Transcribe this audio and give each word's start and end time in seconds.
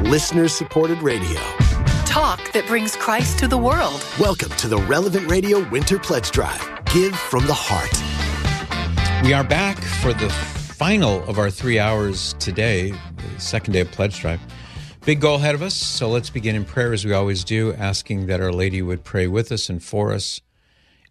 listener 0.00 0.48
supported 0.48 1.00
radio. 1.02 1.40
Talk 2.06 2.52
that 2.52 2.64
brings 2.66 2.96
Christ 2.96 3.38
to 3.38 3.48
the 3.48 3.58
world. 3.58 4.04
Welcome 4.18 4.50
to 4.50 4.68
the 4.68 4.78
Relevant 4.78 5.30
Radio 5.30 5.68
Winter 5.70 5.98
Pledge 5.98 6.30
Drive. 6.30 6.84
Give 6.86 7.14
from 7.14 7.46
the 7.46 7.54
heart. 7.54 7.92
We 9.24 9.32
are 9.32 9.44
back 9.44 9.78
for 9.78 10.12
the 10.12 10.28
final 10.30 11.22
of 11.28 11.38
our 11.38 11.50
three 11.50 11.78
hours 11.78 12.34
today, 12.38 12.90
the 12.90 13.40
second 13.40 13.72
day 13.72 13.80
of 13.80 13.90
Pledge 13.92 14.20
Drive. 14.20 14.40
Big 15.04 15.20
goal 15.20 15.36
ahead 15.36 15.54
of 15.54 15.62
us, 15.62 15.74
so 15.74 16.08
let's 16.08 16.30
begin 16.30 16.56
in 16.56 16.64
prayer 16.64 16.92
as 16.92 17.04
we 17.04 17.12
always 17.12 17.44
do, 17.44 17.72
asking 17.74 18.26
that 18.26 18.40
Our 18.40 18.52
Lady 18.52 18.82
would 18.82 19.04
pray 19.04 19.26
with 19.26 19.52
us 19.52 19.68
and 19.68 19.82
for 19.82 20.12
us, 20.12 20.40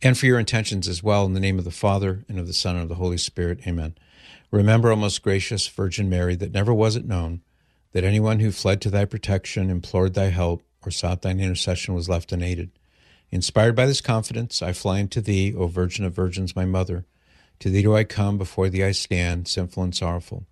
and 0.01 0.17
for 0.17 0.25
your 0.25 0.39
intentions 0.39 0.87
as 0.87 1.03
well. 1.03 1.25
In 1.25 1.33
the 1.33 1.39
name 1.39 1.57
of 1.57 1.65
the 1.65 1.71
Father, 1.71 2.25
and 2.27 2.39
of 2.39 2.47
the 2.47 2.53
Son, 2.53 2.75
and 2.75 2.83
of 2.83 2.89
the 2.89 2.95
Holy 2.95 3.17
Spirit. 3.17 3.59
Amen. 3.67 3.95
Remember, 4.49 4.91
O 4.91 4.95
most 4.95 5.21
gracious 5.21 5.67
Virgin 5.67 6.09
Mary, 6.09 6.35
that 6.35 6.51
never 6.51 6.73
was 6.73 6.95
it 6.95 7.05
known 7.05 7.41
that 7.93 8.03
anyone 8.03 8.39
who 8.39 8.51
fled 8.51 8.81
to 8.81 8.89
thy 8.89 9.05
protection, 9.05 9.69
implored 9.69 10.13
thy 10.13 10.29
help, 10.29 10.63
or 10.85 10.91
sought 10.91 11.21
thine 11.21 11.39
intercession 11.39 11.93
was 11.93 12.09
left 12.09 12.31
unaided. 12.31 12.71
Inspired 13.31 13.75
by 13.75 13.85
this 13.85 14.01
confidence, 14.01 14.61
I 14.61 14.73
fly 14.73 14.99
unto 14.99 15.21
thee, 15.21 15.53
O 15.55 15.67
Virgin 15.67 16.05
of 16.05 16.13
Virgins, 16.13 16.55
my 16.55 16.65
mother. 16.65 17.05
To 17.59 17.69
thee 17.69 17.83
do 17.83 17.95
I 17.95 18.03
come, 18.03 18.37
before 18.37 18.69
thee 18.69 18.83
I 18.83 18.91
stand, 18.91 19.47
sinful 19.47 19.83
and 19.83 19.95
sorrowful. 19.95 20.45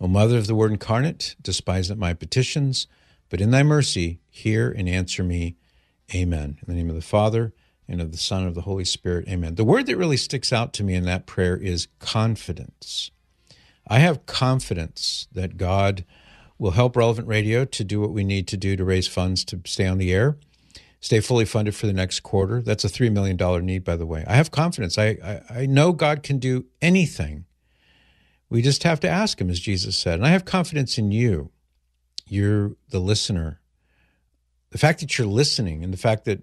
O 0.00 0.08
Mother 0.08 0.38
of 0.38 0.46
the 0.46 0.54
Word 0.54 0.72
incarnate, 0.72 1.36
despise 1.40 1.88
not 1.88 1.98
my 1.98 2.14
petitions, 2.14 2.86
but 3.28 3.40
in 3.40 3.50
thy 3.50 3.62
mercy 3.62 4.20
hear 4.28 4.70
and 4.70 4.88
answer 4.88 5.22
me. 5.22 5.56
Amen. 6.14 6.58
In 6.60 6.66
the 6.66 6.74
name 6.74 6.90
of 6.90 6.96
the 6.96 7.02
Father, 7.02 7.52
and 7.88 8.00
of 8.00 8.10
the 8.12 8.18
Son, 8.18 8.40
and 8.40 8.48
of 8.48 8.54
the 8.54 8.62
Holy 8.62 8.84
Spirit. 8.84 9.28
Amen. 9.28 9.54
The 9.54 9.64
word 9.64 9.86
that 9.86 9.96
really 9.96 10.16
sticks 10.16 10.52
out 10.52 10.72
to 10.74 10.84
me 10.84 10.94
in 10.94 11.04
that 11.04 11.26
prayer 11.26 11.56
is 11.56 11.88
confidence. 11.98 13.10
I 13.86 14.00
have 14.00 14.26
confidence 14.26 15.28
that 15.32 15.56
God 15.56 16.04
will 16.58 16.72
help 16.72 16.96
Relevant 16.96 17.28
Radio 17.28 17.64
to 17.64 17.84
do 17.84 18.00
what 18.00 18.12
we 18.12 18.24
need 18.24 18.48
to 18.48 18.56
do 18.56 18.76
to 18.76 18.84
raise 18.84 19.08
funds 19.08 19.44
to 19.46 19.60
stay 19.66 19.86
on 19.86 19.98
the 19.98 20.12
air, 20.12 20.38
stay 21.00 21.20
fully 21.20 21.44
funded 21.44 21.74
for 21.74 21.86
the 21.86 21.92
next 21.92 22.20
quarter. 22.20 22.62
That's 22.62 22.84
a 22.84 22.88
$3 22.88 23.12
million 23.12 23.36
need, 23.64 23.84
by 23.84 23.96
the 23.96 24.06
way. 24.06 24.24
I 24.26 24.34
have 24.34 24.50
confidence. 24.50 24.96
I, 24.98 25.18
I, 25.22 25.42
I 25.50 25.66
know 25.66 25.92
God 25.92 26.22
can 26.22 26.38
do 26.38 26.66
anything 26.80 27.46
we 28.48 28.62
just 28.62 28.82
have 28.84 29.00
to 29.00 29.08
ask 29.08 29.40
him, 29.40 29.50
as 29.50 29.60
Jesus 29.60 29.96
said. 29.96 30.14
And 30.14 30.26
I 30.26 30.30
have 30.30 30.44
confidence 30.44 30.98
in 30.98 31.10
you. 31.10 31.50
You're 32.28 32.76
the 32.90 33.00
listener. 33.00 33.60
The 34.70 34.78
fact 34.78 35.00
that 35.00 35.16
you're 35.16 35.26
listening 35.26 35.82
and 35.82 35.92
the 35.92 35.98
fact 35.98 36.24
that 36.24 36.42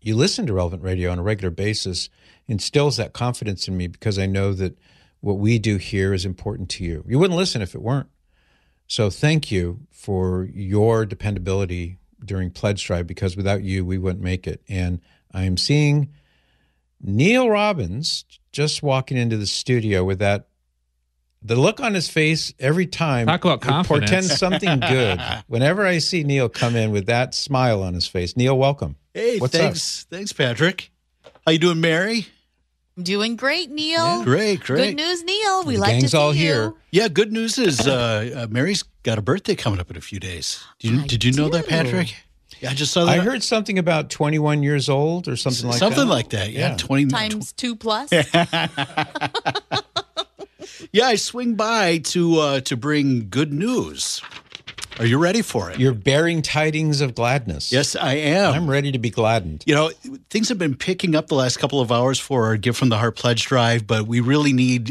you 0.00 0.16
listen 0.16 0.46
to 0.46 0.52
relevant 0.52 0.82
radio 0.82 1.10
on 1.10 1.18
a 1.18 1.22
regular 1.22 1.50
basis 1.50 2.08
instills 2.46 2.96
that 2.96 3.12
confidence 3.12 3.68
in 3.68 3.76
me 3.76 3.86
because 3.86 4.18
I 4.18 4.26
know 4.26 4.52
that 4.54 4.78
what 5.20 5.38
we 5.38 5.58
do 5.58 5.76
here 5.76 6.14
is 6.14 6.24
important 6.24 6.68
to 6.70 6.84
you. 6.84 7.04
You 7.06 7.18
wouldn't 7.18 7.36
listen 7.36 7.62
if 7.62 7.74
it 7.74 7.82
weren't. 7.82 8.08
So 8.90 9.08
thank 9.08 9.52
you 9.52 9.86
for 9.92 10.48
your 10.52 11.06
dependability 11.06 11.98
during 12.24 12.50
Pledge 12.50 12.84
Drive 12.84 13.06
because 13.06 13.36
without 13.36 13.62
you, 13.62 13.84
we 13.84 13.98
wouldn't 13.98 14.22
make 14.22 14.48
it. 14.48 14.62
And 14.68 15.00
I'm 15.32 15.56
seeing 15.56 16.08
Neil 17.00 17.48
Robbins 17.48 18.24
just 18.50 18.82
walking 18.82 19.16
into 19.16 19.36
the 19.36 19.46
studio 19.46 20.02
with 20.02 20.18
that 20.18 20.48
the 21.40 21.54
look 21.54 21.78
on 21.78 21.94
his 21.94 22.08
face 22.08 22.52
every 22.58 22.86
time 22.86 23.28
Talk 23.28 23.44
about 23.44 23.60
confidence. 23.60 24.10
portends 24.10 24.36
something 24.36 24.80
good. 24.80 25.20
Whenever 25.46 25.86
I 25.86 25.98
see 25.98 26.24
Neil 26.24 26.48
come 26.48 26.74
in 26.74 26.90
with 26.90 27.06
that 27.06 27.32
smile 27.32 27.84
on 27.84 27.94
his 27.94 28.08
face, 28.08 28.36
Neil, 28.36 28.58
welcome. 28.58 28.96
Hey, 29.14 29.38
What's 29.38 29.56
thanks, 29.56 30.04
thanks, 30.10 30.32
Patrick. 30.32 30.90
How 31.46 31.52
you 31.52 31.60
doing, 31.60 31.80
Mary? 31.80 32.26
Doing 33.00 33.36
great, 33.36 33.70
Neil. 33.70 34.24
Great, 34.24 34.60
great. 34.60 34.96
Good 34.96 34.96
news, 34.96 35.22
Neil. 35.22 35.64
We 35.64 35.74
The 35.76 35.80
like 35.80 35.90
to 35.94 36.00
gang's 36.00 36.10
see 36.12 36.18
all 36.18 36.34
you. 36.34 36.40
here. 36.40 36.72
Yeah, 36.90 37.08
good 37.08 37.32
news 37.32 37.56
is 37.58 37.86
uh, 37.86 38.30
uh, 38.44 38.46
Mary's 38.50 38.82
got 39.04 39.16
a 39.18 39.22
birthday 39.22 39.54
coming 39.54 39.80
up 39.80 39.90
in 39.90 39.96
a 39.96 40.00
few 40.02 40.20
days. 40.20 40.62
Did 40.80 40.90
you, 40.90 41.00
I 41.00 41.06
did 41.06 41.24
you 41.24 41.32
know 41.32 41.48
that. 41.50 41.66
Patrick? 41.66 42.14
Yeah, 42.60 42.70
I 42.70 42.74
just 42.74 42.92
saw 42.92 43.06
that. 43.06 43.18
I 43.18 43.22
heard 43.22 43.42
something 43.42 43.78
about 43.78 44.10
21 44.10 44.62
years 44.62 44.90
old 44.90 45.28
or 45.28 45.36
something 45.36 45.68
like 45.68 45.78
something 45.78 45.90
that. 45.90 45.96
Something 45.96 46.08
like 46.10 46.28
that. 46.30 46.50
Yeah, 46.50 46.70
Yeah. 46.70 46.76
twenty 46.76 47.06
Times 47.06 47.52
two 47.52 47.74
plus. 47.76 48.10
Yeah, 50.92 51.06
I 51.06 51.14
swing 51.16 51.54
by 51.54 51.98
to 51.98 52.38
uh, 52.38 52.60
to 52.62 52.76
bring 52.76 53.28
good 53.28 53.52
news. 53.52 54.20
Are 55.00 55.06
you 55.06 55.16
ready 55.16 55.40
for 55.40 55.70
it? 55.70 55.80
You're 55.80 55.94
bearing 55.94 56.42
tidings 56.42 57.00
of 57.00 57.14
gladness. 57.14 57.72
yes, 57.72 57.96
I 57.96 58.16
am. 58.16 58.52
I'm 58.52 58.68
ready 58.68 58.92
to 58.92 58.98
be 58.98 59.08
gladdened. 59.08 59.64
You 59.66 59.74
know, 59.74 59.88
things 60.28 60.50
have 60.50 60.58
been 60.58 60.74
picking 60.74 61.16
up 61.16 61.28
the 61.28 61.36
last 61.36 61.56
couple 61.56 61.80
of 61.80 61.90
hours 61.90 62.20
for 62.20 62.44
our 62.44 62.58
Give 62.58 62.76
from 62.76 62.90
the 62.90 62.98
Heart 62.98 63.16
pledge 63.16 63.46
drive, 63.46 63.86
but 63.86 64.06
we 64.06 64.20
really 64.20 64.52
need 64.52 64.88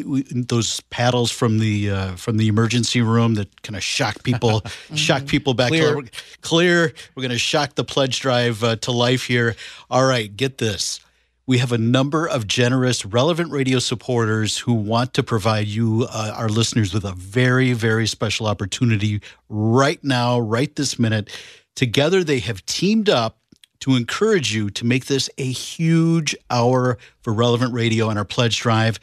those 0.50 0.80
paddles 0.90 1.30
from 1.32 1.60
the 1.60 1.92
uh, 1.92 2.16
from 2.16 2.38
the 2.38 2.48
emergency 2.48 3.04
room 3.04 3.36
that 3.36 3.62
kind 3.62 3.76
of 3.76 3.84
shock 3.84 4.24
people, 4.24 4.64
shock 4.96 5.28
people 5.28 5.54
back 5.54 5.68
Clear. 5.68 6.02
to 6.02 6.12
clear. 6.42 6.92
We're 7.14 7.22
going 7.22 7.30
to 7.30 7.38
shock 7.38 7.76
the 7.76 7.84
pledge 7.84 8.20
drive 8.20 8.64
uh, 8.64 8.78
to 8.78 8.92
life 8.92 9.26
here. 9.26 9.56
All 9.92 10.06
right, 10.06 10.36
get 10.36 10.58
this. 10.58 11.02
We 11.50 11.58
have 11.58 11.72
a 11.72 11.80
number 11.80 12.28
of 12.28 12.46
generous, 12.46 13.08
relevant 13.08 13.52
radio 13.52 13.80
supporters 13.80 14.60
who 14.60 14.72
want 14.72 15.16
to 15.16 15.24
provide 15.24 15.66
you, 15.66 16.06
uh, 16.08 16.32
our 16.38 16.48
listeners, 16.48 16.94
with 16.94 17.04
a 17.04 17.14
very, 17.14 17.74
very 17.74 18.06
special 18.06 18.46
opportunity 18.46 19.20
right 19.50 19.98
now, 20.04 20.40
right 20.40 20.76
this 20.76 21.00
minute. 21.00 21.32
Together, 21.76 22.24
they 22.24 22.38
have 22.38 22.64
teamed 22.68 23.10
up 23.10 23.40
to 23.80 23.96
encourage 23.96 24.54
you 24.54 24.70
to 24.70 24.86
make 24.86 25.08
this 25.08 25.28
a 25.40 25.52
huge 25.52 26.36
hour 26.52 27.00
for 27.22 27.34
relevant 27.34 27.74
radio 27.74 28.10
on 28.10 28.18
our 28.20 28.26
pledge 28.26 28.60
drive. 28.60 29.00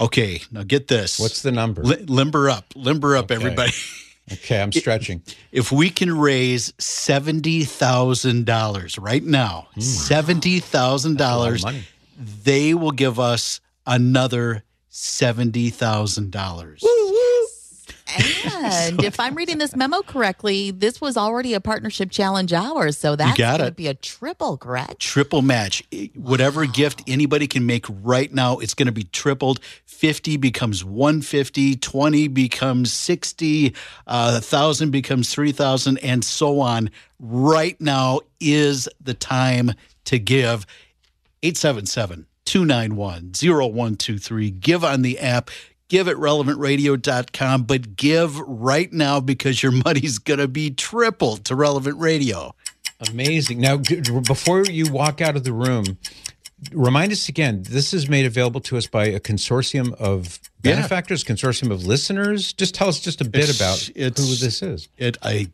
Okay, 0.00 0.40
now 0.50 0.62
get 0.62 0.88
this. 0.88 1.20
What's 1.20 1.42
the 1.42 1.52
number? 1.52 1.82
Li- 1.82 2.06
limber 2.06 2.48
up, 2.48 2.72
limber 2.74 3.14
up, 3.14 3.26
Okay. 3.26 3.34
everybody. 3.34 3.72
Okay, 4.32 4.60
I'm 4.62 4.72
stretching. 4.72 5.22
if 5.52 5.70
we 5.70 5.90
can 5.90 6.16
raise 6.16 6.72
seventy 6.78 7.64
thousand 7.64 8.46
dollars 8.46 8.98
right 8.98 9.22
now, 9.22 9.68
hmm. 9.74 9.80
seventy 9.80 10.60
thousand. 10.60 11.18
That's 11.18 11.32
a 11.32 11.36
lot 11.36 11.52
of 11.52 11.60
dollars, 11.60 11.84
they 12.44 12.72
will 12.74 12.92
give 12.92 13.20
us 13.20 13.60
another 13.86 14.64
seventy 14.88 15.70
thousand 15.70 16.30
dollars. 16.30 16.82
And 18.16 19.02
if 19.04 19.18
I'm 19.20 19.34
reading 19.34 19.58
this 19.58 19.74
memo 19.76 20.02
correctly, 20.02 20.70
this 20.70 21.00
was 21.00 21.16
already 21.16 21.54
a 21.54 21.60
partnership 21.60 22.10
challenge 22.10 22.52
hour, 22.52 22.92
so 22.92 23.16
that's 23.16 23.38
going 23.38 23.58
to 23.58 23.70
be 23.70 23.88
a 23.88 23.94
triple, 23.94 24.56
correct? 24.56 25.00
Triple 25.00 25.42
match. 25.42 25.82
Whatever 26.14 26.66
gift 26.66 27.02
anybody 27.06 27.46
can 27.46 27.66
make 27.66 27.86
right 27.88 28.32
now, 28.32 28.58
it's 28.58 28.74
going 28.74 28.86
to 28.86 28.92
be 28.92 29.04
tripled. 29.04 29.60
50 29.86 30.36
becomes 30.36 30.84
150, 30.84 31.76
20 31.76 32.28
becomes 32.28 32.92
60, 32.92 33.74
uh, 34.06 34.30
1,000 34.32 34.90
becomes 34.90 35.32
3,000, 35.32 35.98
and 35.98 36.24
so 36.24 36.60
on. 36.60 36.90
Right 37.20 37.80
now 37.80 38.20
is 38.40 38.88
the 39.00 39.14
time 39.14 39.72
to 40.04 40.18
give. 40.18 40.66
877 41.42 42.26
291 42.46 43.32
0123. 43.34 44.50
Give 44.50 44.84
on 44.84 45.02
the 45.02 45.18
app. 45.18 45.50
Give 45.88 46.08
at 46.08 46.16
relevantradio.com, 46.16 47.64
but 47.64 47.96
give 47.96 48.38
right 48.40 48.92
now 48.92 49.20
because 49.20 49.62
your 49.62 49.72
money's 49.84 50.18
going 50.18 50.40
to 50.40 50.48
be 50.48 50.70
tripled 50.70 51.44
to 51.46 51.54
Relevant 51.54 51.98
Radio. 52.00 52.54
Amazing. 53.10 53.60
Now, 53.60 53.76
before 53.76 54.64
you 54.64 54.90
walk 54.90 55.20
out 55.20 55.36
of 55.36 55.44
the 55.44 55.52
room, 55.52 55.98
remind 56.72 57.12
us 57.12 57.28
again 57.28 57.62
this 57.68 57.92
is 57.92 58.08
made 58.08 58.24
available 58.24 58.60
to 58.62 58.76
us 58.78 58.86
by 58.86 59.06
a 59.06 59.20
consortium 59.20 59.92
of 59.94 60.40
Yeah. 60.62 60.76
benefactors, 60.76 61.22
consortium 61.22 61.70
of 61.70 61.84
listeners. 61.84 62.52
Just 62.54 62.74
tell 62.74 62.88
us 62.88 63.00
just 63.00 63.20
a 63.20 63.24
bit 63.24 63.50
It's- 63.50 63.56
about 63.56 63.90
it's- 63.94 64.26
who 64.26 64.34
this 64.36 64.62
is. 64.62 64.88
It, 64.96 65.18
I, 65.22 65.48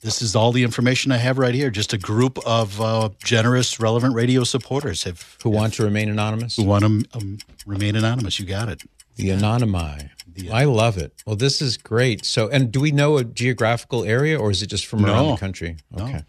this 0.00 0.22
is 0.22 0.36
all 0.36 0.52
the 0.52 0.62
information 0.62 1.10
I 1.12 1.16
have 1.16 1.38
right 1.38 1.54
here. 1.54 1.70
Just 1.70 1.92
a 1.92 1.98
group 1.98 2.38
of 2.46 2.80
uh, 2.80 3.08
generous, 3.24 3.80
relevant 3.80 4.14
radio 4.14 4.44
supporters 4.44 5.02
have 5.04 5.36
Who 5.42 5.50
want 5.50 5.74
to 5.74 5.82
remain 5.84 6.08
anonymous? 6.08 6.56
who 6.56 6.64
want 6.64 6.84
to 6.84 7.18
um, 7.18 7.38
remain 7.66 7.96
anonymous. 7.96 8.38
You 8.38 8.46
got 8.46 8.68
it. 8.68 8.82
The 9.16 9.28
Anonymi. 9.28 10.08
I 10.50 10.64
love 10.64 10.98
it. 10.98 11.12
Well, 11.26 11.36
this 11.36 11.60
is 11.60 11.76
great. 11.76 12.24
So, 12.24 12.48
and 12.48 12.72
do 12.72 12.80
we 12.80 12.90
know 12.90 13.18
a 13.18 13.24
geographical 13.24 14.04
area 14.04 14.38
or 14.38 14.50
is 14.50 14.62
it 14.62 14.68
just 14.68 14.86
from 14.86 15.04
around 15.04 15.30
the 15.32 15.36
country? 15.36 15.76
Okay. 15.98 16.22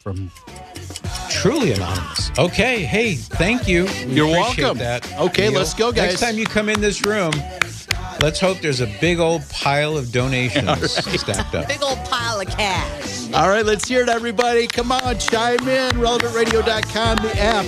From 0.00 0.30
Truly 1.30 1.72
anonymous. 1.72 2.30
Okay. 2.38 2.84
Hey, 2.84 3.14
thank 3.14 3.68
you. 3.68 3.84
We 4.06 4.14
You're 4.14 4.26
welcome. 4.26 4.78
That. 4.78 5.10
Okay, 5.18 5.48
Neil. 5.48 5.58
let's 5.58 5.74
go, 5.74 5.92
guys. 5.92 6.10
Next 6.10 6.20
time 6.20 6.38
you 6.38 6.46
come 6.46 6.68
in 6.68 6.80
this 6.80 7.04
room, 7.04 7.32
let's 8.20 8.40
hope 8.40 8.60
there's 8.60 8.80
a 8.80 8.86
big 9.00 9.18
old 9.18 9.46
pile 9.50 9.96
of 9.96 10.12
donations 10.12 10.92
stacked 11.20 11.54
up. 11.54 11.68
Big 11.68 11.82
old 11.82 11.98
pile 12.04 12.40
of 12.40 12.46
cash. 12.48 13.32
all 13.32 13.48
right, 13.48 13.64
let's 13.64 13.86
hear 13.86 14.02
it, 14.02 14.08
everybody. 14.08 14.66
Come 14.66 14.92
on, 14.92 15.18
chime 15.18 15.60
in. 15.68 15.92
RelevantRadio.com, 15.92 17.16
the 17.18 17.38
app, 17.38 17.64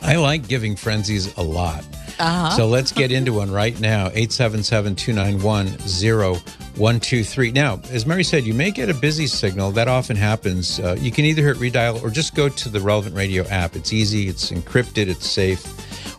I 0.00 0.16
like 0.16 0.48
giving 0.48 0.74
frenzies 0.74 1.36
a 1.36 1.42
lot. 1.42 1.84
Uh-huh. 2.18 2.56
So 2.56 2.66
let's 2.66 2.92
get 2.92 3.12
into 3.12 3.34
one 3.34 3.50
right 3.50 3.78
now 3.78 4.06
877 4.06 4.96
291 4.96 5.66
0123. 5.66 7.52
Now, 7.52 7.78
as 7.90 8.06
Mary 8.06 8.24
said, 8.24 8.44
you 8.44 8.54
may 8.54 8.70
get 8.70 8.88
a 8.88 8.94
busy 8.94 9.26
signal. 9.26 9.70
That 9.72 9.88
often 9.88 10.16
happens. 10.16 10.80
Uh, 10.80 10.96
you 10.98 11.10
can 11.10 11.26
either 11.26 11.42
hit 11.42 11.58
redial 11.58 12.02
or 12.02 12.08
just 12.08 12.34
go 12.34 12.48
to 12.48 12.70
the 12.70 12.80
Relevant 12.80 13.14
Radio 13.14 13.44
app. 13.48 13.76
It's 13.76 13.92
easy, 13.92 14.28
it's 14.28 14.50
encrypted, 14.50 15.08
it's 15.08 15.28
safe 15.28 15.62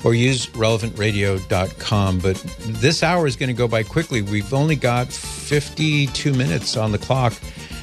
or 0.03 0.13
use 0.13 0.47
relevantradio.com. 0.47 2.19
But 2.19 2.35
this 2.59 3.03
hour 3.03 3.27
is 3.27 3.35
going 3.35 3.47
to 3.47 3.53
go 3.53 3.67
by 3.67 3.83
quickly. 3.83 4.21
We've 4.21 4.53
only 4.53 4.75
got 4.75 5.11
52 5.11 6.33
minutes 6.33 6.77
on 6.77 6.91
the 6.91 6.97
clock. 6.97 7.33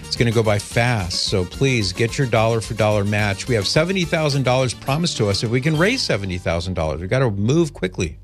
It's 0.04 0.16
going 0.16 0.30
to 0.30 0.34
go 0.34 0.42
by 0.42 0.58
fast. 0.58 1.24
So 1.24 1.44
please 1.44 1.92
get 1.92 2.18
your 2.18 2.26
dollar 2.26 2.60
for 2.60 2.74
dollar 2.74 3.04
match. 3.04 3.46
We 3.46 3.54
have 3.54 3.64
$70,000 3.64 4.80
promised 4.80 5.16
to 5.18 5.28
us 5.28 5.44
if 5.44 5.50
we 5.50 5.60
can 5.60 5.76
raise 5.76 6.02
$70,000. 6.02 7.00
We've 7.00 7.08
got 7.08 7.20
to 7.20 7.30
move 7.30 7.72
quickly. 7.72 8.18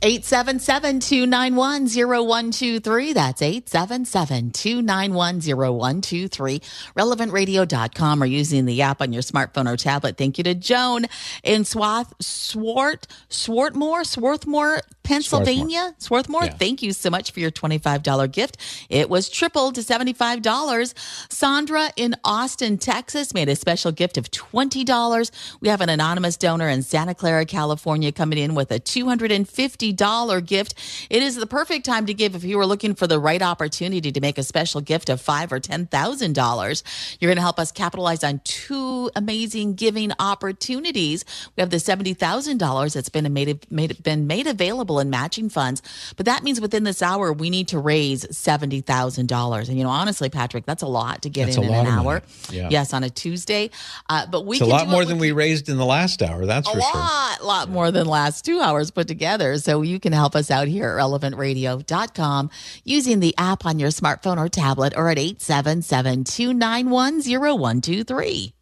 877 0.00 1.00
291 1.00 1.88
0123. 1.88 3.12
That's 3.14 3.42
877 3.42 4.52
291 4.52 5.40
0123. 5.40 6.62
RelevantRadio.com 6.96 8.22
or 8.22 8.26
using 8.26 8.64
the 8.64 8.82
app 8.82 9.02
on 9.02 9.12
your 9.12 9.22
smartphone 9.22 9.68
or 9.68 9.76
tablet. 9.76 10.16
Thank 10.16 10.38
you 10.38 10.44
to 10.44 10.54
Joan 10.54 11.06
in 11.42 11.64
Swath, 11.64 12.14
Swart, 12.20 13.08
Swartmore, 13.28 14.04
Swarthmore, 14.04 14.82
Pennsylvania. 15.08 15.94
Swarthmore, 15.96 16.44
yeah. 16.44 16.52
thank 16.52 16.82
you 16.82 16.92
so 16.92 17.08
much 17.08 17.30
for 17.30 17.40
your 17.40 17.50
$25 17.50 18.30
gift. 18.30 18.58
It 18.90 19.08
was 19.08 19.30
tripled 19.30 19.74
to 19.76 19.80
$75. 19.80 20.94
Sandra 21.30 21.90
in 21.96 22.14
Austin, 22.24 22.76
Texas 22.76 23.32
made 23.32 23.48
a 23.48 23.56
special 23.56 23.90
gift 23.90 24.18
of 24.18 24.30
$20. 24.30 25.30
We 25.62 25.68
have 25.68 25.80
an 25.80 25.88
anonymous 25.88 26.36
donor 26.36 26.68
in 26.68 26.82
Santa 26.82 27.14
Clara, 27.14 27.46
California 27.46 28.12
coming 28.12 28.38
in 28.38 28.54
with 28.54 28.70
a 28.70 28.78
$250 28.78 30.46
gift. 30.46 30.74
It 31.08 31.22
is 31.22 31.36
the 31.36 31.46
perfect 31.46 31.86
time 31.86 32.04
to 32.04 32.12
give 32.12 32.34
if 32.34 32.44
you 32.44 32.60
are 32.60 32.66
looking 32.66 32.94
for 32.94 33.06
the 33.06 33.18
right 33.18 33.40
opportunity 33.40 34.12
to 34.12 34.20
make 34.20 34.36
a 34.36 34.42
special 34.42 34.82
gift 34.82 35.08
of 35.08 35.22
five 35.22 35.52
or 35.52 35.58
$10,000. 35.58 36.82
You're 37.18 37.28
going 37.28 37.36
to 37.36 37.42
help 37.42 37.58
us 37.58 37.72
capitalize 37.72 38.22
on 38.22 38.42
two 38.44 39.10
amazing 39.16 39.74
giving 39.74 40.12
opportunities. 40.18 41.24
We 41.56 41.62
have 41.62 41.70
the 41.70 41.78
$70,000 41.78 42.92
that's 42.92 43.08
been 43.08 43.32
made, 43.32 43.70
made, 43.70 44.02
been 44.02 44.26
made 44.26 44.46
available 44.46 44.97
in 45.00 45.10
matching 45.10 45.48
funds. 45.48 45.82
But 46.16 46.26
that 46.26 46.42
means 46.42 46.60
within 46.60 46.84
this 46.84 47.02
hour, 47.02 47.32
we 47.32 47.50
need 47.50 47.68
to 47.68 47.78
raise 47.78 48.24
$70,000. 48.26 49.68
And, 49.68 49.78
you 49.78 49.84
know, 49.84 49.90
honestly, 49.90 50.30
Patrick, 50.30 50.66
that's 50.66 50.82
a 50.82 50.86
lot 50.86 51.22
to 51.22 51.30
get 51.30 51.46
that's 51.46 51.58
in 51.58 51.64
in 51.64 51.74
an 51.74 51.86
hour. 51.86 52.22
Yeah. 52.50 52.68
Yes, 52.70 52.92
on 52.92 53.04
a 53.04 53.10
Tuesday. 53.10 53.70
Uh, 54.08 54.26
but 54.26 54.46
we 54.46 54.56
it's 54.56 54.62
a 54.62 54.66
lot 54.66 54.88
more 54.88 55.04
than 55.04 55.18
we 55.18 55.32
raised 55.32 55.68
in 55.68 55.76
the 55.76 55.86
last 55.86 56.22
hour. 56.22 56.46
That's 56.46 56.68
a 56.68 56.72
for 56.72 56.78
lot, 56.78 56.92
sure. 56.92 57.44
A 57.44 57.46
lot 57.46 57.58
lot 57.68 57.74
more 57.74 57.90
than 57.90 58.06
last 58.06 58.44
two 58.44 58.60
hours 58.60 58.90
put 58.90 59.08
together. 59.08 59.58
So 59.58 59.82
you 59.82 60.00
can 60.00 60.12
help 60.12 60.34
us 60.34 60.50
out 60.50 60.68
here 60.68 60.88
at 60.88 61.02
relevantradio.com 61.02 62.50
using 62.84 63.20
the 63.20 63.34
app 63.36 63.66
on 63.66 63.78
your 63.78 63.90
smartphone 63.90 64.38
or 64.38 64.48
tablet 64.48 64.94
or 64.96 65.08
at 65.08 65.18
877 65.18 66.24
291 66.24 67.22
0123. 67.22 68.54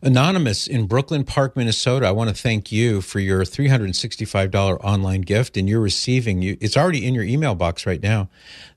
Anonymous 0.00 0.66
in 0.66 0.86
Brooklyn 0.86 1.24
Park, 1.24 1.56
Minnesota, 1.56 2.06
I 2.06 2.12
want 2.12 2.30
to 2.30 2.34
thank 2.34 2.70
you 2.70 3.00
for 3.00 3.18
your 3.18 3.42
$365 3.42 4.54
online 4.84 5.22
gift 5.22 5.56
and 5.56 5.68
you're 5.68 5.80
receiving 5.80 6.40
you 6.40 6.56
it's 6.60 6.76
already 6.76 7.04
in 7.04 7.14
your 7.14 7.24
email 7.24 7.54
box 7.56 7.84
right 7.84 8.02
now 8.02 8.28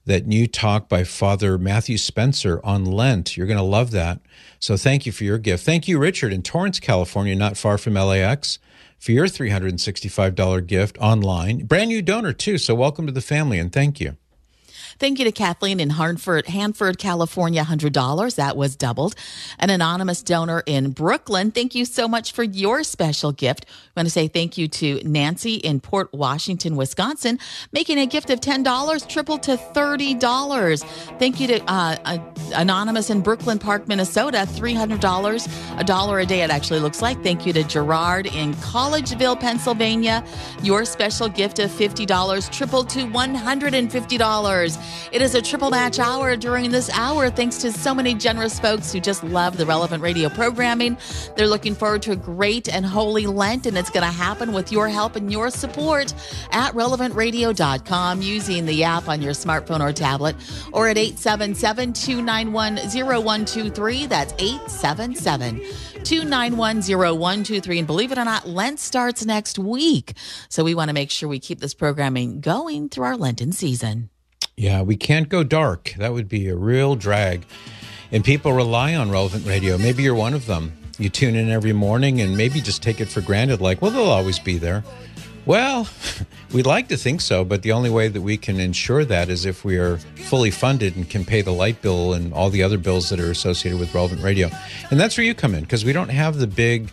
that 0.05 0.25
new 0.25 0.47
talk 0.47 0.89
by 0.89 1.03
Father 1.03 1.57
Matthew 1.57 1.97
Spencer 1.97 2.59
on 2.63 2.85
Lent. 2.85 3.37
You're 3.37 3.47
going 3.47 3.57
to 3.57 3.63
love 3.63 3.91
that. 3.91 4.19
So 4.59 4.75
thank 4.77 5.05
you 5.05 5.11
for 5.11 5.23
your 5.23 5.37
gift. 5.37 5.63
Thank 5.63 5.87
you 5.87 5.99
Richard 5.99 6.33
in 6.33 6.41
Torrance, 6.41 6.79
California, 6.79 7.35
not 7.35 7.55
far 7.55 7.77
from 7.77 7.93
LAX 7.93 8.57
for 8.97 9.11
your 9.11 9.27
$365 9.27 10.65
gift 10.65 10.97
online. 10.99 11.65
Brand 11.65 11.89
new 11.89 12.01
donor 12.01 12.33
too, 12.33 12.57
so 12.57 12.73
welcome 12.73 13.05
to 13.05 13.11
the 13.11 13.21
family 13.21 13.59
and 13.59 13.71
thank 13.71 13.99
you. 13.99 14.17
Thank 15.01 15.17
you 15.17 15.25
to 15.25 15.31
Kathleen 15.31 15.79
in 15.79 15.89
Hanford, 15.89 16.45
Hanford, 16.45 16.99
California, 16.99 17.63
$100. 17.63 18.35
That 18.35 18.55
was 18.55 18.75
doubled. 18.75 19.15
An 19.57 19.71
anonymous 19.71 20.21
donor 20.21 20.61
in 20.67 20.91
Brooklyn. 20.91 21.49
Thank 21.49 21.73
you 21.73 21.85
so 21.85 22.07
much 22.07 22.33
for 22.33 22.43
your 22.43 22.83
special 22.83 23.31
gift. 23.31 23.65
I 23.67 23.99
want 23.99 24.05
to 24.05 24.11
say 24.11 24.27
thank 24.27 24.59
you 24.59 24.67
to 24.67 25.01
Nancy 25.03 25.55
in 25.55 25.79
Port 25.79 26.13
Washington, 26.13 26.75
Wisconsin, 26.75 27.39
making 27.71 27.97
a 27.97 28.05
gift 28.05 28.29
of 28.29 28.41
$10, 28.41 29.07
triple 29.07 29.39
to 29.39 29.57
$30. 29.57 30.83
Thank 31.17 31.39
you 31.39 31.47
to 31.47 31.63
uh, 31.63 31.95
uh, 32.05 32.19
Anonymous 32.53 33.09
in 33.09 33.21
Brooklyn 33.21 33.57
Park, 33.57 33.87
Minnesota, 33.87 34.47
$300, 34.47 35.79
a 35.79 35.83
dollar 35.83 36.19
a 36.19 36.27
day, 36.27 36.43
it 36.43 36.51
actually 36.51 36.79
looks 36.79 37.01
like. 37.01 37.23
Thank 37.23 37.47
you 37.47 37.53
to 37.53 37.63
Gerard 37.63 38.27
in 38.27 38.53
Collegeville, 38.55 39.39
Pennsylvania. 39.39 40.23
Your 40.61 40.85
special 40.85 41.27
gift 41.27 41.57
of 41.57 41.71
$50, 41.71 42.51
triple 42.51 42.83
to 42.83 43.07
$150. 43.07 44.90
It 45.11 45.21
is 45.21 45.35
a 45.35 45.41
triple 45.41 45.69
match 45.69 45.99
hour 45.99 46.35
during 46.35 46.71
this 46.71 46.89
hour, 46.91 47.29
thanks 47.29 47.57
to 47.59 47.71
so 47.71 47.93
many 47.93 48.13
generous 48.13 48.59
folks 48.59 48.91
who 48.91 48.99
just 48.99 49.23
love 49.23 49.57
the 49.57 49.65
relevant 49.65 50.01
radio 50.01 50.29
programming. 50.29 50.97
They're 51.35 51.47
looking 51.47 51.75
forward 51.75 52.01
to 52.03 52.11
a 52.11 52.15
great 52.15 52.69
and 52.69 52.85
holy 52.85 53.25
Lent, 53.25 53.65
and 53.65 53.77
it's 53.77 53.89
going 53.89 54.05
to 54.05 54.11
happen 54.11 54.53
with 54.53 54.71
your 54.71 54.87
help 54.87 55.15
and 55.15 55.31
your 55.31 55.49
support 55.49 56.13
at 56.51 56.73
relevantradio.com 56.73 58.21
using 58.21 58.65
the 58.65 58.83
app 58.83 59.07
on 59.07 59.21
your 59.21 59.33
smartphone 59.33 59.81
or 59.81 59.91
tablet 59.93 60.35
or 60.71 60.87
at 60.87 60.97
877 60.97 61.93
291 61.93 62.77
0123. 62.77 64.05
That's 64.05 64.33
877 64.33 65.61
291 66.03 66.81
0123. 66.81 67.77
And 67.79 67.87
believe 67.87 68.11
it 68.11 68.17
or 68.17 68.25
not, 68.25 68.47
Lent 68.47 68.79
starts 68.79 69.25
next 69.25 69.59
week. 69.59 70.13
So 70.49 70.63
we 70.63 70.75
want 70.75 70.89
to 70.89 70.93
make 70.93 71.11
sure 71.11 71.29
we 71.29 71.39
keep 71.39 71.59
this 71.59 71.73
programming 71.73 72.41
going 72.41 72.89
through 72.89 73.05
our 73.05 73.17
Lenten 73.17 73.51
season. 73.51 74.09
Yeah, 74.57 74.81
we 74.81 74.95
can't 74.95 75.29
go 75.29 75.43
dark. 75.43 75.93
That 75.97 76.13
would 76.13 76.29
be 76.29 76.47
a 76.47 76.55
real 76.55 76.95
drag. 76.95 77.45
And 78.11 78.23
people 78.23 78.53
rely 78.53 78.95
on 78.95 79.09
relevant 79.09 79.45
radio. 79.45 79.77
Maybe 79.77 80.03
you're 80.03 80.15
one 80.15 80.33
of 80.33 80.45
them. 80.45 80.73
You 80.97 81.09
tune 81.09 81.35
in 81.35 81.49
every 81.49 81.73
morning 81.73 82.21
and 82.21 82.37
maybe 82.37 82.61
just 82.61 82.83
take 82.83 83.01
it 83.01 83.07
for 83.07 83.21
granted, 83.21 83.61
like, 83.61 83.81
well, 83.81 83.91
they'll 83.91 84.03
always 84.03 84.37
be 84.37 84.57
there. 84.57 84.83
Well, 85.45 85.87
we'd 86.53 86.67
like 86.67 86.89
to 86.89 86.97
think 86.97 87.21
so, 87.21 87.43
but 87.43 87.63
the 87.63 87.71
only 87.71 87.89
way 87.89 88.07
that 88.07 88.21
we 88.21 88.37
can 88.37 88.59
ensure 88.59 89.03
that 89.05 89.29
is 89.29 89.45
if 89.45 89.65
we 89.65 89.77
are 89.77 89.97
fully 89.97 90.51
funded 90.51 90.95
and 90.95 91.09
can 91.09 91.25
pay 91.25 91.41
the 91.41 91.51
light 91.51 91.81
bill 91.81 92.13
and 92.13 92.33
all 92.33 92.49
the 92.49 92.61
other 92.61 92.77
bills 92.77 93.09
that 93.09 93.19
are 93.19 93.31
associated 93.31 93.79
with 93.79 93.95
relevant 93.95 94.21
radio. 94.21 94.49
And 94.91 94.99
that's 94.99 95.17
where 95.17 95.25
you 95.25 95.33
come 95.33 95.55
in 95.55 95.61
because 95.61 95.83
we 95.83 95.93
don't 95.93 96.09
have 96.09 96.37
the 96.37 96.47
big 96.47 96.91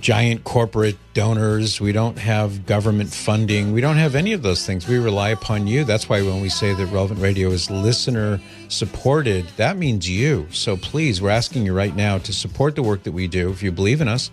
giant 0.00 0.44
corporate 0.44 0.96
donors. 1.14 1.80
We 1.80 1.92
don't 1.92 2.18
have 2.18 2.66
government 2.66 3.12
funding. 3.12 3.72
We 3.72 3.80
don't 3.80 3.96
have 3.96 4.14
any 4.14 4.32
of 4.32 4.42
those 4.42 4.64
things. 4.66 4.88
We 4.88 4.98
rely 4.98 5.30
upon 5.30 5.66
you. 5.66 5.84
That's 5.84 6.08
why 6.08 6.22
when 6.22 6.40
we 6.40 6.48
say 6.48 6.74
that 6.74 6.86
Relevant 6.86 7.20
Radio 7.20 7.50
is 7.50 7.70
listener 7.70 8.40
supported, 8.68 9.46
that 9.56 9.76
means 9.76 10.08
you. 10.08 10.46
So 10.50 10.76
please, 10.76 11.20
we're 11.20 11.30
asking 11.30 11.66
you 11.66 11.74
right 11.74 11.94
now 11.94 12.18
to 12.18 12.32
support 12.32 12.74
the 12.74 12.82
work 12.82 13.02
that 13.02 13.12
we 13.12 13.28
do 13.28 13.50
if 13.50 13.62
you 13.62 13.72
believe 13.72 14.00
in 14.00 14.08
us. 14.08 14.30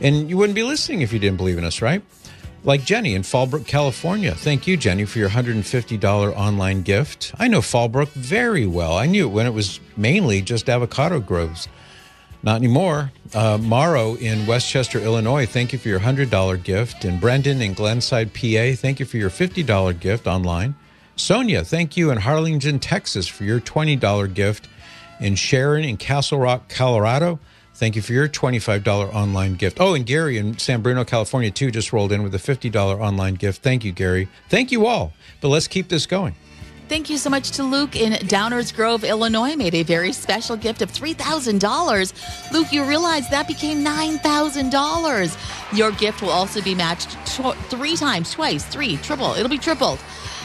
And 0.00 0.28
you 0.30 0.36
wouldn't 0.36 0.56
be 0.56 0.62
listening 0.62 1.02
if 1.02 1.12
you 1.12 1.18
didn't 1.18 1.36
believe 1.36 1.58
in 1.58 1.64
us, 1.64 1.82
right? 1.82 2.02
Like 2.62 2.84
Jenny 2.84 3.14
in 3.14 3.22
Fallbrook, 3.22 3.66
California. 3.66 4.34
Thank 4.34 4.66
you, 4.66 4.76
Jenny, 4.76 5.06
for 5.06 5.18
your 5.18 5.30
$150 5.30 6.36
online 6.36 6.82
gift. 6.82 7.32
I 7.38 7.48
know 7.48 7.60
Fallbrook 7.60 8.08
very 8.08 8.66
well. 8.66 8.98
I 8.98 9.06
knew 9.06 9.28
it 9.28 9.32
when 9.32 9.46
it 9.46 9.54
was 9.54 9.80
mainly 9.96 10.42
just 10.42 10.68
avocado 10.68 11.20
groves. 11.20 11.68
Not 12.42 12.56
anymore. 12.56 13.12
Uh, 13.34 13.58
Morrow 13.58 14.14
in 14.14 14.46
Westchester, 14.46 14.98
Illinois, 14.98 15.46
thank 15.46 15.72
you 15.72 15.78
for 15.78 15.88
your 15.88 16.00
$100 16.00 16.62
gift. 16.64 17.04
And 17.04 17.20
Brendan 17.20 17.60
in 17.60 17.74
Glenside, 17.74 18.32
PA, 18.32 18.80
thank 18.80 18.98
you 18.98 19.06
for 19.06 19.18
your 19.18 19.30
$50 19.30 20.00
gift 20.00 20.26
online. 20.26 20.74
Sonia, 21.16 21.64
thank 21.64 21.96
you 21.98 22.10
in 22.10 22.18
Harlingen, 22.18 22.78
Texas 22.78 23.28
for 23.28 23.44
your 23.44 23.60
$20 23.60 24.32
gift. 24.32 24.68
And 25.20 25.38
Sharon 25.38 25.84
in 25.84 25.98
Castle 25.98 26.38
Rock, 26.38 26.70
Colorado, 26.70 27.38
thank 27.74 27.94
you 27.94 28.00
for 28.00 28.14
your 28.14 28.26
$25 28.26 29.14
online 29.14 29.54
gift. 29.54 29.78
Oh, 29.78 29.92
and 29.92 30.06
Gary 30.06 30.38
in 30.38 30.56
San 30.58 30.80
Bruno, 30.80 31.04
California, 31.04 31.50
too, 31.50 31.70
just 31.70 31.92
rolled 31.92 32.10
in 32.10 32.22
with 32.22 32.34
a 32.34 32.38
$50 32.38 32.74
online 32.98 33.34
gift. 33.34 33.62
Thank 33.62 33.84
you, 33.84 33.92
Gary. 33.92 34.28
Thank 34.48 34.72
you 34.72 34.86
all. 34.86 35.12
But 35.42 35.48
let's 35.48 35.68
keep 35.68 35.88
this 35.88 36.06
going. 36.06 36.34
Thank 36.90 37.08
you 37.08 37.18
so 37.18 37.30
much 37.30 37.52
to 37.52 37.62
Luke 37.62 37.94
in 37.94 38.14
Downers 38.14 38.74
Grove, 38.74 39.04
Illinois, 39.04 39.54
made 39.54 39.76
a 39.76 39.84
very 39.84 40.10
special 40.10 40.56
gift 40.56 40.82
of 40.82 40.90
$3,000. 40.90 42.50
Luke, 42.52 42.72
you 42.72 42.82
realize 42.82 43.30
that 43.30 43.46
became 43.46 43.84
$9,000. 43.84 45.78
Your 45.78 45.92
gift 45.92 46.20
will 46.20 46.30
also 46.30 46.60
be 46.60 46.74
matched 46.74 47.10
tw- 47.26 47.54
three 47.70 47.94
times, 47.94 48.32
twice, 48.32 48.64
three, 48.64 48.96
triple. 48.96 49.34
It'll 49.34 49.48
be 49.48 49.56
tripled. 49.56 50.00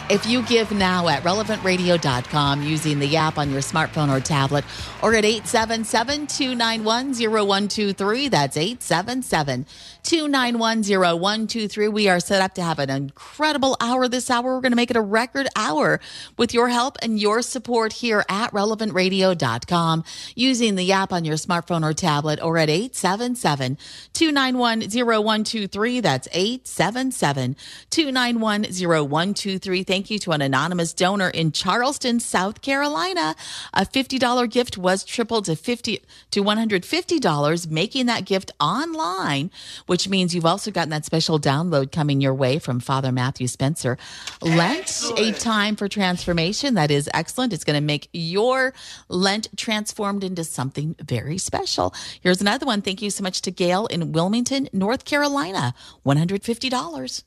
If 0.08 0.28
you 0.28 0.44
give 0.44 0.72
now 0.72 1.08
at 1.08 1.24
relevantradio.com 1.24 2.62
using 2.62 3.00
the 3.00 3.18
app 3.18 3.40
on 3.40 3.50
your 3.50 3.62
smartphone 3.62 4.16
or 4.16 4.20
tablet 4.20 4.64
or 5.02 5.16
at 5.16 5.26
877 5.26 6.28
291 6.28 7.14
0123, 7.14 8.28
that's 8.28 8.56
877 8.56 9.66
291 10.04 10.84
0123. 10.84 11.88
We 11.88 12.08
are 12.08 12.20
set 12.20 12.44
up 12.44 12.54
to 12.54 12.62
have 12.62 12.78
an 12.78 12.92
incredible 12.92 13.76
hour 13.82 14.08
this 14.08 14.30
hour. 14.30 14.54
We're 14.54 14.62
going 14.62 14.74
to 14.74 14.76
make 14.76 14.92
it 14.92 14.98
a 14.98 15.02
record 15.02 15.48
hour 15.56 16.00
with 16.38 16.54
your 16.54 16.70
help 16.70 16.98
and 17.02 17.20
your 17.20 17.42
support 17.42 17.92
here 17.94 18.24
at 18.30 18.52
relevantradio.com 18.52 20.04
using 20.36 20.76
the 20.76 20.92
app 20.92 21.14
on 21.14 21.26
your 21.26 21.38
smartphone 21.38 21.84
or 21.84 21.94
tablet 21.94 22.40
or 22.44 22.60
at 22.60 22.70
877 22.70 23.80
291 24.14 24.82
0123. 24.82 26.00
That's 26.00 26.28
877 26.32 27.56
291 27.90 28.66
0123. 28.66 29.95
Thank 29.96 30.10
you 30.10 30.20
to 30.20 30.34
an 30.34 30.42
anonymous 30.42 30.92
donor 30.92 31.30
in 31.30 31.54
Charleston, 31.54 32.20
South 32.20 32.62
Carolina. 32.62 33.34
A 33.74 33.86
$50 33.86 34.52
gift 34.52 34.78
was 34.78 35.06
tripled 35.06 35.46
to 35.46 35.56
50 35.56 36.04
to 36.32 36.44
$150, 36.44 37.72
making 37.72 38.08
that 38.08 38.26
gift 38.26 38.52
online, 38.60 39.52
which 39.86 40.10
means 40.10 40.36
you've 40.36 40.46
also 40.46 40.70
gotten 40.70 40.90
that 40.90 41.06
special 41.06 41.40
download 41.40 41.94
coming 41.94 42.20
your 42.20 42.34
way 42.34 42.60
from 42.60 42.82
Father 42.82 43.14
Matthew 43.14 43.48
Spencer. 43.48 43.98
Lent, 44.42 45.02
a 45.18 45.32
time 45.32 45.78
for 45.78 45.88
transformation. 45.88 46.74
That 46.74 46.92
is 46.92 47.10
excellent. 47.14 47.54
It's 47.54 47.64
going 47.64 47.80
to 47.80 47.86
make 47.86 48.10
your 48.12 48.74
Lent 49.08 49.48
transformed 49.56 50.26
into 50.26 50.44
something 50.44 50.98
very 51.02 51.38
special. 51.38 51.96
Here's 52.20 52.42
another 52.42 52.66
one. 52.66 52.82
Thank 52.82 53.02
you 53.02 53.12
so 53.12 53.24
much 53.24 53.42
to 53.44 53.52
Gail 53.52 53.86
in 53.86 54.12
Wilmington, 54.12 54.68
North 54.74 55.06
Carolina. 55.06 55.74
$150. 56.06 57.24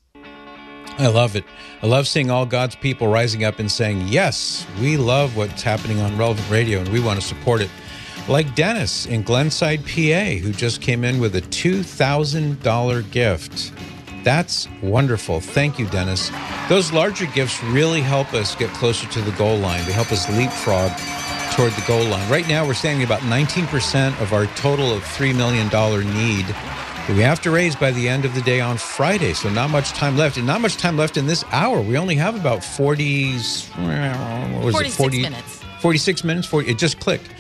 I 0.98 1.06
love 1.06 1.36
it. 1.36 1.44
I 1.80 1.86
love 1.86 2.08
seeing 2.08 2.28
all 2.28 2.44
God's 2.44 2.74
people 2.74 3.06
rising 3.06 3.44
up 3.44 3.60
and 3.60 3.70
saying, 3.70 4.08
Yes, 4.08 4.66
we 4.80 4.96
love 4.96 5.36
what's 5.36 5.62
happening 5.62 6.00
on 6.00 6.18
Relevant 6.18 6.50
Radio 6.50 6.80
and 6.80 6.88
we 6.88 6.98
want 6.98 7.20
to 7.20 7.26
support 7.26 7.60
it. 7.60 7.70
Like 8.28 8.54
Dennis 8.56 9.06
in 9.06 9.22
Glenside, 9.22 9.84
PA, 9.84 10.42
who 10.42 10.52
just 10.52 10.82
came 10.82 11.04
in 11.04 11.20
with 11.20 11.36
a 11.36 11.40
$2,000 11.40 13.10
gift. 13.12 13.72
That's 14.24 14.68
wonderful. 14.82 15.40
Thank 15.40 15.78
you, 15.78 15.86
Dennis. 15.86 16.30
Those 16.68 16.92
larger 16.92 17.26
gifts 17.26 17.62
really 17.64 18.00
help 18.00 18.34
us 18.34 18.56
get 18.56 18.68
closer 18.70 19.06
to 19.08 19.20
the 19.22 19.32
goal 19.32 19.56
line. 19.56 19.84
They 19.86 19.92
help 19.92 20.10
us 20.10 20.28
leapfrog 20.28 20.90
toward 21.52 21.72
the 21.72 21.84
goal 21.86 22.04
line. 22.04 22.28
Right 22.30 22.46
now, 22.48 22.66
we're 22.66 22.74
standing 22.74 23.04
about 23.04 23.20
19% 23.20 24.20
of 24.20 24.32
our 24.32 24.46
total 24.56 24.92
of 24.92 25.02
$3 25.02 25.34
million 25.34 25.68
need 26.14 26.44
we 27.14 27.22
have 27.22 27.40
to 27.42 27.50
raise 27.50 27.74
by 27.74 27.90
the 27.90 28.08
end 28.08 28.24
of 28.24 28.34
the 28.34 28.42
day 28.42 28.60
on 28.60 28.76
Friday. 28.76 29.32
So, 29.32 29.48
not 29.48 29.70
much 29.70 29.90
time 29.90 30.16
left. 30.16 30.36
And 30.36 30.46
not 30.46 30.60
much 30.60 30.76
time 30.76 30.96
left 30.96 31.16
in 31.16 31.26
this 31.26 31.44
hour. 31.52 31.80
We 31.80 31.96
only 31.96 32.14
have 32.16 32.36
about 32.36 32.62
40, 32.62 33.32
what 33.32 34.64
was 34.64 34.74
46 34.74 34.94
it? 34.94 34.96
40, 34.96 35.22
minutes. 35.22 35.64
46 35.80 36.24
minutes. 36.24 36.46
40, 36.46 36.70
it 36.70 36.78
just 36.78 37.00
clicked. 37.00 37.30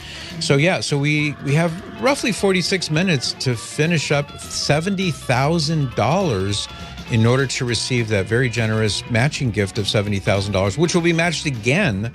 So, 0.40 0.56
yeah, 0.56 0.80
so 0.80 0.96
we, 0.96 1.34
we 1.44 1.54
have 1.54 2.02
roughly 2.02 2.32
46 2.32 2.90
minutes 2.90 3.34
to 3.34 3.54
finish 3.54 4.10
up 4.10 4.28
$70,000 4.28 7.12
in 7.12 7.26
order 7.26 7.46
to 7.46 7.64
receive 7.64 8.08
that 8.08 8.26
very 8.26 8.48
generous 8.48 9.08
matching 9.10 9.50
gift 9.50 9.78
of 9.78 9.86
$70,000, 9.86 10.78
which 10.78 10.94
will 10.94 11.02
be 11.02 11.12
matched 11.12 11.46
again. 11.46 12.12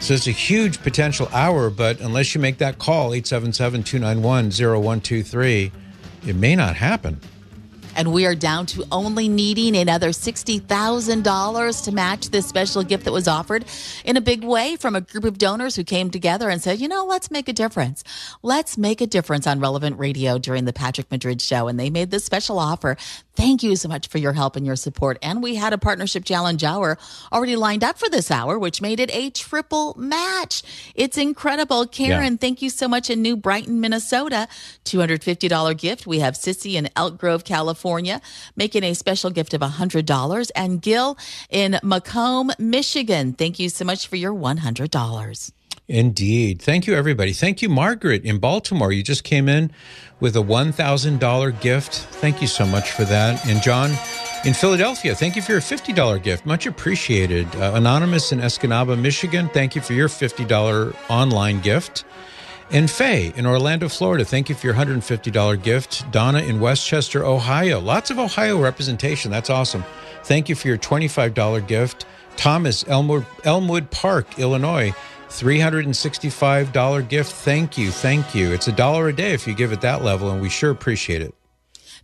So 0.00 0.14
it's 0.14 0.26
a 0.26 0.32
huge 0.32 0.82
potential 0.82 1.28
hour, 1.32 1.70
but 1.70 2.00
unless 2.00 2.34
you 2.34 2.40
make 2.40 2.58
that 2.58 2.78
call, 2.78 3.14
877 3.14 3.84
291 3.84 4.50
0123, 4.50 5.72
it 6.26 6.36
may 6.36 6.56
not 6.56 6.76
happen. 6.76 7.20
And 7.96 8.12
we 8.12 8.26
are 8.26 8.34
down 8.34 8.66
to 8.66 8.84
only 8.90 9.28
needing 9.28 9.76
another 9.76 10.10
$60,000 10.10 11.84
to 11.84 11.92
match 11.92 12.30
this 12.30 12.46
special 12.46 12.82
gift 12.82 13.04
that 13.04 13.12
was 13.12 13.28
offered 13.28 13.64
in 14.04 14.16
a 14.16 14.20
big 14.20 14.44
way 14.44 14.76
from 14.76 14.94
a 14.96 15.00
group 15.00 15.24
of 15.24 15.38
donors 15.38 15.76
who 15.76 15.84
came 15.84 16.10
together 16.10 16.48
and 16.50 16.60
said, 16.62 16.80
you 16.80 16.88
know, 16.88 17.04
let's 17.04 17.30
make 17.30 17.48
a 17.48 17.52
difference. 17.52 18.02
Let's 18.42 18.76
make 18.76 19.00
a 19.00 19.06
difference 19.06 19.46
on 19.46 19.60
Relevant 19.60 19.98
Radio 19.98 20.38
during 20.38 20.64
the 20.64 20.72
Patrick 20.72 21.10
Madrid 21.10 21.40
show. 21.40 21.68
And 21.68 21.78
they 21.78 21.90
made 21.90 22.10
this 22.10 22.24
special 22.24 22.58
offer. 22.58 22.96
Thank 23.36 23.62
you 23.62 23.74
so 23.76 23.88
much 23.88 24.08
for 24.08 24.18
your 24.18 24.32
help 24.32 24.54
and 24.56 24.64
your 24.64 24.76
support. 24.76 25.18
And 25.22 25.42
we 25.42 25.56
had 25.56 25.72
a 25.72 25.78
partnership 25.78 26.24
challenge 26.24 26.62
hour 26.64 26.98
already 27.32 27.56
lined 27.56 27.82
up 27.82 27.98
for 27.98 28.08
this 28.08 28.30
hour, 28.30 28.58
which 28.58 28.80
made 28.80 29.00
it 29.00 29.12
a 29.14 29.30
triple 29.30 29.94
match. 29.98 30.62
It's 30.94 31.18
incredible. 31.18 31.86
Karen, 31.86 32.34
Yeah. 32.34 32.38
thank 32.38 32.62
you 32.62 32.70
so 32.70 32.86
much 32.88 33.10
in 33.10 33.22
New 33.22 33.36
Brighton, 33.36 33.80
Minnesota. 33.80 34.46
$250 34.84 35.74
gift. 35.74 36.06
We 36.06 36.20
have 36.20 36.34
Sissy 36.34 36.74
in 36.74 36.88
Elk 36.96 37.18
Grove, 37.18 37.44
California, 37.44 37.83
making 38.56 38.84
a 38.84 38.94
special 38.94 39.30
gift 39.30 39.54
of 39.54 39.60
$100. 39.60 40.50
And 40.54 40.80
Gil 40.80 41.18
in 41.50 41.78
Macomb, 41.82 42.50
Michigan. 42.58 43.32
Thank 43.32 43.58
you 43.58 43.68
so 43.68 43.84
much 43.84 44.06
for 44.06 44.16
your 44.16 44.32
$100. 44.32 45.52
Indeed. 45.86 46.62
Thank 46.62 46.86
you, 46.86 46.94
everybody. 46.94 47.34
Thank 47.34 47.60
you, 47.60 47.68
Margaret 47.68 48.24
in 48.24 48.38
Baltimore. 48.38 48.90
You 48.90 49.02
just 49.02 49.22
came 49.22 49.50
in 49.50 49.70
with 50.18 50.34
a 50.34 50.40
$1,000 50.40 51.60
gift. 51.60 51.94
Thank 51.94 52.40
you 52.40 52.46
so 52.46 52.64
much 52.64 52.92
for 52.92 53.04
that. 53.04 53.46
And 53.46 53.60
John 53.60 53.90
in 54.46 54.54
Philadelphia, 54.54 55.14
thank 55.14 55.36
you 55.36 55.42
for 55.42 55.52
your 55.52 55.60
$50 55.60 56.22
gift. 56.22 56.46
Much 56.46 56.66
appreciated. 56.66 57.46
Uh, 57.56 57.72
Anonymous 57.74 58.32
in 58.32 58.40
Escanaba, 58.40 58.98
Michigan, 58.98 59.50
thank 59.50 59.74
you 59.74 59.82
for 59.82 59.92
your 59.92 60.08
$50 60.08 60.96
online 61.10 61.60
gift. 61.60 62.04
And 62.70 62.90
Faye 62.90 63.32
in 63.36 63.46
Orlando, 63.46 63.88
Florida, 63.88 64.24
thank 64.24 64.48
you 64.48 64.54
for 64.54 64.66
your 64.66 64.74
$150 64.74 65.62
gift. 65.62 66.10
Donna 66.10 66.40
in 66.40 66.60
Westchester, 66.60 67.24
Ohio, 67.24 67.78
lots 67.78 68.10
of 68.10 68.18
Ohio 68.18 68.58
representation. 68.58 69.30
That's 69.30 69.50
awesome. 69.50 69.84
Thank 70.24 70.48
you 70.48 70.54
for 70.54 70.68
your 70.68 70.78
$25 70.78 71.66
gift. 71.66 72.06
Thomas, 72.36 72.84
Elmwood, 72.88 73.26
Elmwood 73.44 73.90
Park, 73.90 74.38
Illinois, 74.38 74.92
$365 75.28 77.08
gift. 77.08 77.32
Thank 77.32 77.78
you. 77.78 77.90
Thank 77.90 78.34
you. 78.34 78.52
It's 78.52 78.68
a 78.68 78.72
dollar 78.72 79.08
a 79.08 79.12
day 79.12 79.32
if 79.32 79.46
you 79.46 79.54
give 79.54 79.72
at 79.72 79.80
that 79.82 80.02
level, 80.02 80.30
and 80.30 80.40
we 80.40 80.48
sure 80.48 80.70
appreciate 80.70 81.22
it. 81.22 81.34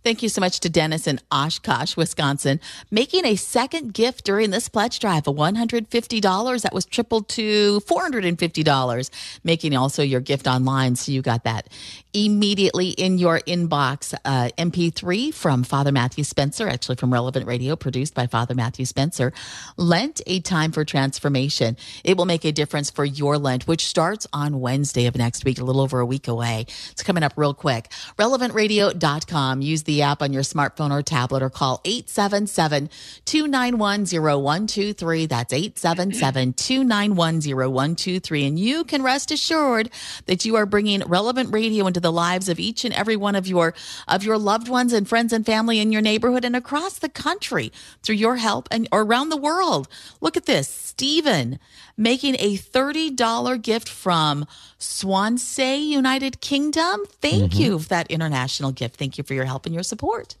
Thank 0.03 0.23
you 0.23 0.29
so 0.29 0.41
much 0.41 0.59
to 0.61 0.69
Dennis 0.69 1.05
in 1.05 1.19
Oshkosh, 1.31 1.95
Wisconsin, 1.95 2.59
making 2.89 3.23
a 3.23 3.35
second 3.35 3.93
gift 3.93 4.25
during 4.25 4.49
this 4.49 4.67
pledge 4.67 4.97
drive 4.97 5.27
of 5.27 5.35
$150. 5.35 6.61
That 6.63 6.73
was 6.73 6.85
tripled 6.85 7.29
to 7.29 7.81
$450, 7.81 9.09
making 9.43 9.75
also 9.75 10.01
your 10.01 10.19
gift 10.19 10.47
online. 10.47 10.95
So 10.95 11.11
you 11.11 11.21
got 11.21 11.43
that 11.43 11.67
immediately 12.13 12.89
in 12.89 13.17
your 13.17 13.39
inbox. 13.39 14.13
Uh, 14.25 14.49
MP3 14.57 15.33
from 15.33 15.63
Father 15.63 15.91
Matthew 15.91 16.23
Spencer, 16.23 16.67
actually 16.67 16.95
from 16.95 17.13
Relevant 17.13 17.47
Radio, 17.47 17.75
produced 17.75 18.13
by 18.13 18.27
Father 18.27 18.53
Matthew 18.53 18.85
Spencer. 18.85 19.33
Lent, 19.77 20.21
a 20.27 20.39
time 20.41 20.71
for 20.71 20.83
transformation. 20.83 21.77
It 22.03 22.17
will 22.17 22.25
make 22.25 22.45
a 22.45 22.51
difference 22.51 22.89
for 22.89 23.05
your 23.05 23.37
Lent, 23.37 23.67
which 23.67 23.85
starts 23.85 24.27
on 24.33 24.59
Wednesday 24.59 25.05
of 25.05 25.15
next 25.15 25.45
week, 25.45 25.59
a 25.59 25.63
little 25.63 25.81
over 25.81 25.99
a 25.99 26.05
week 26.05 26.27
away. 26.27 26.65
It's 26.91 27.03
coming 27.03 27.23
up 27.23 27.33
real 27.35 27.53
quick. 27.53 27.89
RelevantRadio.com. 28.17 29.61
Use 29.61 29.83
the 29.83 30.01
app 30.01 30.21
on 30.21 30.33
your 30.33 30.43
smartphone 30.43 30.91
or 30.91 31.01
tablet 31.01 31.41
or 31.41 31.49
call 31.49 31.81
877 31.85 32.89
291 33.25 34.05
0123. 34.05 35.25
That's 35.27 35.53
877 35.53 36.53
291 36.53 37.41
0123. 37.41 38.45
And 38.45 38.59
you 38.59 38.83
can 38.83 39.01
rest 39.01 39.31
assured 39.31 39.89
that 40.25 40.45
you 40.45 40.55
are 40.55 40.65
bringing 40.65 41.01
relevant 41.01 41.53
radio 41.53 41.87
into 41.87 42.00
the 42.01 42.11
lives 42.11 42.49
of 42.49 42.59
each 42.59 42.85
and 42.85 42.93
every 42.93 43.15
one 43.15 43.35
of 43.35 43.47
your 43.47 43.73
of 44.07 44.23
your 44.23 44.37
loved 44.37 44.67
ones 44.67 44.93
and 44.93 45.07
friends 45.07 45.33
and 45.33 45.45
family 45.45 45.79
in 45.79 45.91
your 45.91 46.01
neighborhood 46.01 46.45
and 46.45 46.55
across 46.55 46.99
the 46.99 47.09
country 47.09 47.71
through 48.03 48.15
your 48.15 48.37
help 48.37 48.67
and 48.71 48.87
or 48.91 49.01
around 49.01 49.29
the 49.29 49.37
world. 49.37 49.87
Look 50.19 50.37
at 50.37 50.45
this. 50.45 50.67
Stephen 50.67 51.59
making 51.97 52.35
a 52.39 52.57
$30 52.57 53.61
gift 53.61 53.89
from 53.89 54.45
Swansea, 54.77 55.77
United 55.77 56.41
Kingdom. 56.41 57.05
Thank 57.21 57.53
mm-hmm. 57.53 57.61
you 57.61 57.79
for 57.79 57.89
that 57.89 58.09
international 58.09 58.71
gift. 58.71 58.97
Thank 58.97 59.17
you 59.17 59.23
for 59.23 59.33
your 59.33 59.45
help 59.45 59.65
and 59.65 59.73
your 59.73 59.83
support. 59.83 60.35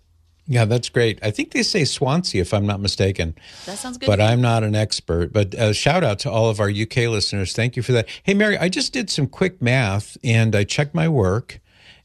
Yeah, 0.51 0.65
that's 0.65 0.89
great. 0.89 1.17
I 1.23 1.31
think 1.31 1.51
they 1.53 1.63
say 1.63 1.85
Swansea, 1.85 2.41
if 2.41 2.53
I'm 2.53 2.65
not 2.65 2.81
mistaken. 2.81 3.35
That 3.65 3.77
sounds 3.77 3.97
good. 3.97 4.07
But. 4.07 4.19
I'm 4.19 4.41
not 4.41 4.65
an 4.65 4.75
expert. 4.75 5.31
But 5.31 5.55
uh, 5.55 5.71
shout 5.71 6.03
out 6.03 6.19
to 6.19 6.29
all 6.29 6.49
of 6.49 6.59
our 6.59 6.69
UK 6.69 7.07
listeners. 7.07 7.53
Thank 7.53 7.77
you 7.77 7.81
for 7.81 7.93
that. 7.93 8.09
Hey, 8.23 8.33
Mary, 8.33 8.57
I 8.57 8.67
just 8.67 8.91
did 8.91 9.09
some 9.09 9.27
quick 9.27 9.61
math 9.61 10.17
and 10.25 10.53
I 10.53 10.65
checked 10.65 10.93
my 10.93 11.07
work, 11.07 11.61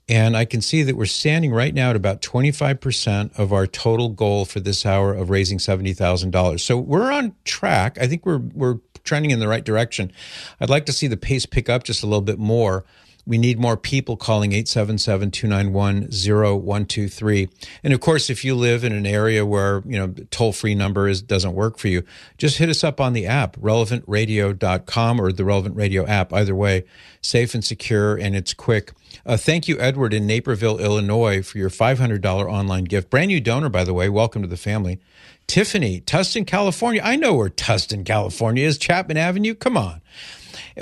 and 0.09 0.37
I 0.37 0.45
can 0.45 0.61
see 0.61 0.85
that 0.85 0.95
we're 0.95 1.07
standing 1.07 1.53
right 1.53 1.75
now 1.75 1.91
at 1.91 1.97
about 1.97 2.23
25% 2.23 3.37
of 3.37 3.53
our 3.53 3.67
total 3.67 4.11
goal 4.11 4.45
for 4.45 4.61
this 4.61 4.87
hour 4.87 5.13
of 5.13 5.29
raising 5.29 5.59
$70,000. 5.59 6.61
So 6.61 6.77
we're 6.79 7.11
on 7.11 7.35
track. 7.45 7.99
I 8.01 8.07
think 8.07 8.25
we're 8.25 8.39
we're 8.39 8.79
trending 9.03 9.33
in 9.33 9.41
the 9.41 9.49
right 9.49 9.65
direction. 9.65 10.13
I'd 10.61 10.71
like 10.71 10.87
to 10.87 10.93
see 10.93 11.09
the 11.09 11.17
pace 11.17 11.47
pick 11.47 11.69
up 11.69 11.83
just 11.83 12.05
a 12.05 12.07
little 12.07 12.21
bit 12.21 12.39
more. 12.39 12.85
We 13.27 13.39
need 13.39 13.59
more 13.59 13.77
people 13.77 14.17
calling 14.17 14.53
877 14.53 15.33
291 15.33 16.09
0123. 16.13 17.49
And 17.83 17.93
of 17.93 18.01
course, 18.01 18.31
if 18.31 18.45
you 18.45 18.55
live 18.55 18.85
in 18.85 18.93
an 18.93 19.05
area 19.05 19.45
where, 19.45 19.83
you 19.85 19.99
know, 19.99 20.15
toll 20.31 20.53
free 20.53 20.77
number 20.77 21.09
is, 21.09 21.23
doesn't 21.23 21.55
work 21.55 21.77
for 21.77 21.89
you, 21.89 22.05
just 22.39 22.59
hit 22.59 22.69
us 22.69 22.85
up 22.85 23.01
on 23.01 23.15
the 23.15 23.27
app, 23.27 23.57
relevantradio.com 23.57 25.21
or 25.21 25.33
the 25.33 25.45
Relevant 25.45 25.77
Radio 25.77 26.07
app. 26.07 26.33
Either 26.33 26.55
way, 26.55 26.85
safe 27.21 27.53
and 27.53 27.65
secure, 27.65 28.17
and 28.17 28.37
it's 28.37 28.55
quick. 28.55 28.93
Uh, 29.25 29.37
thank 29.37 29.67
you, 29.67 29.77
Edward 29.81 30.15
in 30.15 30.27
Naperville, 30.27 30.79
Illinois, 30.79 31.43
for 31.43 31.59
your 31.59 31.71
$500 31.71 32.25
online 32.25 32.85
gift. 32.85 33.11
Brand 33.11 33.29
new 33.29 33.41
donor, 33.41 33.69
by 33.69 33.83
the 33.83 33.95
way. 33.95 34.09
Welcome 34.09 34.43
to 34.43 34.49
the 34.49 34.57
family. 34.57 35.01
Tiffany, 35.49 36.01
Tustin, 36.01 36.47
California. 36.47 37.01
I 37.05 37.17
know 37.17 37.35
where 37.35 37.49
Tustin, 37.49 38.05
California 38.05 38.67
is. 38.67 38.79
Chapman 38.79 39.17
Avenue. 39.17 39.55
Come 39.55 39.77
on. 39.77 40.01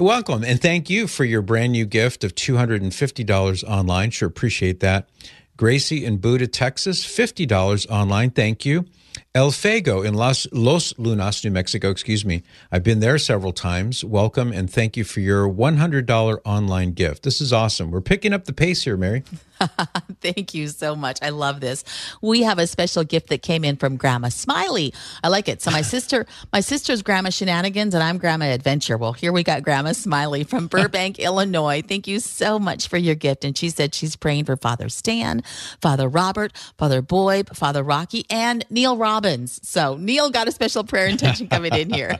Welcome 0.00 0.42
and 0.42 0.60
thank 0.60 0.90
you 0.90 1.06
for 1.06 1.24
your 1.24 1.40
brand 1.40 1.70
new 1.70 1.86
gift 1.86 2.24
of 2.24 2.34
$250 2.34 3.62
online. 3.62 4.10
Sure 4.10 4.26
appreciate 4.26 4.80
that. 4.80 5.08
Gracie 5.56 6.04
in 6.04 6.16
Buda, 6.16 6.48
Texas, 6.48 7.06
$50 7.06 7.88
online. 7.88 8.30
Thank 8.30 8.66
you. 8.66 8.86
El 9.36 9.52
Fago 9.52 10.04
in 10.04 10.14
Las, 10.14 10.48
Los 10.50 10.98
Lunas, 10.98 11.44
New 11.44 11.52
Mexico, 11.52 11.90
excuse 11.90 12.24
me. 12.24 12.42
I've 12.72 12.82
been 12.82 12.98
there 12.98 13.18
several 13.18 13.52
times. 13.52 14.04
Welcome 14.04 14.50
and 14.50 14.68
thank 14.68 14.96
you 14.96 15.04
for 15.04 15.20
your 15.20 15.48
$100 15.48 16.40
online 16.44 16.90
gift. 16.90 17.22
This 17.22 17.40
is 17.40 17.52
awesome. 17.52 17.92
We're 17.92 18.00
picking 18.00 18.32
up 18.32 18.46
the 18.46 18.52
pace 18.52 18.82
here, 18.82 18.96
Mary. 18.96 19.22
Thank 20.20 20.54
you 20.54 20.68
so 20.68 20.96
much. 20.96 21.18
I 21.22 21.30
love 21.30 21.60
this. 21.60 21.84
We 22.20 22.42
have 22.42 22.58
a 22.58 22.66
special 22.66 23.04
gift 23.04 23.28
that 23.28 23.42
came 23.42 23.64
in 23.64 23.76
from 23.76 23.96
Grandma 23.96 24.28
Smiley. 24.28 24.92
I 25.22 25.28
like 25.28 25.48
it. 25.48 25.62
So 25.62 25.70
my 25.70 25.82
sister, 25.94 26.26
my 26.52 26.60
sister's 26.60 27.02
Grandma 27.02 27.30
Shenanigans, 27.30 27.94
and 27.94 28.02
I'm 28.02 28.18
Grandma 28.18 28.46
Adventure. 28.46 28.96
Well, 28.96 29.12
here 29.12 29.32
we 29.32 29.42
got 29.42 29.62
Grandma 29.62 29.92
Smiley 29.92 30.44
from 30.44 30.66
Burbank, 30.66 31.18
Illinois. 31.24 31.82
Thank 31.86 32.06
you 32.06 32.20
so 32.20 32.58
much 32.58 32.88
for 32.88 32.96
your 32.96 33.14
gift. 33.14 33.44
And 33.44 33.56
she 33.56 33.70
said 33.70 33.94
she's 33.94 34.16
praying 34.16 34.44
for 34.44 34.56
Father 34.56 34.88
Stan, 34.88 35.42
Father 35.80 36.08
Robert, 36.08 36.52
Father 36.78 37.02
Boyd, 37.02 37.56
Father 37.56 37.82
Rocky, 37.82 38.24
and 38.30 38.64
Neil 38.70 38.96
Robbins. 38.96 39.60
So 39.62 39.96
Neil 39.96 40.30
got 40.30 40.48
a 40.48 40.52
special 40.52 40.84
prayer 40.84 41.06
intention 41.06 41.48
coming 41.48 41.74
in 41.74 41.90
here. 41.90 42.18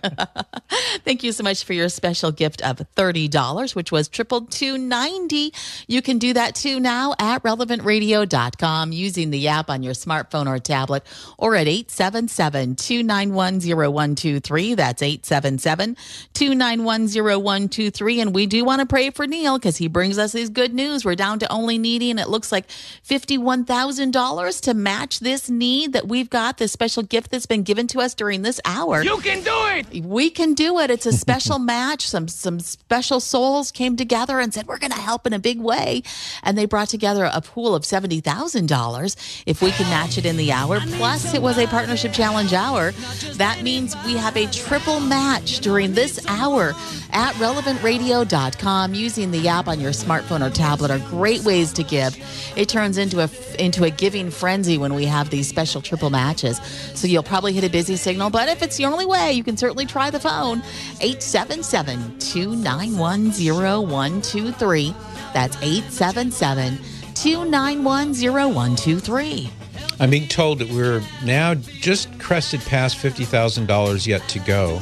Thank 1.05 1.23
you 1.23 1.33
so 1.33 1.43
much 1.43 1.65
for 1.65 1.73
your 1.73 1.89
special 1.89 2.33
gift 2.33 2.63
of 2.63 2.79
thirty 2.95 3.29
dollars, 3.29 3.75
which 3.75 3.91
was 3.93 4.09
tripled 4.09 4.51
to 4.53 4.79
ninety. 4.79 5.53
You 5.87 6.03
can 6.03 6.19
do 6.19 6.33
that 6.35 6.55
too 6.55 6.81
now 6.81 7.15
at 7.19 7.34
relevantradio.com 7.43 8.93
using 8.93 9.31
the 9.31 9.49
app 9.49 9.71
on 9.71 9.83
your 9.83 9.95
smartphone 9.95 10.47
or 10.47 10.59
tablet 10.59 11.05
or 11.39 11.55
at 11.55 11.67
877 11.67 12.77
291 12.77 13.61
0123. 13.61 14.75
That's 14.75 15.03
877 15.03 15.97
291 16.35 17.09
0123. 17.09 18.21
And 18.21 18.35
we 18.35 18.47
do 18.47 18.65
want 18.65 18.81
to 18.81 18.87
pray 18.87 19.11
for 19.11 19.27
Neil 19.27 19.59
because 19.59 19.77
he 19.77 19.89
brings 19.89 20.19
us 20.19 20.33
his 20.33 20.51
good 20.51 20.75
news. 20.75 21.05
We're 21.05 21.15
down 21.15 21.39
to 21.41 21.53
only 21.53 21.79
needing, 21.79 22.19
it 22.19 22.29
looks 22.29 22.53
like 22.53 22.69
$51,000 23.09 24.61
to 24.63 24.75
match 24.75 25.21
this 25.21 25.49
need 25.51 25.93
that 25.93 26.09
we've 26.09 26.31
got, 26.31 26.59
this 26.59 26.73
special 26.73 27.03
gift 27.03 27.31
that's 27.31 27.47
been 27.47 27.63
given 27.63 27.87
to 27.89 28.01
us 28.01 28.15
during 28.15 28.43
this 28.43 28.61
hour. 28.65 29.03
You 29.03 29.19
can 29.19 29.43
do 29.43 29.53
it. 29.67 30.05
We 30.05 30.31
can 30.31 30.55
do 30.55 30.79
it. 30.81 30.91
It's 30.91 31.07
a 31.07 31.13
special 31.13 31.59
match. 31.65 32.07
Some 32.09 32.29
some 32.29 32.61
special 32.61 33.21
souls 33.21 33.71
came 33.71 33.97
together 33.97 34.41
and 34.41 34.53
said 34.53 34.67
we're 34.67 34.79
going 34.79 34.93
to 34.93 34.99
help 34.99 35.27
in 35.27 35.33
a 35.33 35.39
big 35.39 35.61
way, 35.61 36.03
and 36.43 36.57
they 36.57 36.65
brought 36.65 36.89
together 36.89 37.14
a 37.23 37.41
pool 37.41 37.75
of 37.77 37.85
seventy 37.85 38.21
thousand 38.21 38.69
dollars 38.69 39.17
if 39.47 39.63
we 39.63 39.71
can 39.71 39.89
match 39.91 40.19
it 40.19 40.27
in 40.27 40.37
the 40.37 40.51
hour. 40.51 40.81
Plus, 40.97 41.35
it 41.35 41.41
was 41.41 41.59
a 41.59 41.67
partnership 41.69 42.13
challenge 42.13 42.53
hour. 42.53 42.93
That 43.35 43.63
means 43.63 43.95
we 44.05 44.17
have 44.17 44.37
a 44.37 44.47
triple 44.47 44.99
match 44.99 45.61
during 45.61 45.95
this 45.95 46.25
hour 46.27 46.75
at 47.13 47.35
relevantradio.com 47.35 48.95
using 48.95 49.31
the 49.31 49.49
app 49.49 49.69
on 49.69 49.81
your 49.81 49.93
smartphone 49.93 50.45
or 50.45 50.51
tablet 50.51 50.91
are 50.91 50.99
great 51.11 51.45
ways 51.45 51.73
to 51.75 51.85
give. 51.85 52.17
It 52.57 52.69
turns 52.69 52.99
into 52.99 53.21
a 53.21 53.31
into 53.59 53.85
a 53.85 53.91
giving 53.91 54.31
frenzy 54.31 54.79
when 54.79 54.95
we 54.95 55.05
have 55.05 55.31
these 55.31 55.49
special 55.49 55.81
triple 55.81 56.11
matches. 56.11 56.61
So 56.95 57.07
you'll 57.07 57.23
probably 57.23 57.53
hit 57.53 57.65
a 57.65 57.71
busy 57.71 57.97
signal, 57.97 58.31
but 58.31 58.49
if 58.49 58.63
it's 58.63 58.77
the 58.77 58.87
only 58.87 59.07
way, 59.07 59.33
you 59.33 59.45
can 59.45 59.57
certainly 59.57 59.87
try 59.87 60.11
the 60.11 60.21
phone 60.21 60.59
877 61.01 62.19
291 62.19 63.31
0123. 63.31 64.95
That's 65.33 65.57
877 65.57 66.79
291 67.25 68.13
0123. 68.13 69.51
I'm 69.99 70.11
being 70.11 70.29
told 70.29 70.59
that 70.59 70.69
we're 70.69 71.03
now 71.25 71.55
just 71.55 72.21
crested 72.21 72.61
past 72.61 72.99
$50,000 72.99 74.07
yet 74.07 74.29
to 74.29 74.39
go. 74.41 74.79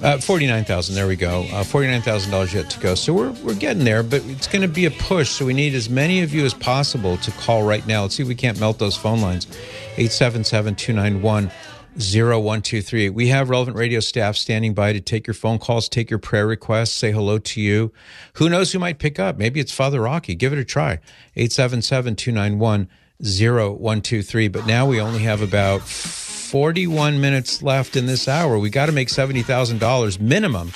Uh, 0.00 0.16
49,000, 0.18 0.94
there 0.94 1.08
we 1.08 1.16
go. 1.16 1.40
Uh, 1.50 1.64
$49,000 1.64 2.54
yet 2.54 2.70
to 2.70 2.78
go. 2.78 2.94
So 2.94 3.12
we're, 3.12 3.32
we're 3.42 3.56
getting 3.56 3.82
there, 3.82 4.04
but 4.04 4.24
it's 4.26 4.46
going 4.46 4.62
to 4.62 4.68
be 4.68 4.86
a 4.86 4.92
push. 4.92 5.30
So 5.30 5.44
we 5.44 5.54
need 5.54 5.74
as 5.74 5.90
many 5.90 6.22
of 6.22 6.32
you 6.32 6.44
as 6.44 6.54
possible 6.54 7.16
to 7.16 7.32
call 7.32 7.64
right 7.64 7.84
now. 7.84 8.02
Let's 8.02 8.14
see 8.14 8.22
if 8.22 8.28
we 8.28 8.36
can't 8.36 8.60
melt 8.60 8.78
those 8.78 8.96
phone 8.96 9.20
lines. 9.20 9.48
877 9.96 10.76
291 10.76 11.50
0123. 11.94 13.10
We 13.10 13.28
have 13.28 13.50
relevant 13.50 13.76
radio 13.76 14.00
staff 14.00 14.36
standing 14.36 14.72
by 14.74 14.92
to 14.92 15.00
take 15.00 15.26
your 15.26 15.34
phone 15.34 15.58
calls, 15.58 15.88
take 15.88 16.08
your 16.08 16.18
prayer 16.18 16.46
requests, 16.46 16.92
say 16.92 17.12
hello 17.12 17.38
to 17.38 17.60
you. 17.60 17.92
Who 18.34 18.48
knows 18.48 18.72
who 18.72 18.78
might 18.78 18.98
pick 18.98 19.18
up? 19.18 19.36
Maybe 19.36 19.60
it's 19.60 19.72
Father 19.72 20.00
Rocky. 20.00 20.34
Give 20.34 20.52
it 20.52 20.58
a 20.58 20.64
try. 20.64 21.00
877 21.36 22.16
291 22.16 22.88
0123. 23.20 24.48
But 24.48 24.66
now 24.66 24.86
we 24.86 25.00
only 25.00 25.20
have 25.20 25.42
about 25.42 25.82
41 25.82 27.20
minutes 27.20 27.62
left 27.62 27.96
in 27.96 28.06
this 28.06 28.26
hour. 28.26 28.58
We 28.58 28.70
got 28.70 28.86
to 28.86 28.92
make 28.92 29.08
$70,000 29.08 30.20
minimum 30.20 30.72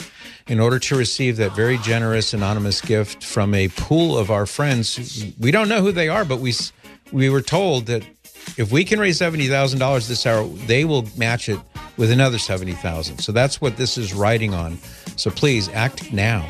in 0.48 0.60
order 0.60 0.78
to 0.78 0.96
receive 0.96 1.36
that 1.38 1.56
very 1.56 1.78
generous 1.78 2.32
anonymous 2.32 2.80
gift 2.80 3.24
from 3.24 3.54
a 3.54 3.68
pool 3.68 4.16
of 4.16 4.30
our 4.30 4.46
friends. 4.46 5.32
We 5.38 5.50
don't 5.50 5.68
know 5.68 5.82
who 5.82 5.92
they 5.92 6.08
are, 6.08 6.24
but 6.24 6.38
we 6.40 6.54
we 7.12 7.28
were 7.28 7.42
told 7.42 7.86
that 7.86 8.02
if 8.56 8.72
we 8.72 8.84
can 8.84 8.98
raise 8.98 9.18
seventy 9.18 9.48
thousand 9.48 9.78
dollars 9.78 10.08
this 10.08 10.26
hour, 10.26 10.46
they 10.66 10.84
will 10.84 11.06
match 11.16 11.48
it 11.48 11.58
with 11.96 12.10
another 12.10 12.38
seventy 12.38 12.72
thousand. 12.74 13.18
So 13.18 13.32
that's 13.32 13.60
what 13.60 13.76
this 13.76 13.98
is 13.98 14.14
riding 14.14 14.54
on. 14.54 14.78
So 15.16 15.30
please 15.30 15.68
act 15.70 16.12
now. 16.12 16.46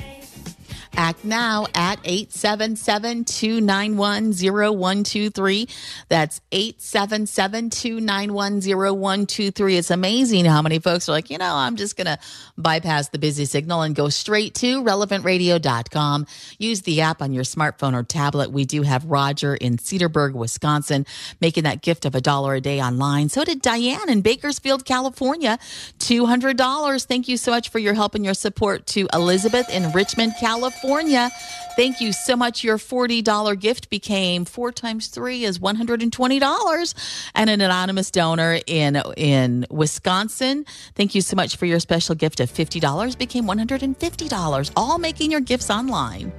Act 0.96 1.24
now 1.24 1.66
at 1.74 1.98
877 2.04 3.26
291 3.26 4.32
0123. 4.32 5.68
That's 6.08 6.40
877 6.50 7.70
291 7.70 8.60
0123. 8.62 9.76
It's 9.76 9.90
amazing 9.90 10.46
how 10.46 10.62
many 10.62 10.78
folks 10.78 11.08
are 11.08 11.12
like, 11.12 11.28
you 11.28 11.36
know, 11.36 11.54
I'm 11.54 11.76
just 11.76 11.96
going 11.96 12.06
to 12.06 12.18
bypass 12.56 13.10
the 13.10 13.18
busy 13.18 13.44
signal 13.44 13.82
and 13.82 13.94
go 13.94 14.08
straight 14.08 14.54
to 14.56 14.82
relevantradio.com. 14.82 16.26
Use 16.58 16.80
the 16.82 17.02
app 17.02 17.20
on 17.20 17.34
your 17.34 17.44
smartphone 17.44 17.94
or 17.94 18.02
tablet. 18.02 18.50
We 18.50 18.64
do 18.64 18.80
have 18.82 19.04
Roger 19.04 19.54
in 19.54 19.76
Cedarburg, 19.76 20.32
Wisconsin, 20.32 21.04
making 21.42 21.64
that 21.64 21.82
gift 21.82 22.06
of 22.06 22.14
a 22.14 22.22
dollar 22.22 22.54
a 22.54 22.60
day 22.60 22.80
online. 22.80 23.28
So 23.28 23.44
did 23.44 23.60
Diane 23.60 24.08
in 24.08 24.22
Bakersfield, 24.22 24.86
California, 24.86 25.58
$200. 25.98 27.04
Thank 27.06 27.28
you 27.28 27.36
so 27.36 27.50
much 27.50 27.68
for 27.68 27.78
your 27.78 27.92
help 27.92 28.14
and 28.14 28.24
your 28.24 28.34
support 28.34 28.86
to 28.86 29.06
Elizabeth 29.12 29.68
in 29.68 29.92
Richmond, 29.92 30.32
California. 30.40 30.85
California. 30.86 31.30
Thank 31.74 32.00
you 32.00 32.12
so 32.12 32.36
much. 32.36 32.62
Your 32.62 32.78
$40 32.78 33.58
gift 33.58 33.90
became 33.90 34.44
four 34.44 34.70
times 34.70 35.08
three 35.08 35.44
is 35.44 35.58
$120. 35.58 36.94
And 37.34 37.50
an 37.50 37.60
anonymous 37.60 38.10
donor 38.12 38.60
in, 38.66 38.96
in 39.16 39.66
Wisconsin. 39.68 40.64
Thank 40.94 41.14
you 41.16 41.20
so 41.22 41.34
much 41.34 41.56
for 41.56 41.66
your 41.66 41.80
special 41.80 42.14
gift 42.14 42.38
of 42.38 42.52
$50 42.52 43.18
became 43.18 43.44
$150. 43.46 44.72
All 44.76 44.98
making 44.98 45.32
your 45.32 45.40
gifts 45.40 45.70
online. 45.70 46.32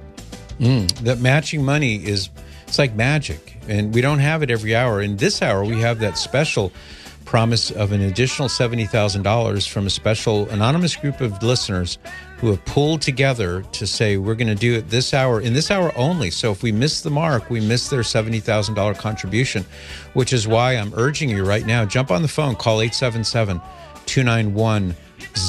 Mm, 0.58 0.90
that 1.00 1.20
matching 1.20 1.62
money 1.62 1.96
is, 1.96 2.30
it's 2.66 2.78
like 2.78 2.94
magic. 2.94 3.58
And 3.68 3.94
we 3.94 4.00
don't 4.00 4.18
have 4.18 4.42
it 4.42 4.50
every 4.50 4.74
hour. 4.74 5.02
In 5.02 5.18
this 5.18 5.42
hour, 5.42 5.62
we 5.62 5.78
have 5.80 5.98
that 6.00 6.16
special 6.16 6.72
promise 7.26 7.70
of 7.70 7.92
an 7.92 8.00
additional 8.00 8.48
$70,000 8.48 9.68
from 9.68 9.86
a 9.86 9.90
special 9.90 10.48
anonymous 10.48 10.96
group 10.96 11.20
of 11.20 11.42
listeners 11.42 11.98
who 12.38 12.48
have 12.50 12.64
pulled 12.64 13.02
together 13.02 13.62
to 13.72 13.86
say 13.86 14.16
we're 14.16 14.34
going 14.34 14.48
to 14.48 14.54
do 14.54 14.74
it 14.74 14.88
this 14.88 15.12
hour 15.12 15.40
in 15.40 15.52
this 15.52 15.70
hour 15.70 15.92
only. 15.96 16.30
So 16.30 16.52
if 16.52 16.62
we 16.62 16.70
miss 16.70 17.00
the 17.00 17.10
mark, 17.10 17.50
we 17.50 17.60
miss 17.60 17.88
their 17.88 18.02
$70,000 18.02 18.96
contribution, 18.96 19.64
which 20.14 20.32
is 20.32 20.46
why 20.46 20.74
I'm 20.74 20.92
urging 20.94 21.28
you 21.28 21.44
right 21.44 21.66
now 21.66 21.84
jump 21.84 22.10
on 22.10 22.22
the 22.22 22.28
phone, 22.28 22.54
call 22.54 22.80
877 22.80 23.60
291 24.06 24.94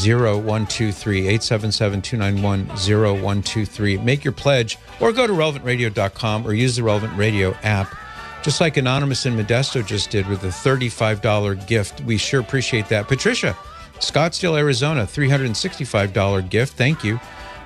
0123 0.04 1.20
877 1.20 2.02
291 2.02 2.68
0123. 2.68 3.98
Make 3.98 4.24
your 4.24 4.34
pledge 4.34 4.78
or 5.00 5.12
go 5.12 5.28
to 5.28 5.34
relevantradio.com 5.34 6.46
or 6.46 6.54
use 6.54 6.76
the 6.76 6.84
Relevant 6.84 7.16
Radio 7.18 7.54
app. 7.64 7.96
Just 8.42 8.62
like 8.62 8.78
Anonymous 8.78 9.26
in 9.26 9.36
Modesto 9.36 9.86
just 9.86 10.10
did 10.10 10.28
with 10.28 10.44
a 10.44 10.48
$35 10.48 11.68
gift. 11.68 12.02
We 12.02 12.18
sure 12.18 12.40
appreciate 12.40 12.88
that. 12.88 13.08
Patricia, 13.08 13.56
Scottsdale, 14.00 14.58
Arizona, 14.58 15.04
$365 15.04 16.50
gift. 16.50 16.74
Thank 16.74 17.04
you. 17.04 17.20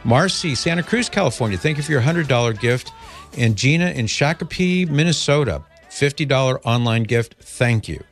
Marcy, 0.04 0.56
Santa 0.56 0.84
Cruz, 0.84 1.10
California, 1.10 1.58
thank 1.58 1.78
you 1.78 1.84
for 1.84 1.91
your 1.91 2.02
$100 2.02 2.60
gift. 2.60 2.91
And 3.38 3.56
Gina 3.56 3.91
in 3.91 4.06
Shakopee, 4.06 4.88
Minnesota, 4.89 5.63
$50 5.89 6.60
online 6.65 7.04
gift. 7.04 7.36
Thank 7.39 7.88
you. 7.88 8.04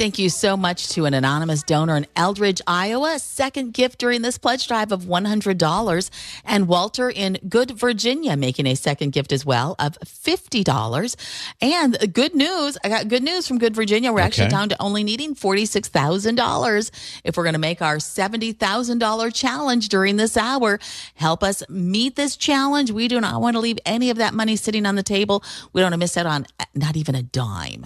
Thank 0.00 0.18
you 0.18 0.30
so 0.30 0.56
much 0.56 0.88
to 0.92 1.04
an 1.04 1.12
anonymous 1.12 1.62
donor 1.62 1.94
in 1.94 2.06
Eldridge, 2.16 2.62
Iowa. 2.66 3.18
Second 3.18 3.74
gift 3.74 3.98
during 3.98 4.22
this 4.22 4.38
pledge 4.38 4.66
drive 4.66 4.92
of 4.92 5.02
$100. 5.02 6.10
And 6.42 6.68
Walter 6.68 7.10
in 7.10 7.36
Goode, 7.50 7.72
Virginia, 7.72 8.34
making 8.34 8.64
a 8.64 8.76
second 8.76 9.12
gift 9.12 9.30
as 9.30 9.44
well 9.44 9.76
of 9.78 9.98
$50. 9.98 11.16
And 11.60 12.14
good 12.14 12.34
news, 12.34 12.78
I 12.82 12.88
got 12.88 13.08
good 13.08 13.22
news 13.22 13.46
from 13.46 13.58
Goode, 13.58 13.74
Virginia. 13.74 14.10
We're 14.10 14.20
actually 14.20 14.48
down 14.48 14.70
to 14.70 14.82
only 14.82 15.04
needing 15.04 15.34
$46,000 15.34 16.90
if 17.22 17.36
we're 17.36 17.44
going 17.44 17.52
to 17.52 17.58
make 17.58 17.82
our 17.82 17.98
$70,000 17.98 19.34
challenge 19.34 19.90
during 19.90 20.16
this 20.16 20.34
hour. 20.38 20.80
Help 21.16 21.44
us 21.44 21.62
meet 21.68 22.16
this 22.16 22.38
challenge. 22.38 22.90
We 22.90 23.06
do 23.06 23.20
not 23.20 23.42
want 23.42 23.54
to 23.54 23.60
leave 23.60 23.78
any 23.84 24.08
of 24.08 24.16
that 24.16 24.32
money 24.32 24.56
sitting 24.56 24.86
on 24.86 24.94
the 24.94 25.02
table. 25.02 25.44
We 25.74 25.82
don't 25.82 25.90
want 25.90 25.92
to 25.92 25.98
miss 25.98 26.16
out 26.16 26.24
on 26.24 26.46
uh, 26.58 26.64
not 26.74 26.96
even 26.96 27.14
a 27.14 27.22
dime. 27.22 27.84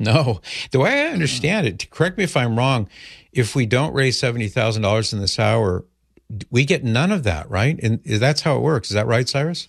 No, 0.00 0.40
the 0.70 0.78
way 0.80 1.08
I 1.08 1.12
understand 1.12 1.66
it, 1.66 1.90
correct 1.90 2.16
me 2.16 2.24
if 2.24 2.34
I'm 2.34 2.56
wrong, 2.56 2.88
if 3.32 3.54
we 3.54 3.66
don't 3.66 3.92
raise 3.92 4.18
seventy 4.18 4.48
thousand 4.48 4.82
dollars 4.82 5.12
in 5.12 5.20
this 5.20 5.38
hour, 5.38 5.84
we 6.50 6.64
get 6.64 6.82
none 6.82 7.12
of 7.12 7.22
that, 7.24 7.48
right? 7.50 7.78
And 7.82 8.02
that's 8.04 8.40
how 8.40 8.56
it 8.56 8.62
works. 8.62 8.88
Is 8.88 8.94
that 8.94 9.06
right, 9.06 9.28
Cyrus? 9.28 9.68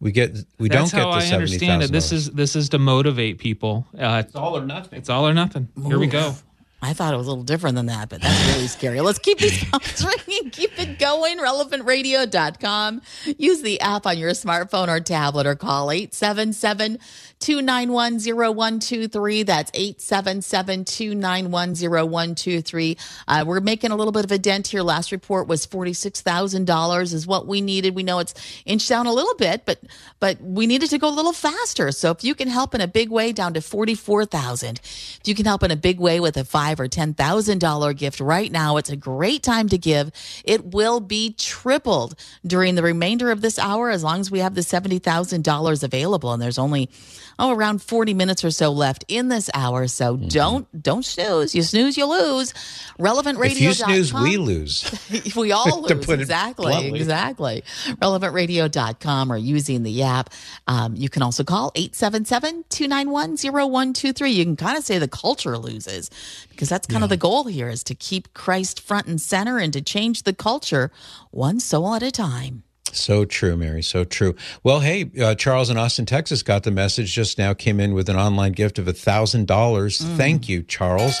We 0.00 0.10
get 0.12 0.36
we 0.58 0.68
That's 0.68 0.90
don't 0.90 0.98
get 1.00 1.06
how 1.06 1.12
the 1.12 1.16
I 1.18 1.20
seventy 1.20 1.54
understand 1.54 1.82
it. 1.84 1.92
This 1.92 2.10
is 2.12 2.30
this 2.32 2.56
is 2.56 2.68
to 2.70 2.78
motivate 2.78 3.38
people. 3.38 3.86
Uh, 3.96 4.22
it's 4.24 4.34
all 4.34 4.56
or 4.56 4.64
nothing. 4.64 4.98
it's 4.98 5.08
all 5.08 5.26
or 5.26 5.34
nothing. 5.34 5.68
Here 5.86 5.98
we 5.98 6.08
go. 6.08 6.34
I 6.80 6.92
thought 6.92 7.12
it 7.12 7.16
was 7.16 7.26
a 7.26 7.30
little 7.30 7.44
different 7.44 7.74
than 7.74 7.86
that, 7.86 8.08
but 8.08 8.22
that's 8.22 8.54
really 8.54 8.68
scary. 8.68 9.00
Let's 9.00 9.18
keep 9.18 9.38
these 9.38 9.64
phones 9.64 10.04
ringing. 10.04 10.50
Keep 10.50 10.78
it 10.78 10.98
going. 11.00 11.38
RelevantRadio.com. 11.38 13.02
Use 13.36 13.62
the 13.62 13.80
app 13.80 14.06
on 14.06 14.16
your 14.16 14.30
smartphone 14.30 14.88
or 14.88 15.00
tablet 15.00 15.46
or 15.46 15.56
call 15.56 15.90
877 15.90 16.98
291 17.40 18.20
0123. 18.20 19.42
That's 19.42 19.70
877 19.74 20.84
291 20.84 21.74
0123. 21.74 22.96
Uh, 23.26 23.44
We're 23.46 23.60
making 23.60 23.90
a 23.90 23.96
little 23.96 24.12
bit 24.12 24.24
of 24.24 24.30
a 24.30 24.38
dent 24.38 24.68
here. 24.68 24.82
Last 24.82 25.10
report 25.10 25.48
was 25.48 25.66
$46,000 25.66 27.12
is 27.12 27.26
what 27.26 27.48
we 27.48 27.60
needed. 27.60 27.96
We 27.96 28.04
know 28.04 28.20
it's 28.20 28.34
inched 28.66 28.88
down 28.88 29.06
a 29.06 29.12
little 29.12 29.34
bit, 29.34 29.64
but 29.66 29.80
but 30.20 30.40
we 30.40 30.66
needed 30.66 30.90
to 30.90 30.98
go 30.98 31.08
a 31.08 31.10
little 31.10 31.32
faster. 31.32 31.90
So 31.90 32.12
if 32.12 32.22
you 32.22 32.36
can 32.36 32.48
help 32.48 32.74
in 32.74 32.80
a 32.80 32.88
big 32.88 33.10
way 33.10 33.32
down 33.32 33.54
to 33.54 33.60
44,000. 33.60 34.80
If 34.82 35.20
you 35.24 35.34
can 35.34 35.44
help 35.44 35.62
in 35.62 35.70
a 35.70 35.76
big 35.76 35.98
way 35.98 36.20
with 36.20 36.36
a 36.36 36.44
5 36.68 36.80
or 36.80 36.88
$10,000 36.88 37.96
gift 37.96 38.20
right 38.20 38.52
now, 38.52 38.76
it's 38.76 38.90
a 38.90 38.96
great 38.96 39.42
time 39.42 39.70
to 39.70 39.78
give. 39.78 40.10
It 40.44 40.66
will 40.66 41.00
be 41.00 41.32
tripled 41.32 42.14
during 42.46 42.74
the 42.74 42.82
remainder 42.82 43.30
of 43.30 43.40
this 43.40 43.58
hour 43.58 43.88
as 43.88 44.04
long 44.04 44.20
as 44.20 44.30
we 44.30 44.40
have 44.40 44.54
the 44.54 44.60
$70,000 44.60 45.82
available 45.82 46.32
and 46.32 46.42
there's 46.42 46.58
only 46.58 46.90
oh 47.38 47.50
around 47.52 47.82
40 47.82 48.14
minutes 48.14 48.44
or 48.44 48.50
so 48.50 48.70
left 48.70 49.04
in 49.08 49.28
this 49.28 49.48
hour. 49.54 49.86
So 49.88 50.16
don't 50.16 50.66
don't 50.82 51.04
snooze. 51.04 51.54
You 51.54 51.62
snooze 51.62 51.96
you 51.96 52.06
lose. 52.06 52.54
Relevant 52.98 53.36
If 53.38 53.42
radio. 53.42 53.68
you 53.68 53.74
snooze, 53.74 54.12
we 54.12 54.36
lose. 54.36 54.90
we 55.36 55.52
all 55.52 55.82
lose. 55.82 56.08
exactly. 56.08 56.88
Exactly. 56.88 57.62
RelevantRadio.com 57.86 59.32
or 59.32 59.36
using 59.36 59.82
the 59.82 60.02
app. 60.02 60.30
Um, 60.66 60.96
you 60.96 61.08
can 61.08 61.22
also 61.22 61.44
call 61.44 61.72
877 61.74 62.64
291 62.68 63.36
0123. 63.36 64.30
You 64.30 64.44
can 64.44 64.56
kind 64.56 64.76
of 64.76 64.84
say 64.84 64.98
the 64.98 65.08
culture 65.08 65.56
loses 65.58 66.10
because 66.50 66.68
that's 66.68 66.86
kind 66.86 67.04
of 67.04 67.10
the 67.10 67.16
goal 67.16 67.44
here 67.44 67.68
is 67.68 67.82
to 67.84 67.94
keep 67.94 68.34
Christ 68.34 68.80
front 68.80 69.06
and 69.06 69.20
center 69.20 69.58
and 69.58 69.72
to 69.72 69.80
change 69.80 70.24
the 70.24 70.32
culture 70.34 70.90
one 71.30 71.60
soul 71.60 71.94
at 71.94 72.02
a 72.02 72.10
time. 72.10 72.62
So 72.92 73.24
true, 73.24 73.56
Mary. 73.56 73.82
So 73.82 74.04
true. 74.04 74.34
Well, 74.62 74.80
hey, 74.80 75.10
uh, 75.20 75.34
Charles 75.34 75.70
in 75.70 75.76
Austin, 75.76 76.06
Texas, 76.06 76.42
got 76.42 76.62
the 76.62 76.70
message 76.70 77.12
just 77.12 77.38
now. 77.38 77.54
Came 77.54 77.80
in 77.80 77.94
with 77.94 78.08
an 78.08 78.16
online 78.16 78.52
gift 78.52 78.78
of 78.78 78.88
a 78.88 78.92
thousand 78.92 79.46
dollars. 79.46 80.00
Thank 80.16 80.48
you, 80.48 80.62
Charles. 80.62 81.18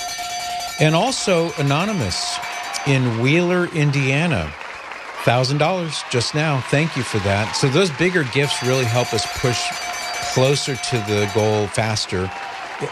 And 0.80 0.94
also 0.94 1.52
anonymous 1.58 2.38
in 2.86 3.20
Wheeler, 3.20 3.66
Indiana, 3.74 4.52
thousand 5.24 5.58
dollars 5.58 6.02
just 6.10 6.34
now. 6.34 6.60
Thank 6.70 6.96
you 6.96 7.02
for 7.02 7.18
that. 7.20 7.52
So 7.52 7.68
those 7.68 7.90
bigger 7.92 8.24
gifts 8.24 8.62
really 8.62 8.84
help 8.84 9.12
us 9.12 9.26
push 9.40 9.60
closer 10.32 10.76
to 10.76 10.96
the 10.98 11.30
goal 11.34 11.66
faster. 11.68 12.30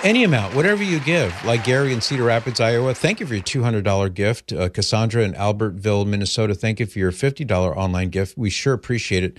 Any 0.03 0.25
amount, 0.25 0.57
whatever 0.57 0.83
you 0.83 0.99
give, 0.99 1.33
like 1.44 1.62
Gary 1.62 1.92
in 1.92 2.01
Cedar 2.01 2.25
Rapids, 2.25 2.61
Iowa, 2.61 2.92
thank 2.92 3.20
you 3.20 3.27
for 3.27 3.35
your 3.35 3.44
$200 3.44 4.12
gift. 4.14 4.53
Uh, 4.53 4.68
Cassandra 4.68 5.22
in 5.22 5.33
Albertville, 5.35 6.05
Minnesota, 6.05 6.57
thank 6.57 6.81
you 6.81 6.87
for 6.87 6.99
your 6.99 7.12
$50 7.12 7.49
online 7.77 8.09
gift. 8.09 8.37
We 8.37 8.51
sure 8.51 8.75
appreciate 8.75 9.22
it. 9.22 9.38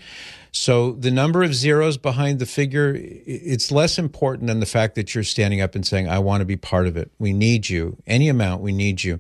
So 0.54 0.94
the 0.94 1.12
number 1.12 1.44
of 1.44 1.54
zeros 1.54 1.98
behind 1.98 2.40
the 2.40 2.46
figure, 2.46 2.94
it's 2.98 3.74
less 3.74 4.00
important 4.00 4.48
than 4.48 4.62
the 4.62 4.66
fact 4.66 4.96
that 4.96 5.14
you're 5.14 5.26
standing 5.26 5.60
up 5.60 5.76
and 5.76 5.86
saying, 5.86 6.08
I 6.08 6.20
want 6.20 6.40
to 6.40 6.46
be 6.46 6.56
part 6.56 6.88
of 6.88 6.96
it. 6.96 7.12
We 7.20 7.34
need 7.34 7.68
you. 7.68 7.98
Any 8.08 8.30
amount, 8.30 8.62
we 8.62 8.72
need 8.72 9.04
you. 9.04 9.20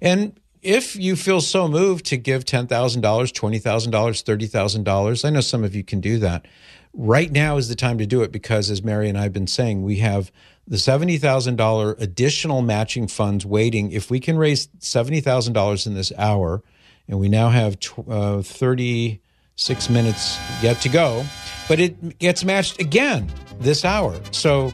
And 0.00 0.40
if 0.60 0.96
you 0.96 1.14
feel 1.14 1.40
so 1.40 1.68
moved 1.68 2.04
to 2.06 2.16
give 2.16 2.44
$10,000, 2.44 2.66
$20,000, 2.66 3.90
$30,000, 3.90 5.24
I 5.24 5.30
know 5.30 5.40
some 5.40 5.62
of 5.62 5.76
you 5.76 5.84
can 5.84 6.00
do 6.00 6.18
that. 6.18 6.46
Right 6.92 7.30
now 7.30 7.58
is 7.58 7.68
the 7.68 7.74
time 7.74 7.98
to 7.98 8.06
do 8.06 8.22
it 8.22 8.32
because, 8.32 8.70
as 8.70 8.82
Mary 8.82 9.08
and 9.08 9.18
I 9.18 9.22
have 9.22 9.32
been 9.32 9.48
saying, 9.48 9.82
we 9.82 9.96
have 9.96 10.30
the 10.66 10.76
$70,000 10.76 12.00
additional 12.00 12.62
matching 12.62 13.06
funds 13.06 13.44
waiting. 13.44 13.92
If 13.92 14.10
we 14.10 14.20
can 14.20 14.38
raise 14.38 14.68
$70,000 14.80 15.86
in 15.86 15.94
this 15.94 16.12
hour, 16.16 16.62
and 17.08 17.20
we 17.20 17.28
now 17.28 17.50
have 17.50 17.76
uh, 18.08 18.40
36 18.40 19.90
minutes 19.90 20.38
yet 20.62 20.80
to 20.80 20.88
go, 20.88 21.24
but 21.68 21.80
it 21.80 22.18
gets 22.18 22.44
matched 22.44 22.80
again 22.80 23.30
this 23.60 23.84
hour. 23.84 24.18
So 24.30 24.72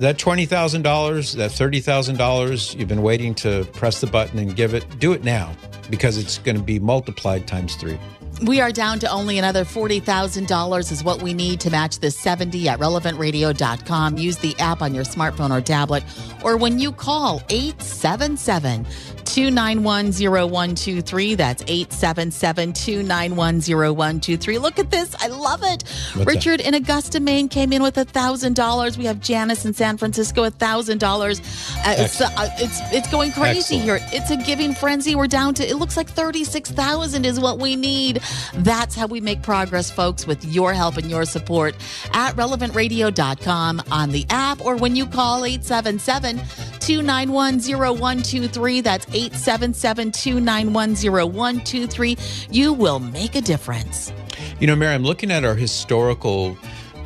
that 0.00 0.18
$20,000, 0.18 1.36
that 1.36 1.50
$30,000, 1.50 2.78
you've 2.78 2.88
been 2.88 3.02
waiting 3.02 3.34
to 3.36 3.64
press 3.72 4.00
the 4.00 4.06
button 4.06 4.38
and 4.38 4.54
give 4.54 4.74
it, 4.74 4.98
do 4.98 5.12
it 5.12 5.24
now 5.24 5.54
because 5.90 6.18
it's 6.18 6.38
going 6.38 6.56
to 6.56 6.62
be 6.62 6.78
multiplied 6.78 7.46
times 7.46 7.76
three. 7.76 7.98
We 8.42 8.60
are 8.60 8.70
down 8.70 8.98
to 8.98 9.10
only 9.10 9.38
another 9.38 9.64
$40,000 9.64 10.92
is 10.92 11.02
what 11.02 11.22
we 11.22 11.32
need 11.32 11.58
to 11.60 11.70
match 11.70 12.00
the 12.00 12.10
70 12.10 12.68
at 12.68 12.78
relevantradio.com. 12.78 14.18
Use 14.18 14.36
the 14.36 14.54
app 14.58 14.82
on 14.82 14.94
your 14.94 15.04
smartphone 15.04 15.56
or 15.56 15.62
tablet, 15.62 16.04
or 16.44 16.58
when 16.58 16.78
you 16.78 16.92
call 16.92 17.42
877 17.48 18.84
291 19.26 20.12
0123. 20.12 21.34
That's 21.34 21.62
877 21.66 22.72
291 22.72 23.60
0123. 23.60 24.58
Look 24.58 24.78
at 24.78 24.90
this. 24.90 25.14
I 25.16 25.26
love 25.28 25.62
it. 25.62 25.84
that? 26.14 26.26
Richard 26.26 26.60
in 26.60 26.74
Augusta, 26.74 27.20
Maine 27.20 27.48
came 27.48 27.72
in 27.72 27.82
with 27.82 27.96
$1,000. 27.96 28.96
We 28.96 29.04
have 29.04 29.20
Janice 29.20 29.64
in 29.64 29.74
San 29.74 29.98
Francisco, 29.98 30.48
$1,000. 30.48 31.40
Uh, 31.86 31.94
it's, 31.98 32.20
uh, 32.20 32.30
it's, 32.58 32.80
it's 32.92 33.10
going 33.10 33.32
crazy 33.32 33.76
Excellent. 33.76 33.84
here. 33.84 33.98
It's 34.12 34.30
a 34.30 34.36
giving 34.36 34.74
frenzy. 34.74 35.14
We're 35.14 35.26
down 35.26 35.54
to, 35.54 35.68
it 35.68 35.76
looks 35.76 35.96
like 35.96 36.08
36,000 36.08 37.26
is 37.26 37.38
what 37.40 37.58
we 37.58 37.76
need. 37.76 38.22
That's 38.54 38.94
how 38.94 39.06
we 39.06 39.20
make 39.20 39.42
progress, 39.42 39.90
folks, 39.90 40.26
with 40.26 40.44
your 40.44 40.72
help 40.72 40.96
and 40.96 41.10
your 41.10 41.24
support 41.24 41.74
at 42.12 42.34
relevantradio.com 42.36 43.82
on 43.90 44.10
the 44.10 44.26
app 44.30 44.60
or 44.64 44.76
when 44.76 44.96
you 44.96 45.06
call 45.06 45.44
877 45.44 46.38
291 46.80 47.60
0123. 47.60 48.80
That's 48.80 49.06
877 49.08 50.12
291 50.12 50.94
0123. 50.94 52.16
You 52.50 52.72
will 52.72 53.00
make 53.00 53.34
a 53.34 53.40
difference. 53.40 54.12
You 54.60 54.66
know, 54.66 54.76
Mary, 54.76 54.94
I'm 54.94 55.02
looking 55.02 55.30
at 55.30 55.44
our 55.44 55.54
historical 55.54 56.56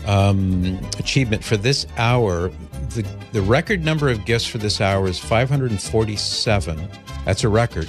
um, 0.07 0.79
achievement 0.99 1.45
for 1.45 1.57
this 1.57 1.87
hour. 1.97 2.51
The, 2.91 3.07
the 3.33 3.43
record 3.43 3.85
number 3.85 4.09
of 4.09 4.25
gifts 4.25 4.47
for 4.47 4.59
this 4.59 4.81
hour 4.81 5.07
is 5.07 5.19
547. 5.19 6.89
That's 7.25 7.45
a 7.45 7.49
record. 7.49 7.89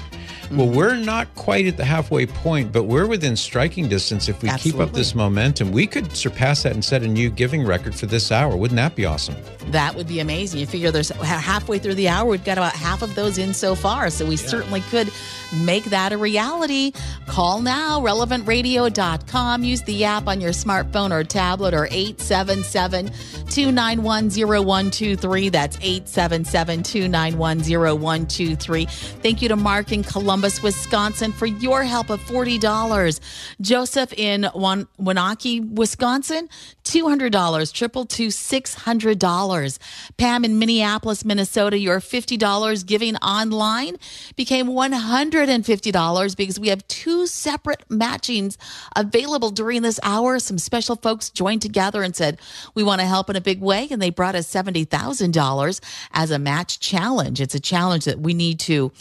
Well, 0.52 0.68
we're 0.68 0.96
not 0.96 1.34
quite 1.36 1.66
at 1.66 1.78
the 1.78 1.86
halfway 1.86 2.26
point, 2.26 2.74
but 2.74 2.84
we're 2.84 3.08
within 3.08 3.38
striking 3.38 3.88
distance. 3.88 4.28
If 4.28 4.44
we 4.44 4.50
keep 4.58 4.80
up 4.80 4.92
this 4.92 5.16
momentum, 5.16 5.72
we 5.72 5.88
could 5.88 6.14
surpass 6.16 6.64
that 6.64 6.74
and 6.74 6.84
set 6.84 7.04
a 7.04 7.08
new 7.08 7.30
giving 7.30 7.66
record 7.66 7.96
for 7.96 8.06
this 8.06 8.34
hour. 8.34 8.58
Wouldn't 8.58 8.76
that 8.76 8.94
be 8.94 9.06
awesome? 9.06 9.36
That 9.68 9.96
would 9.96 10.10
be 10.10 10.20
amazing. 10.20 10.60
You 10.60 10.66
figure 10.66 10.92
there's 10.92 11.10
halfway 11.10 11.80
through 11.80 11.96
the 11.96 12.10
hour, 12.10 12.30
we've 12.30 12.44
got 12.44 12.58
about 12.58 12.74
half 12.74 13.02
of 13.02 13.16
those 13.16 13.38
in 13.38 13.54
so 13.54 13.76
far. 13.76 14.10
So 14.10 14.26
we 14.26 14.36
certainly 14.36 14.82
could 14.82 15.10
make 15.54 15.86
that 15.86 16.14
a 16.14 16.18
reality. 16.18 16.92
Call 17.28 17.62
now, 17.62 18.00
relevantradio.com. 18.02 19.64
Use 19.64 19.82
the 19.84 20.04
app 20.04 20.28
on 20.28 20.42
your 20.42 20.52
smartphone 20.52 21.12
or 21.12 21.24
tablet 21.24 21.74
or 21.74 21.88
877 21.92 23.08
291 23.50 24.30
0123. 24.30 25.50
That's 25.50 25.78
877 25.78 26.84
291 26.84 27.60
0123. 27.60 28.86
Thank 28.86 29.42
you 29.42 29.50
to 29.50 29.56
Mark 29.56 29.92
in 29.92 30.04
Columbus, 30.04 30.62
Wisconsin 30.64 31.32
for 31.32 31.46
your 31.46 31.84
help 31.84 32.10
of 32.10 32.20
$40. 32.22 33.20
Joseph 33.62 34.14
in 34.14 34.48
Wan- 34.54 34.88
Waunakee, 35.00 35.74
Wisconsin, 35.74 36.50
$200, 36.84 37.74
triple 37.74 38.06
to 38.06 38.28
$600. 38.28 39.80
Pam 40.18 40.46
in 40.46 40.60
Minneapolis, 40.60 41.24
Minnesota, 41.26 41.78
your 41.78 42.00
$50 42.00 42.86
giving 42.86 43.16
online 43.18 43.98
became 44.36 44.68
$100. 44.68 45.41
$150 45.46 46.36
because 46.36 46.60
we 46.60 46.70
have 46.70 46.88
two 46.88 47.28
separate 47.28 47.88
matchings 47.90 48.58
available 48.96 49.52
during 49.52 49.82
this 49.82 50.00
hour. 50.04 50.40
Some 50.40 50.58
special 50.58 50.96
folks 50.96 51.30
joined 51.30 51.62
together 51.62 52.04
and 52.04 52.16
said, 52.16 52.40
We 52.76 52.84
want 52.84 53.02
to 53.02 53.08
help 53.08 53.30
in 53.30 53.36
a 53.36 53.42
big 53.42 53.62
way. 53.62 53.88
And 53.92 54.02
they 54.02 54.10
brought 54.10 54.36
us 54.36 54.52
$70,000 54.52 55.80
as 56.14 56.32
a 56.32 56.40
match 56.40 56.80
challenge. 56.80 57.42
It's 57.42 57.56
a 57.56 57.60
challenge 57.60 58.06
that 58.06 58.20
we 58.20 58.34
need 58.34 58.60
to 58.62 58.92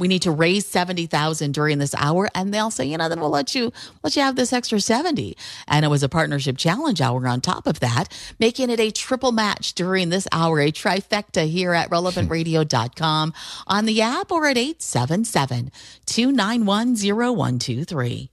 we 0.00 0.08
need 0.08 0.22
to 0.22 0.30
raise 0.32 0.66
70,000 0.66 1.52
during 1.52 1.78
this 1.78 1.94
hour 1.94 2.28
and 2.34 2.52
they'll 2.52 2.70
say, 2.70 2.86
you 2.86 2.96
know, 2.96 3.08
then 3.08 3.20
we'll 3.20 3.30
let 3.30 3.54
you 3.54 3.72
let 4.02 4.16
you 4.16 4.22
have 4.22 4.34
this 4.34 4.52
extra 4.52 4.80
70. 4.80 5.36
And 5.68 5.84
it 5.84 5.88
was 5.88 6.02
a 6.02 6.08
partnership 6.08 6.56
challenge 6.56 7.00
hour 7.00 7.28
on 7.28 7.40
top 7.40 7.66
of 7.66 7.80
that, 7.80 8.06
making 8.38 8.70
it 8.70 8.80
a 8.80 8.90
triple 8.90 9.30
match 9.30 9.74
during 9.74 10.08
this 10.08 10.26
hour, 10.32 10.58
a 10.58 10.72
trifecta 10.72 11.48
here 11.48 11.74
at 11.74 11.90
relevantradio.com 11.90 13.34
on 13.66 13.84
the 13.84 14.00
app 14.00 14.32
or 14.32 14.46
at 14.46 14.56
877 14.56 15.70
291 16.06 16.96
0123. 16.96 18.30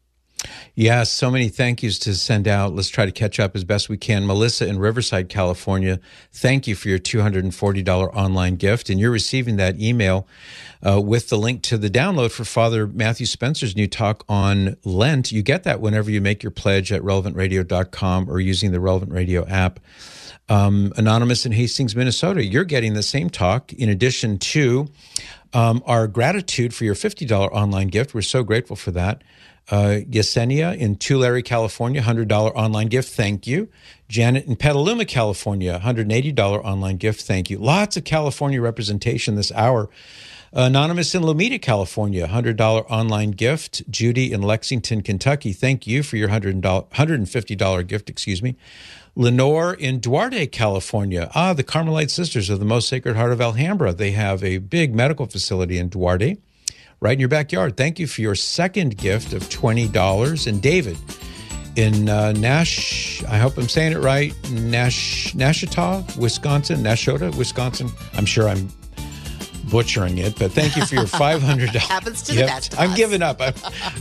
Yeah, 0.76 1.04
so 1.04 1.32
many 1.32 1.50
thank 1.50 1.82
yous 1.82 1.98
to 2.00 2.14
send 2.14 2.48
out. 2.48 2.76
Let's 2.76 2.90
try 2.90 3.06
to 3.06 3.12
catch 3.12 3.40
up 3.40 3.56
as 3.56 3.64
best 3.64 3.90
we 3.90 3.98
can. 3.98 4.28
Melissa 4.28 4.68
in 4.68 4.78
Riverside, 4.80 5.28
California, 5.30 6.00
thank 6.32 6.68
you 6.68 6.76
for 6.76 6.90
your 6.90 7.00
$240 7.00 8.16
online 8.16 8.56
gift. 8.58 8.90
And 8.90 9.00
you're 9.00 9.12
receiving 9.12 9.56
that 9.58 9.80
email 9.80 10.28
uh, 10.86 11.02
with 11.02 11.30
the 11.30 11.38
link 11.38 11.64
to 11.64 11.78
the 11.78 11.90
download 11.90 12.32
for 12.32 12.46
Father 12.46 12.88
Matthew 12.88 13.26
Spencer's 13.26 13.76
new 13.76 13.88
talk 13.88 14.24
on 14.30 14.78
Lent. 14.84 15.32
You 15.32 15.42
get 15.42 15.64
that 15.64 15.82
whenever 15.82 16.12
you 16.12 16.22
make 16.22 16.44
your 16.44 16.52
pledge 16.52 16.92
at 16.92 17.02
relevantradio.com 17.02 18.30
or 18.30 18.40
using 18.40 18.72
the 18.72 18.80
Relevant 18.80 19.12
Radio 19.12 19.48
app. 19.48 19.80
Um, 20.50 20.94
Anonymous 20.96 21.46
in 21.46 21.52
Hastings, 21.52 21.96
Minnesota, 21.96 22.44
you're 22.44 22.64
getting 22.64 22.94
the 22.94 23.04
same 23.04 23.30
talk 23.30 23.74
in 23.74 23.90
addition 23.90 24.38
to 24.38 24.88
um, 25.54 25.84
our 25.86 26.08
gratitude 26.08 26.74
for 26.74 26.86
your 26.86 26.96
$50 26.96 27.32
online 27.52 27.88
gift. 27.88 28.14
We're 28.14 28.22
so 28.22 28.44
grateful 28.44 28.76
for 28.76 28.92
that. 28.92 29.24
Uh, 29.70 30.00
Yesenia 30.10 30.78
in 30.78 30.96
Tulare, 30.96 31.42
California, 31.42 32.02
$100 32.02 32.32
online 32.56 32.88
gift. 32.88 33.14
Thank 33.14 33.46
you. 33.46 33.70
Janet 34.08 34.46
in 34.46 34.56
Petaluma, 34.56 35.04
California, 35.04 35.82
$180 35.84 36.40
online 36.64 36.96
gift. 36.96 37.22
Thank 37.22 37.50
you. 37.50 37.58
Lots 37.58 37.98
of 37.98 38.06
California 38.06 38.62
representation 38.62 39.36
this 39.36 39.52
hour. 39.52 39.90
Anonymous 40.54 41.14
in 41.14 41.24
Lomita, 41.24 41.62
California, 41.62 42.26
$100 42.28 42.86
online 42.90 43.32
gift. 43.32 43.84
Judy 43.92 44.32
in 44.32 44.42
Lexington, 44.42 45.02
Kentucky, 45.02 45.52
thank 45.52 45.86
you 45.86 46.04
for 46.04 46.16
your 46.16 46.30
$100, 46.30 46.62
$150 46.62 47.88
gift, 47.88 48.10
excuse 48.10 48.42
me. 48.42 48.56
Lenore 49.16 49.74
in 49.74 50.00
Duarte, 50.00 50.48
California. 50.48 51.30
Ah, 51.36 51.54
the 51.54 51.64
Carmelite 51.64 52.12
Sisters 52.12 52.50
of 52.50 52.60
the 52.60 52.66
Most 52.66 52.88
Sacred 52.88 53.16
Heart 53.16 53.34
of 53.34 53.42
Alhambra. 53.42 53.92
They 53.92 54.12
have 54.12 54.44
a 54.44 54.60
big 54.60 54.96
medical 54.96 55.26
facility 55.26 55.78
in 55.78 55.90
Duarte 55.90 56.38
right 57.00 57.14
in 57.14 57.20
your 57.20 57.30
backyard. 57.30 57.78
Thank 57.78 58.00
you 58.00 58.08
for 58.08 58.22
your 58.22 58.36
second 58.36 58.98
gift 58.98 59.34
of 59.34 59.44
$20. 59.44 60.48
And 60.48 60.62
David 60.62 60.98
in 61.76 62.10
uh, 62.10 62.32
Nash, 62.34 63.24
I 63.26 63.38
hope 63.38 63.58
I'm 63.58 63.70
saying 63.70 63.94
it 63.94 64.00
right, 64.00 64.34
Nash, 64.52 65.34
Nashotah, 65.34 66.18
Wisconsin, 66.18 66.80
Nashota, 66.80 67.36
Wisconsin. 67.36 67.90
I'm 68.14 68.26
sure 68.26 68.50
I'm 68.50 68.70
butchering 69.70 70.18
it, 70.18 70.38
but 70.38 70.52
thank 70.52 70.76
you 70.76 70.86
for 70.86 70.96
your 70.96 71.04
$500. 71.06 71.68
Happens 71.76 72.22
to 72.24 72.34
the 72.34 72.42
best 72.42 72.78
I'm 72.80 72.92
us. 72.92 72.98
giving 72.98 73.22
up. 73.22 73.42
I'm 73.42 73.54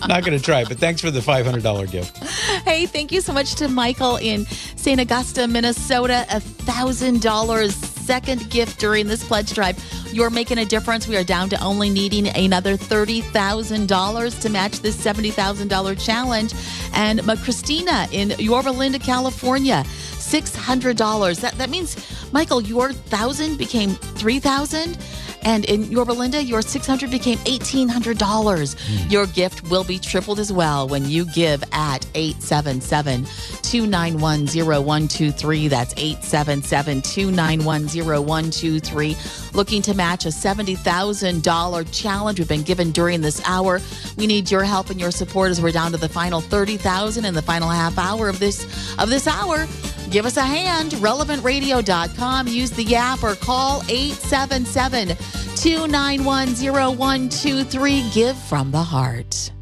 not 0.08 0.24
going 0.24 0.36
to 0.38 0.42
try, 0.44 0.64
but 0.64 0.78
thanks 0.78 1.00
for 1.00 1.10
the 1.10 1.20
$500 1.20 1.90
gift. 1.90 2.16
Hey, 2.64 2.86
thank 2.86 3.12
you 3.12 3.20
so 3.20 3.32
much 3.32 3.54
to 3.56 3.68
Michael 3.68 4.16
in 4.16 4.44
St. 4.46 5.00
Augusta, 5.00 5.46
Minnesota. 5.46 6.26
A 6.30 6.40
thousand 6.40 7.22
dollars 7.22 7.74
second 7.74 8.48
gift 8.50 8.78
during 8.78 9.06
this 9.06 9.24
pledge 9.26 9.52
drive. 9.52 9.76
You're 10.12 10.30
making 10.30 10.58
a 10.58 10.64
difference. 10.64 11.06
We 11.08 11.16
are 11.16 11.24
down 11.24 11.48
to 11.50 11.62
only 11.62 11.90
needing 11.90 12.28
another 12.28 12.76
thirty 12.76 13.20
thousand 13.20 13.88
dollars 13.88 14.38
to 14.40 14.48
match 14.48 14.80
this 14.80 14.96
seventy 14.98 15.30
thousand 15.30 15.68
dollar 15.68 15.94
challenge. 15.94 16.54
And 16.94 17.20
Christina 17.42 18.06
in 18.12 18.30
Yorba 18.38 18.70
Linda, 18.70 18.98
California. 18.98 19.84
Six 20.18 20.54
hundred 20.54 20.96
dollars. 20.96 21.38
That 21.40 21.54
that 21.58 21.70
means, 21.70 21.96
Michael, 22.32 22.60
your 22.60 22.92
thousand 22.92 23.58
became 23.58 23.90
three 23.90 24.40
thousand. 24.40 24.98
And 25.46 25.64
in 25.66 25.84
Yorba 25.84 26.10
Linda, 26.10 26.42
your 26.42 26.60
600 26.60 27.08
became 27.08 27.38
$1,800. 27.38 28.76
Hmm. 28.76 29.10
Your 29.10 29.26
gift 29.28 29.62
will 29.70 29.84
be 29.84 29.96
tripled 29.96 30.40
as 30.40 30.52
well 30.52 30.88
when 30.88 31.08
you 31.08 31.24
give 31.32 31.62
at 31.70 32.04
877 32.16 33.24
291 33.62 34.46
0123. 34.48 35.68
That's 35.68 35.94
877 35.96 37.00
291 37.00 37.86
0123. 37.86 39.16
Looking 39.54 39.82
to 39.82 39.94
match 39.94 40.24
a 40.26 40.30
$70,000 40.30 41.86
challenge 41.92 42.38
we've 42.40 42.48
been 42.48 42.62
given 42.62 42.90
during 42.90 43.20
this 43.20 43.40
hour. 43.46 43.80
We 44.16 44.26
need 44.26 44.50
your 44.50 44.64
help 44.64 44.90
and 44.90 44.98
your 45.00 45.12
support 45.12 45.52
as 45.52 45.62
we're 45.62 45.70
down 45.70 45.92
to 45.92 45.96
the 45.96 46.08
final 46.08 46.40
30,000 46.40 47.24
in 47.24 47.34
the 47.34 47.42
final 47.42 47.68
half 47.68 47.96
hour 47.98 48.28
of 48.28 48.40
this 48.40 48.64
of 48.98 49.10
this 49.10 49.28
hour. 49.28 49.68
Give 50.10 50.26
us 50.26 50.36
a 50.36 50.44
hand. 50.44 50.92
RelevantRadio.com. 50.92 52.48
Use 52.48 52.70
the 52.70 52.94
app 52.96 53.22
or 53.22 53.34
call 53.34 53.82
877 53.88 55.08
291 55.56 56.48
0123. 56.54 58.10
Give 58.12 58.36
from 58.36 58.70
the 58.70 58.82
heart. 58.82 59.52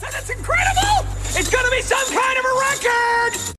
That's 0.00 0.30
incredible! 0.30 1.06
It's 1.38 1.50
gonna 1.50 1.70
be 1.70 1.82
some 1.82 2.06
kind 2.06 2.38
of 2.38 2.44
a 2.44 2.54
record! 2.58 3.56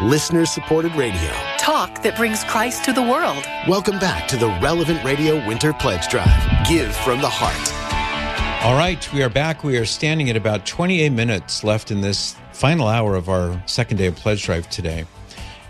Listener 0.00 0.46
supported 0.46 0.94
radio. 0.94 1.30
Talk 1.58 2.02
that 2.02 2.16
brings 2.16 2.44
Christ 2.44 2.84
to 2.84 2.92
the 2.92 3.02
world. 3.02 3.44
Welcome 3.66 3.98
back 3.98 4.28
to 4.28 4.36
the 4.36 4.46
Relevant 4.62 5.02
Radio 5.02 5.44
Winter 5.46 5.72
Pledge 5.72 6.06
Drive. 6.08 6.68
Give 6.68 6.94
from 6.94 7.20
the 7.20 7.28
heart. 7.28 8.64
All 8.64 8.76
right, 8.76 9.12
we 9.12 9.22
are 9.22 9.28
back. 9.28 9.64
We 9.64 9.76
are 9.78 9.84
standing 9.84 10.30
at 10.30 10.36
about 10.36 10.66
28 10.66 11.10
minutes 11.10 11.64
left 11.64 11.90
in 11.90 12.00
this 12.00 12.36
final 12.52 12.86
hour 12.86 13.16
of 13.16 13.28
our 13.28 13.60
second 13.66 13.96
day 13.96 14.06
of 14.06 14.16
pledge 14.16 14.44
drive 14.44 14.68
today. 14.70 15.04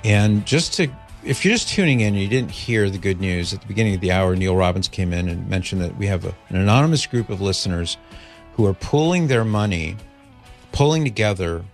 And 0.04 0.46
just 0.46 0.74
to, 0.74 0.88
if 1.24 1.44
you're 1.44 1.54
just 1.54 1.68
tuning 1.68 2.00
in 2.00 2.14
and 2.14 2.22
you 2.22 2.28
didn't 2.28 2.50
hear 2.50 2.88
the 2.88 2.98
good 2.98 3.20
news 3.20 3.52
at 3.52 3.60
the 3.60 3.66
beginning 3.66 3.94
of 3.94 4.00
the 4.00 4.12
hour, 4.12 4.34
Neil 4.36 4.56
Robbins 4.56 4.88
came 4.88 5.12
in 5.12 5.28
and 5.28 5.48
mentioned 5.48 5.82
that 5.82 5.96
we 5.96 6.06
have 6.06 6.24
a, 6.24 6.34
an 6.48 6.56
anonymous 6.56 7.06
group 7.06 7.30
of 7.30 7.40
listeners 7.40 7.96
who 8.54 8.66
are 8.66 8.74
pulling 8.74 9.28
their 9.28 9.44
money, 9.44 9.96
pulling 10.72 11.04
together 11.04 11.64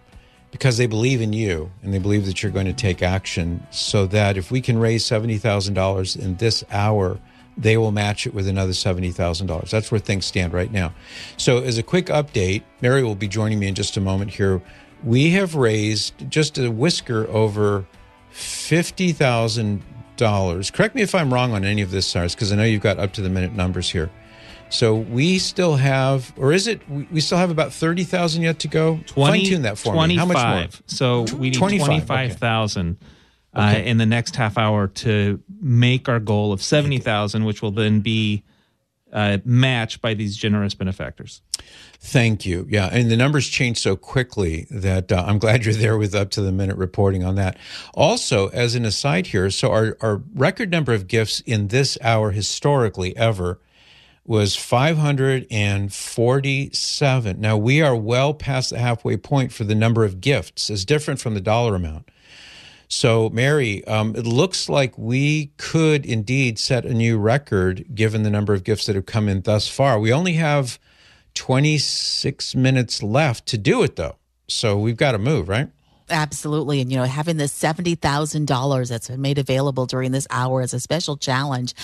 because 0.51 0.77
they 0.77 0.87
believe 0.87 1.21
in 1.21 1.33
you 1.33 1.71
and 1.83 1.93
they 1.93 1.99
believe 1.99 2.27
that 2.27 2.43
you're 2.43 2.53
going 2.53 2.67
to 2.67 2.73
take 2.73 3.03
action 3.03 3.67
so 3.71 4.07
that 4.07 4.37
if 4.37 4.51
we 4.51 4.61
can 4.61 4.79
raise 4.79 5.05
$70,000 5.05 6.17
in 6.17 6.37
this 6.37 6.63
hour, 6.71 7.19
they 7.57 7.77
will 7.77 7.91
match 7.91 8.27
it 8.27 8.35
with 8.35 8.47
another 8.47 8.73
$70,000. 8.73 9.71
That's 9.71 9.91
where 9.91 9.99
things 9.99 10.27
stand 10.27 10.53
right 10.53 10.71
now. 10.71 10.93
So, 11.37 11.59
as 11.59 11.79
a 11.79 11.83
quick 11.83 12.07
update, 12.07 12.63
Mary 12.81 13.03
will 13.03 13.15
be 13.15 13.29
joining 13.29 13.59
me 13.59 13.69
in 13.69 13.75
just 13.75 13.97
a 13.97 14.01
moment 14.01 14.33
here. 14.33 14.63
We 15.03 15.31
have 15.31 15.55
raised 15.55 16.31
just 16.31 16.59
a 16.59 16.71
whisker 16.71 17.29
over 17.29 17.87
$50,000. 18.35 20.73
Correct 20.73 20.95
me 20.95 21.03
if 21.03 21.15
I'm 21.15 21.33
wrong 21.33 21.53
on 21.53 21.65
any 21.65 21.83
of 21.83 21.91
this, 21.91 22.07
Cyrus, 22.07 22.35
because 22.35 22.53
I 22.53 22.57
know 22.57 22.65
you've 22.65 22.83
got 22.83 22.99
up 22.99 23.13
to 23.15 23.23
the 23.23 23.31
minute 23.31 23.55
numbers 23.55 23.91
here. 23.91 24.11
So 24.71 24.95
we 24.97 25.39
still 25.39 25.77
have, 25.77 26.33
or 26.37 26.53
is 26.53 26.67
it, 26.67 26.81
we 26.89 27.21
still 27.21 27.39
have 27.39 27.51
about 27.51 27.73
30,000 27.73 28.43
yet 28.43 28.59
to 28.61 28.69
go? 28.69 28.99
Fine 29.15 29.45
tune 29.45 29.63
that 29.63 29.79
for 29.79 29.95
me. 30.07 30.17
How 30.17 30.27
much 30.27 30.37
more? 30.37 30.67
25. 30.67 30.83
So 30.87 31.23
we 31.37 31.51
need 31.51 31.59
25, 31.59 31.89
okay. 31.89 31.97
25,000 32.07 32.97
uh, 33.55 33.61
Okay. 33.61 33.87
in 33.87 33.99
the 33.99 34.07
next 34.07 34.35
half 34.35 34.59
hour 34.59 34.89
to 34.89 35.41
make 35.61 36.09
our 36.09 36.19
goal 36.19 36.53
of 36.53 36.61
70,000, 36.61 37.45
which 37.45 37.63
will 37.63 37.71
then 37.71 38.01
be 38.01 38.43
uh, 39.13 39.39
matched 39.45 40.01
by 40.01 40.15
these 40.15 40.37
generous 40.37 40.75
benefactors. 40.75 41.41
Thank 42.07 42.45
you. 42.45 42.67
Yeah, 42.69 42.91
and 42.93 43.11
the 43.11 43.17
numbers 43.17 43.49
change 43.49 43.79
so 43.79 43.97
quickly 43.97 44.67
that 44.71 45.11
uh, 45.11 45.25
I'm 45.27 45.39
glad 45.39 45.65
you're 45.65 45.73
there 45.73 45.97
with 45.97 46.15
up 46.15 46.29
to 46.33 46.43
the 46.43 46.53
minute 46.53 46.77
reporting 46.77 47.25
on 47.25 47.37
that. 47.37 47.57
Also, 47.95 48.49
as 48.49 48.75
an 48.75 48.85
aside 48.85 49.29
here, 49.29 49.51
so 49.51 49.73
our, 49.73 49.97
our 50.03 50.21
record 50.35 50.71
number 50.71 50.93
of 50.93 51.09
gifts 51.09 51.41
in 51.41 51.69
this 51.69 51.97
hour 52.03 52.33
historically 52.33 53.17
ever 53.17 53.59
was 54.27 54.55
547. 54.55 57.41
Now 57.41 57.57
we 57.57 57.81
are 57.81 57.97
well 57.97 58.35
past 58.35 58.69
the 58.69 58.79
halfway 58.79 59.17
point 59.17 59.51
for 59.51 59.65
the 59.65 59.75
number 59.75 60.05
of 60.05 60.21
gifts, 60.21 60.69
as 60.69 60.85
different 60.85 61.21
from 61.21 61.33
the 61.33 61.41
dollar 61.41 61.75
amount. 61.75 62.11
So, 62.87 63.31
Mary, 63.31 63.83
um, 63.87 64.15
it 64.15 64.27
looks 64.27 64.69
like 64.69 64.99
we 64.99 65.53
could 65.57 66.05
indeed 66.05 66.59
set 66.59 66.85
a 66.85 66.93
new 66.93 67.17
record 67.17 67.95
given 67.95 68.25
the 68.25 68.31
number 68.31 68.53
of 68.53 68.63
gifts 68.63 68.85
that 68.85 68.95
have 68.95 69.07
come 69.07 69.27
in 69.27 69.41
thus 69.41 69.69
far. 69.69 69.99
We 69.99 70.13
only 70.13 70.35
have 70.35 70.79
26 71.35 72.55
minutes 72.55 73.03
left 73.03 73.47
to 73.47 73.59
do 73.59 73.83
it, 73.83 73.97
though. 73.97 74.17
So 74.49 74.79
we've 74.79 74.97
got 74.97 75.13
to 75.13 75.19
move, 75.19 75.49
right? 75.49 75.69
Absolutely. 76.11 76.81
And, 76.83 76.93
you 76.93 76.99
know, 76.99 77.05
having 77.05 77.39
this 77.39 77.59
$70,000 77.59 78.89
that's 78.89 79.09
been 79.09 79.23
made 79.23 79.39
available 79.39 79.87
during 79.87 80.13
this 80.13 80.27
hour 80.29 80.61
as 80.61 80.75
a 80.75 80.81
special 80.81 81.17
challenge, 81.17 81.75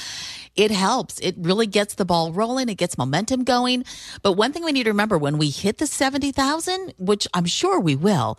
it 0.56 0.70
helps. 0.70 1.18
It 1.20 1.36
really 1.38 1.66
gets 1.66 1.94
the 1.94 2.04
ball 2.04 2.30
rolling. 2.32 2.68
It 2.68 2.74
gets 2.74 2.98
momentum 2.98 3.44
going. 3.44 3.84
But 4.22 4.32
one 4.32 4.52
thing 4.52 4.62
we 4.62 4.72
need 4.72 4.84
to 4.84 4.90
remember 4.90 5.16
when 5.16 5.38
we 5.38 5.48
hit 5.48 5.78
the 5.78 5.86
70,000, 5.86 6.92
which 6.98 7.26
I'm 7.32 7.46
sure 7.46 7.80
we 7.80 7.96
will, 7.96 8.38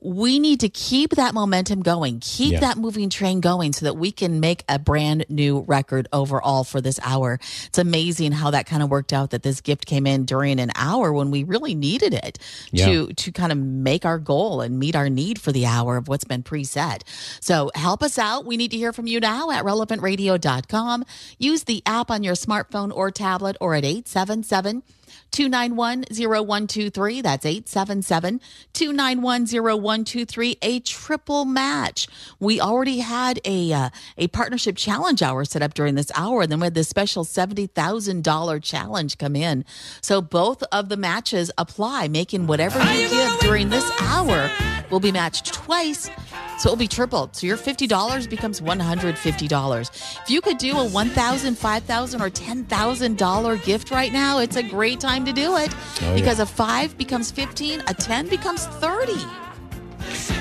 we 0.00 0.38
need 0.38 0.60
to 0.60 0.68
keep 0.68 1.10
that 1.16 1.34
momentum 1.34 1.82
going, 1.82 2.20
keep 2.20 2.52
Yeah. 2.52 2.60
that 2.60 2.78
moving 2.78 3.10
train 3.10 3.40
going 3.40 3.72
so 3.72 3.84
that 3.84 3.96
we 3.96 4.12
can 4.12 4.40
make 4.40 4.64
a 4.68 4.78
brand 4.78 5.24
new 5.28 5.60
record 5.66 6.06
overall 6.12 6.64
for 6.64 6.80
this 6.80 7.00
hour. 7.02 7.40
It's 7.66 7.78
amazing 7.78 8.32
how 8.32 8.50
that 8.52 8.66
kind 8.66 8.82
of 8.82 8.90
worked 8.90 9.12
out 9.12 9.30
that 9.30 9.42
this 9.42 9.60
gift 9.60 9.86
came 9.86 10.06
in 10.06 10.24
during 10.24 10.60
an 10.60 10.70
hour 10.76 11.12
when 11.12 11.30
we 11.30 11.42
really 11.44 11.74
needed 11.74 12.14
it 12.14 12.38
to 12.76 13.12
to 13.14 13.32
kind 13.32 13.50
of 13.52 13.58
make 13.58 14.04
our 14.04 14.18
goal 14.18 14.60
and 14.60 14.78
meet 14.78 14.94
our 14.94 15.08
need 15.10 15.40
for 15.40 15.52
the 15.52 15.66
hour 15.66 15.96
of 15.96 16.08
what's 16.08 16.24
been 16.24 16.42
preset. 16.42 17.02
So 17.40 17.70
help 17.74 18.02
us 18.02 18.18
out. 18.18 18.44
We 18.46 18.56
need 18.56 18.70
to 18.70 18.76
hear 18.76 18.92
from 18.92 19.06
you 19.06 19.20
now 19.20 19.50
at 19.50 19.64
relevantradio.com. 19.64 21.04
Use 21.38 21.64
the 21.64 21.82
app 21.86 22.10
on 22.10 22.22
your 22.22 22.34
smartphone 22.34 22.92
or 22.94 23.10
tablet 23.10 23.56
or 23.60 23.74
at 23.74 23.84
877 23.84 24.82
291 25.30 26.04
0123. 26.10 27.20
That's 27.20 27.46
877 27.46 28.40
291 28.72 29.46
0123. 29.46 30.58
A 30.62 30.80
triple 30.80 31.44
match. 31.44 32.08
We 32.40 32.60
already 32.60 32.98
had 32.98 33.40
a 33.44 33.72
uh, 33.72 33.90
a 34.16 34.28
partnership 34.28 34.76
challenge 34.76 35.22
hour 35.22 35.44
set 35.44 35.62
up 35.62 35.74
during 35.74 35.94
this 35.94 36.10
hour, 36.14 36.42
and 36.42 36.50
then 36.52 36.60
we 36.60 36.66
had 36.66 36.74
this 36.74 36.88
special 36.88 37.24
$70,000 37.24 38.62
challenge 38.62 39.18
come 39.18 39.36
in. 39.36 39.64
So 40.00 40.20
both 40.20 40.62
of 40.72 40.88
the 40.88 40.96
matches 40.96 41.50
apply, 41.58 42.08
making 42.08 42.46
whatever 42.46 42.78
you 42.92 43.08
give 43.08 43.38
during 43.40 43.70
this 43.70 43.88
hour 44.00 44.50
will 44.90 45.00
be 45.00 45.12
matched 45.12 45.52
twice. 45.52 46.10
So 46.58 46.68
it 46.68 46.72
will 46.72 46.76
be 46.76 46.88
tripled. 46.88 47.36
So 47.36 47.46
your 47.46 47.56
$50 47.56 48.28
becomes 48.28 48.60
$150. 48.60 50.20
If 50.22 50.30
you 50.30 50.40
could 50.40 50.58
do 50.58 50.72
a 50.72 50.84
$1,000, 50.84 51.10
$5,000, 51.12 52.20
or 52.20 52.30
$10,000 52.30 53.64
gift 53.64 53.90
right 53.90 54.12
now, 54.12 54.38
it's 54.38 54.56
a 54.56 54.62
great 54.62 55.00
time 55.00 55.24
to 55.24 55.32
do 55.32 55.56
it 55.56 55.72
yeah. 56.00 56.14
because 56.14 56.40
a 56.40 56.46
5 56.46 56.98
becomes 56.98 57.30
15, 57.30 57.82
a 57.86 57.94
10 57.94 58.28
becomes 58.28 58.66
30. 58.66 59.12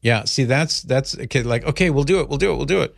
Yeah, 0.01 0.25
see, 0.25 0.43
that's 0.45 0.81
that's 0.83 1.17
okay. 1.17 1.43
Like, 1.43 1.65
okay, 1.65 1.89
we'll 1.89 2.03
do 2.03 2.19
it. 2.21 2.29
We'll 2.29 2.37
do 2.37 2.53
it. 2.53 2.57
We'll 2.57 2.65
do 2.65 2.81
it. 2.81 2.95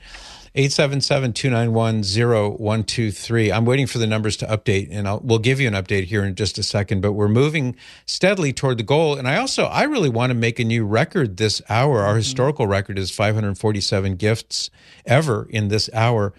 877-291-0123. 0.55 3.55
I'm 3.55 3.65
waiting 3.65 3.87
for 3.87 3.97
the 3.97 4.07
numbers 4.07 4.37
to 4.37 4.47
update, 4.47 4.87
and 4.91 5.07
I'll, 5.07 5.19
we'll 5.23 5.39
give 5.39 5.59
you 5.59 5.67
an 5.67 5.73
update 5.73 6.05
here 6.05 6.23
in 6.23 6.35
just 6.35 6.57
a 6.57 6.63
second. 6.63 7.01
But 7.01 7.13
we're 7.13 7.27
moving 7.27 7.75
steadily 8.05 8.53
toward 8.53 8.77
the 8.77 8.83
goal. 8.83 9.15
And 9.15 9.27
I 9.27 9.37
also, 9.37 9.65
I 9.65 9.83
really 9.83 10.09
want 10.09 10.31
to 10.31 10.35
make 10.35 10.59
a 10.59 10.63
new 10.63 10.85
record 10.85 11.37
this 11.37 11.61
hour. 11.69 11.99
Our 11.99 12.09
mm-hmm. 12.09 12.17
historical 12.17 12.67
record 12.67 12.97
is 12.97 13.11
547 13.11 14.15
gifts 14.15 14.69
ever 15.05 15.47
in 15.49 15.67
this 15.67 15.89
hour. 15.93 16.33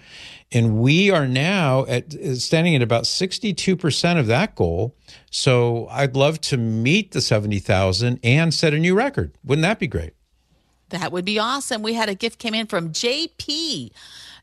And 0.52 0.78
we 0.78 1.10
are 1.10 1.28
now 1.28 1.86
at 1.86 2.12
standing 2.38 2.74
at 2.74 2.82
about 2.82 3.04
62% 3.04 4.18
of 4.18 4.26
that 4.26 4.56
goal. 4.56 4.96
So 5.30 5.86
I'd 5.88 6.16
love 6.16 6.40
to 6.42 6.56
meet 6.56 7.12
the 7.12 7.20
70,000 7.20 8.18
and 8.24 8.52
set 8.52 8.74
a 8.74 8.78
new 8.78 8.96
record. 8.96 9.32
Wouldn't 9.44 9.62
that 9.62 9.78
be 9.78 9.86
great? 9.86 10.14
That 10.90 11.12
would 11.12 11.24
be 11.24 11.38
awesome. 11.38 11.82
We 11.82 11.94
had 11.94 12.08
a 12.08 12.14
gift 12.14 12.38
came 12.38 12.54
in 12.54 12.66
from 12.66 12.92
JP 12.92 13.90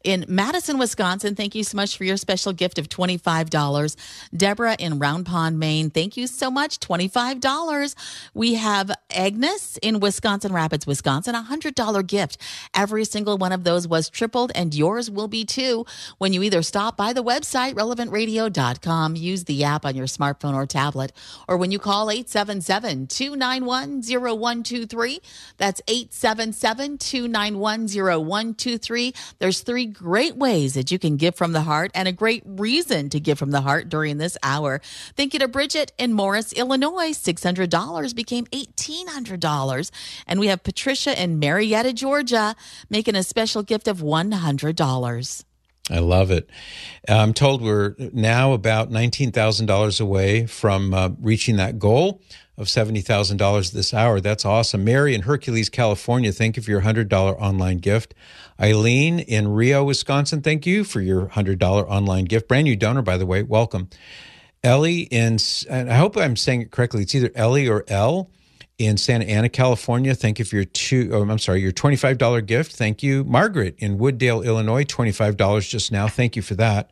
in 0.08 0.24
Madison, 0.30 0.78
Wisconsin. 0.78 1.36
Thank 1.36 1.54
you 1.54 1.66
so 1.66 1.76
much 1.76 1.98
for 1.98 2.06
your 2.06 2.16
special 2.16 2.54
gift 2.54 2.80
of 2.80 2.88
$25. 2.88 3.98
Deborah 4.34 4.78
in 4.80 5.00
Round 5.00 5.26
Pond, 5.26 5.60
Maine. 5.60 5.90
Thank 5.90 6.16
you 6.16 6.28
so 6.28 6.50
much. 6.50 6.80
$25. 6.80 7.94
We 8.34 8.54
have 8.54 8.90
Agnes 9.14 9.78
in 9.82 10.00
Wisconsin 10.00 10.54
Rapids, 10.54 10.88
Wisconsin. 10.88 11.36
A 11.36 11.44
$100 11.44 12.08
gift. 12.08 12.38
Every 12.74 13.04
single 13.04 13.38
one 13.38 13.52
of 13.52 13.66
those 13.66 13.86
was 13.86 14.10
tripled, 14.10 14.54
and 14.56 14.74
yours 14.74 15.12
will 15.12 15.28
be 15.28 15.44
too 15.44 15.86
when 16.20 16.32
you 16.32 16.42
either 16.42 16.64
stop 16.64 16.96
by 16.96 17.12
the 17.12 17.22
website, 17.22 17.74
relevantradio.com, 17.74 19.18
use 19.18 19.44
the 19.44 19.66
app 19.66 19.86
on 19.86 19.98
your 19.98 20.08
smartphone 20.08 20.54
or 20.54 20.66
tablet, 20.66 21.12
or 21.50 21.58
when 21.58 21.70
you 21.70 21.80
call 21.80 22.10
877 22.10 23.08
291 23.08 24.04
0123. 24.04 25.20
That's 25.58 25.82
877 25.86 26.98
291 26.98 27.88
0123. 27.88 29.14
There's 29.40 29.60
three 29.60 29.97
great 29.98 30.38
ways 30.38 30.76
that 30.76 30.92
you 30.92 31.00
can 31.00 31.18
give 31.18 31.36
from 31.36 31.52
the 31.52 31.62
heart 31.62 31.92
and 31.96 32.08
a 32.08 32.12
great 32.12 32.44
reason 32.46 33.10
to 33.10 33.20
give 33.20 33.40
from 33.40 33.52
the 33.52 33.62
heart 33.62 33.90
during 33.90 34.18
this 34.18 34.38
hour. 34.44 34.80
Thank 35.16 35.34
you 35.34 35.40
to 35.40 35.48
Bridget 35.48 35.92
in 35.98 36.14
Morris, 36.14 36.54
Illinois. 36.54 37.12
$600 37.12 38.16
became 38.16 38.46
$1,800. 38.46 39.92
And 40.28 40.40
we 40.40 40.48
have 40.48 40.64
Patricia 40.64 41.22
in 41.22 41.40
Marietta, 41.40 41.94
Georgia, 41.94 42.56
making 42.90 43.16
a 43.16 43.24
special 43.24 43.64
gift 43.64 43.88
of 43.88 44.00
$100. 44.00 45.44
I 45.90 46.00
love 46.00 46.32
it. 46.32 46.50
I'm 47.08 47.34
told 47.34 47.62
we're 47.62 47.96
now 47.98 48.54
about 48.54 48.92
$19,000 48.92 50.02
away 50.02 50.46
from 50.46 50.94
uh, 50.94 51.10
reaching 51.20 51.56
that 51.58 51.80
goal 51.80 52.22
of 52.58 52.68
$70,000 52.68 53.72
this 53.72 53.94
hour. 53.94 54.20
That's 54.20 54.44
awesome. 54.44 54.84
Mary 54.84 55.14
in 55.14 55.22
Hercules, 55.22 55.70
California, 55.70 56.32
thank 56.32 56.58
you 56.58 56.64
for 56.64 56.72
your 56.72 56.82
$100 56.82 57.12
online 57.14 57.78
gift. 57.78 58.16
Eileen 58.60 59.20
in 59.20 59.50
Rio, 59.50 59.84
Wisconsin, 59.84 60.42
thank 60.42 60.66
you 60.66 60.84
for 60.84 61.00
your 61.00 61.28
$100 61.28 61.62
online 61.62 62.26
gift. 62.26 62.48
Brand 62.48 62.66
new 62.66 62.76
donor, 62.76 63.04
by 63.04 63.18
the 63.18 63.28
way. 63.28 63.44
Welcome. 63.44 63.90
Ellie 64.64 65.02
in, 65.02 65.38
and 65.70 65.92
I 65.92 65.96
hope 65.98 66.18
I'm 66.18 66.36
saying 66.36 66.64
it 66.64 66.72
correctly. 66.72 67.04
It's 67.04 67.14
either 67.14 67.32
Ellie 67.36 67.70
or 67.70 67.86
L 67.88 68.32
in 68.80 68.98
Santa 68.98 69.26
Ana, 69.26 69.50
California. 69.50 70.16
Thank 70.16 70.40
you 70.40 70.46
for 70.46 70.56
your 70.56 70.66
two, 70.66 71.10
oh, 71.14 71.22
I'm 71.22 71.40
sorry, 71.40 71.62
your 71.62 71.72
$25 71.72 72.46
gift. 72.46 72.76
Thank 72.76 73.04
you. 73.04 73.24
Margaret 73.24 73.76
in 73.78 73.98
Wood 73.98 74.18
Dale, 74.18 74.42
Illinois, 74.42 74.84
$25 74.84 75.70
just 75.70 75.92
now. 75.92 76.08
Thank 76.08 76.36
you 76.36 76.42
for 76.42 76.56
that. 76.56 76.92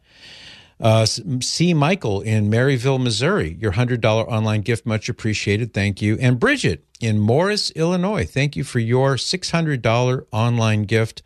Uh, 0.79 1.05
C. 1.05 1.73
Michael 1.73 2.21
in 2.21 2.49
Maryville, 2.49 3.01
Missouri, 3.01 3.57
your 3.59 3.73
$100 3.73 4.03
online 4.03 4.61
gift, 4.61 4.85
much 4.85 5.07
appreciated. 5.07 5.73
Thank 5.73 6.01
you. 6.01 6.17
And 6.19 6.39
Bridget 6.39 6.85
in 6.99 7.19
Morris, 7.19 7.71
Illinois, 7.71 8.25
thank 8.25 8.55
you 8.55 8.63
for 8.63 8.79
your 8.79 9.15
$600 9.15 10.25
online 10.31 10.83
gift. 10.83 11.21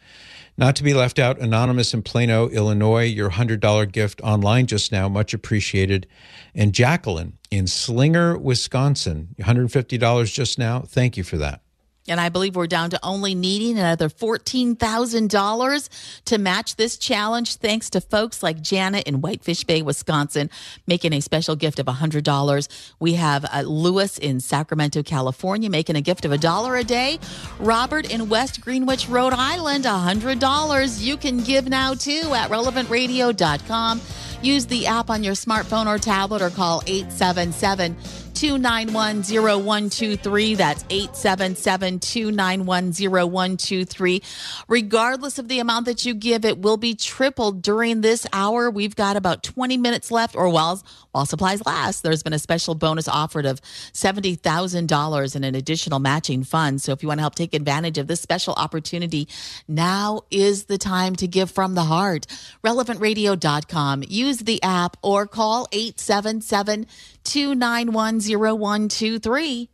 Not 0.58 0.76
to 0.76 0.84
be 0.84 0.94
left 0.94 1.20
out, 1.20 1.40
Anonymous 1.40 1.94
in 1.94 2.04
Plano, 2.04 2.50
Illinois, 2.50 3.06
your 3.06 3.32
$100 3.32 3.92
gift 3.92 4.20
online 4.22 4.68
just 4.68 4.92
now, 4.92 5.08
much 5.08 5.34
appreciated. 5.34 6.06
And 6.54 6.74
Jacqueline 6.74 7.38
in 7.50 7.66
Slinger, 7.66 8.38
Wisconsin, 8.38 9.36
$150 9.40 10.34
just 10.34 10.60
now. 10.60 10.82
Thank 10.82 11.16
you 11.16 11.24
for 11.24 11.38
that. 11.38 11.62
And 12.10 12.20
I 12.20 12.30
believe 12.30 12.56
we're 12.56 12.68
down 12.68 12.90
to 12.90 13.00
only 13.04 13.36
needing 13.36 13.78
another 13.78 14.10
$14,000 14.10 15.90
to 16.26 16.38
match 16.38 16.76
this 16.76 16.98
challenge, 16.98 17.56
thanks 17.56 17.90
to 17.92 18.02
folks 18.02 18.42
like 18.44 18.62
Janet 18.62 19.08
in 19.08 19.22
Whitefish 19.22 19.64
Bay, 19.64 19.82
Wisconsin, 19.82 20.50
making 20.88 21.14
a 21.14 21.22
special 21.22 21.56
gift 21.56 21.80
of 21.80 21.86
$100. 21.86 22.68
We 23.00 23.14
have 23.14 23.46
uh, 23.46 23.62
Lewis 23.62 24.18
in 24.18 24.40
Sacramento, 24.40 25.04
California, 25.04 25.70
making 25.70 25.96
a 25.96 26.02
gift 26.02 26.26
of 26.26 26.32
a 26.32 26.38
dollar 26.38 26.76
a 26.78 26.84
day. 26.84 27.20
Robert 27.60 28.12
in 28.12 28.28
West 28.30 28.62
Greenwich, 28.62 29.08
Rhode 29.08 29.34
Island, 29.34 29.86
$100. 29.86 31.02
You 31.04 31.18
can 31.18 31.44
give 31.44 31.68
now 31.68 31.94
too 31.94 32.34
at 32.34 32.50
relevantradio.com. 32.50 34.02
Use 34.42 34.66
the 34.66 34.88
app 34.88 35.10
on 35.10 35.24
your 35.24 35.34
smartphone 35.34 35.86
or 35.86 35.98
tablet 35.98 36.42
or 36.42 36.50
call 36.50 36.82
877 36.88 37.98
291 38.34 39.24
0123. 39.24 40.56
That's 40.56 40.84
877 40.90 42.00
291 42.00 42.94
0123. 42.94 44.22
Regardless 44.68 45.40
of 45.40 45.48
the 45.48 45.60
amount 45.60 45.86
that 45.86 46.06
you 46.06 46.14
give, 46.14 46.46
it 46.46 46.60
will 46.60 46.78
be 46.78 46.96
tripled 46.96 47.62
during 47.62 48.02
this 48.02 48.26
hour. 48.34 48.70
We've 48.70 48.96
got 48.96 49.16
about 49.16 49.44
20 49.44 49.78
minutes 49.78 50.12
left, 50.12 50.36
or 50.36 50.50
while, 50.50 50.82
while 51.12 51.26
supplies 51.26 51.66
last, 51.66 52.04
there's 52.04 52.24
been 52.24 52.34
a 52.34 52.40
special 52.40 52.76
bonus 52.76 53.08
offered 53.08 53.46
of 53.46 53.62
$70,000 53.62 55.36
in 55.36 55.44
an 55.44 55.56
additional 55.56 56.00
matching 56.00 56.44
fund. 56.44 56.82
So 56.82 56.92
if 56.92 57.04
you 57.04 57.08
want 57.08 57.20
to 57.20 57.24
help 57.24 57.36
take 57.36 57.54
advantage 57.54 57.98
of 57.98 58.08
this 58.08 58.22
special 58.22 58.54
opportunity, 58.54 59.28
now 59.68 60.22
is 60.32 60.66
the 60.66 60.78
time 60.78 61.16
to 61.18 61.28
give 61.28 61.52
from 61.52 61.76
the 61.76 61.84
heart. 61.84 62.28
RelevantRadio.com. 62.64 64.04
Use 64.08 64.38
the 64.38 64.62
app 64.64 64.98
or 65.02 65.28
call 65.28 65.68
877 65.72 66.70
291 66.80 67.19
0123. 67.24 69.70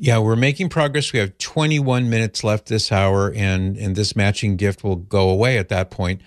Yeah, 0.00 0.20
we're 0.20 0.36
making 0.36 0.68
progress. 0.68 1.12
We 1.12 1.18
have 1.18 1.36
21 1.38 2.08
minutes 2.08 2.44
left 2.44 2.66
this 2.66 2.92
hour, 2.92 3.32
and, 3.34 3.76
and 3.76 3.96
this 3.96 4.14
matching 4.14 4.56
gift 4.56 4.84
will 4.84 4.96
go 4.96 5.28
away 5.28 5.58
at 5.58 5.68
that 5.70 5.90
point. 5.90 6.20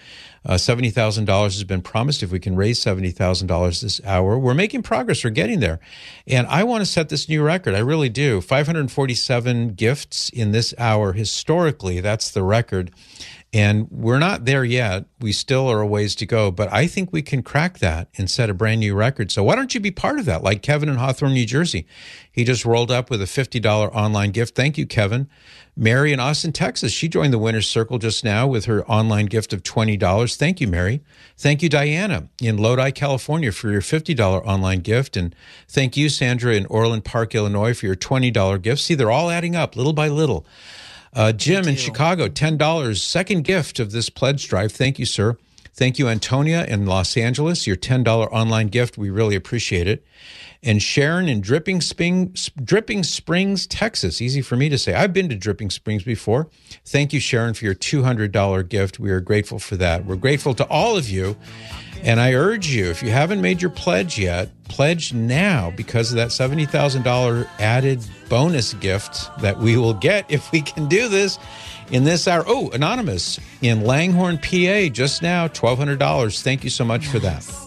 Uh, 0.43 0.55
$70,000 0.55 1.43
has 1.43 1.63
been 1.63 1.81
promised. 1.81 2.21
If 2.21 2.31
we 2.31 2.39
can 2.39 2.55
raise 2.55 2.79
$70,000 2.79 3.81
this 3.81 4.01
hour, 4.03 4.37
we're 4.37 4.55
making 4.55 4.83
progress. 4.83 5.23
We're 5.23 5.29
getting 5.29 5.61
there. 5.61 5.79
And 6.27 6.47
I 6.47 6.63
want 6.63 6.81
to 6.81 6.85
set 6.85 7.09
this 7.09 7.29
new 7.29 7.43
record. 7.43 7.75
I 7.75 7.79
really 7.79 8.09
do. 8.09 8.41
547 8.41 9.75
gifts 9.75 10.29
in 10.29 10.51
this 10.51 10.73
hour. 10.77 11.13
Historically, 11.13 12.01
that's 12.01 12.31
the 12.31 12.43
record. 12.43 12.91
And 13.53 13.89
we're 13.91 14.19
not 14.19 14.45
there 14.45 14.63
yet. 14.63 15.05
We 15.19 15.33
still 15.33 15.67
are 15.69 15.81
a 15.81 15.85
ways 15.85 16.15
to 16.15 16.25
go, 16.25 16.51
but 16.51 16.71
I 16.71 16.87
think 16.87 17.11
we 17.11 17.21
can 17.21 17.43
crack 17.43 17.79
that 17.79 18.07
and 18.17 18.31
set 18.31 18.49
a 18.49 18.53
brand 18.53 18.79
new 18.79 18.95
record. 18.95 19.29
So 19.29 19.43
why 19.43 19.55
don't 19.55 19.73
you 19.73 19.81
be 19.81 19.91
part 19.91 20.19
of 20.19 20.25
that? 20.25 20.41
Like 20.41 20.61
Kevin 20.61 20.87
in 20.87 20.95
Hawthorne, 20.95 21.33
New 21.33 21.45
Jersey. 21.45 21.85
He 22.31 22.45
just 22.45 22.63
rolled 22.63 22.91
up 22.91 23.09
with 23.09 23.21
a 23.21 23.25
$50 23.25 23.93
online 23.93 24.31
gift. 24.31 24.55
Thank 24.55 24.77
you, 24.77 24.85
Kevin. 24.85 25.27
Mary 25.75 26.13
in 26.13 26.19
Austin, 26.19 26.53
Texas. 26.53 26.93
She 26.93 27.09
joined 27.09 27.33
the 27.33 27.39
winner's 27.39 27.67
circle 27.67 27.97
just 27.97 28.23
now 28.23 28.47
with 28.47 28.65
her 28.65 28.85
online 28.89 29.25
gift 29.25 29.51
of 29.51 29.63
$20. 29.63 30.35
Thank 30.37 30.61
you, 30.61 30.67
Mary. 30.67 31.01
Thank 31.37 31.61
you, 31.61 31.67
Diana 31.67 32.29
in 32.41 32.57
Lodi, 32.57 32.91
California 32.91 33.51
for 33.51 33.69
your 33.69 33.81
$50 33.81 34.17
online 34.45 34.79
gift. 34.79 35.17
And 35.17 35.35
thank 35.67 35.97
you, 35.97 36.07
Sandra 36.07 36.55
in 36.55 36.65
Orland 36.67 37.03
Park, 37.03 37.35
Illinois 37.35 37.73
for 37.73 37.85
your 37.85 37.95
$20 37.95 38.61
gift. 38.61 38.81
See, 38.81 38.95
they're 38.95 39.11
all 39.11 39.29
adding 39.29 39.57
up 39.57 39.75
little 39.75 39.93
by 39.93 40.07
little. 40.07 40.45
Uh, 41.13 41.31
Jim 41.31 41.67
in 41.67 41.75
Chicago, 41.75 42.27
$10. 42.27 42.99
Second 42.99 43.43
gift 43.43 43.79
of 43.79 43.91
this 43.91 44.09
pledge 44.09 44.47
drive. 44.47 44.71
Thank 44.71 44.97
you, 44.97 45.05
sir. 45.05 45.37
Thank 45.73 45.97
you, 45.97 46.09
Antonia 46.09 46.65
in 46.65 46.85
Los 46.85 47.15
Angeles, 47.15 47.65
your 47.65 47.77
$10 47.77 48.05
online 48.31 48.67
gift. 48.67 48.97
We 48.97 49.09
really 49.09 49.35
appreciate 49.35 49.87
it. 49.87 50.05
And 50.61 50.81
Sharon 50.81 51.27
in 51.27 51.41
Dripping, 51.41 51.81
Spring, 51.81 52.35
Dripping 52.63 53.03
Springs, 53.03 53.65
Texas. 53.65 54.21
Easy 54.21 54.41
for 54.41 54.55
me 54.55 54.69
to 54.69 54.77
say. 54.77 54.93
I've 54.93 55.13
been 55.13 55.29
to 55.29 55.35
Dripping 55.35 55.69
Springs 55.69 56.03
before. 56.03 56.49
Thank 56.85 57.13
you, 57.13 57.19
Sharon, 57.19 57.53
for 57.53 57.65
your 57.65 57.73
$200 57.73 58.69
gift. 58.69 58.99
We 58.99 59.11
are 59.11 59.21
grateful 59.21 59.59
for 59.59 59.75
that. 59.77 60.05
We're 60.05 60.17
grateful 60.17 60.53
to 60.55 60.65
all 60.65 60.97
of 60.97 61.09
you. 61.09 61.35
And 62.03 62.19
I 62.19 62.33
urge 62.33 62.67
you, 62.67 62.89
if 62.89 63.03
you 63.03 63.11
haven't 63.11 63.41
made 63.41 63.61
your 63.61 63.71
pledge 63.71 64.17
yet, 64.17 64.49
pledge 64.65 65.13
now 65.13 65.71
because 65.75 66.11
of 66.11 66.17
that 66.17 66.29
$70,000 66.29 67.47
added 67.59 68.03
bonus 68.27 68.73
gift 68.75 69.29
that 69.41 69.59
we 69.59 69.77
will 69.77 69.93
get 69.93 70.25
if 70.29 70.51
we 70.51 70.61
can 70.61 70.87
do 70.87 71.07
this 71.07 71.37
in 71.91 72.03
this 72.03 72.27
hour. 72.27 72.43
Oh, 72.47 72.71
Anonymous 72.71 73.39
in 73.61 73.83
Langhorne, 73.83 74.37
PA, 74.37 74.89
just 74.91 75.21
now, 75.21 75.47
$1,200. 75.47 76.41
Thank 76.41 76.63
you 76.63 76.69
so 76.69 76.85
much 76.85 77.05
for 77.05 77.19
that. 77.19 77.60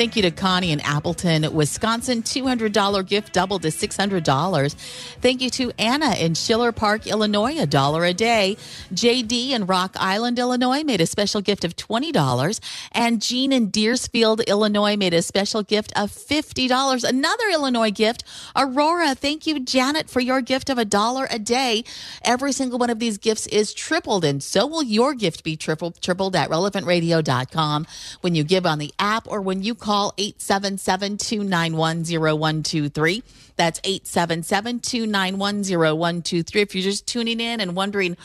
Thank 0.00 0.16
you 0.16 0.22
to 0.22 0.30
Connie 0.30 0.72
in 0.72 0.80
Appleton, 0.80 1.52
Wisconsin. 1.52 2.22
$200 2.22 3.06
gift 3.06 3.34
doubled 3.34 3.60
to 3.60 3.68
$600. 3.68 4.74
Thank 5.20 5.42
you 5.42 5.50
to 5.50 5.72
Anna 5.78 6.14
in 6.14 6.32
Schiller 6.32 6.72
Park, 6.72 7.06
Illinois, 7.06 7.58
a 7.58 7.66
dollar 7.66 8.06
a 8.06 8.14
day. 8.14 8.56
JD 8.94 9.50
in 9.50 9.66
Rock 9.66 9.94
Island, 10.00 10.38
Illinois 10.38 10.84
made 10.84 11.02
a 11.02 11.06
special 11.06 11.42
gift 11.42 11.66
of 11.66 11.76
$20. 11.76 12.60
And 12.92 13.20
Jean 13.20 13.52
in 13.52 13.68
Deersfield, 13.68 14.40
Illinois 14.48 14.96
made 14.96 15.12
a 15.12 15.20
special 15.20 15.62
gift 15.62 15.92
of 15.94 16.10
$50. 16.10 17.06
Another 17.06 17.44
Illinois 17.52 17.90
gift. 17.90 18.24
Aurora, 18.56 19.14
thank 19.14 19.46
you, 19.46 19.60
Janet, 19.60 20.08
for 20.08 20.20
your 20.20 20.40
gift 20.40 20.70
of 20.70 20.78
a 20.78 20.86
dollar 20.86 21.28
a 21.30 21.38
day. 21.38 21.84
Every 22.24 22.52
single 22.52 22.78
one 22.78 22.88
of 22.88 23.00
these 23.00 23.18
gifts 23.18 23.46
is 23.48 23.74
tripled, 23.74 24.24
and 24.24 24.42
so 24.42 24.66
will 24.66 24.82
your 24.82 25.12
gift 25.12 25.44
be 25.44 25.58
tripled, 25.58 26.00
tripled 26.00 26.34
at 26.36 26.48
relevantradio.com 26.48 27.86
when 28.22 28.34
you 28.34 28.44
give 28.44 28.64
on 28.64 28.78
the 28.78 28.94
app 28.98 29.28
or 29.28 29.42
when 29.42 29.62
you 29.62 29.74
call 29.74 29.89
877 29.90 31.16
291 31.18 32.04
0123. 32.04 33.22
That's 33.60 33.78
877 33.84 34.80
291 34.80 35.64
0123. 35.64 36.62
If 36.62 36.74
you're 36.74 36.82
just 36.82 37.06
tuning 37.06 37.40
in 37.40 37.60
and 37.60 37.76
wondering, 37.76 38.16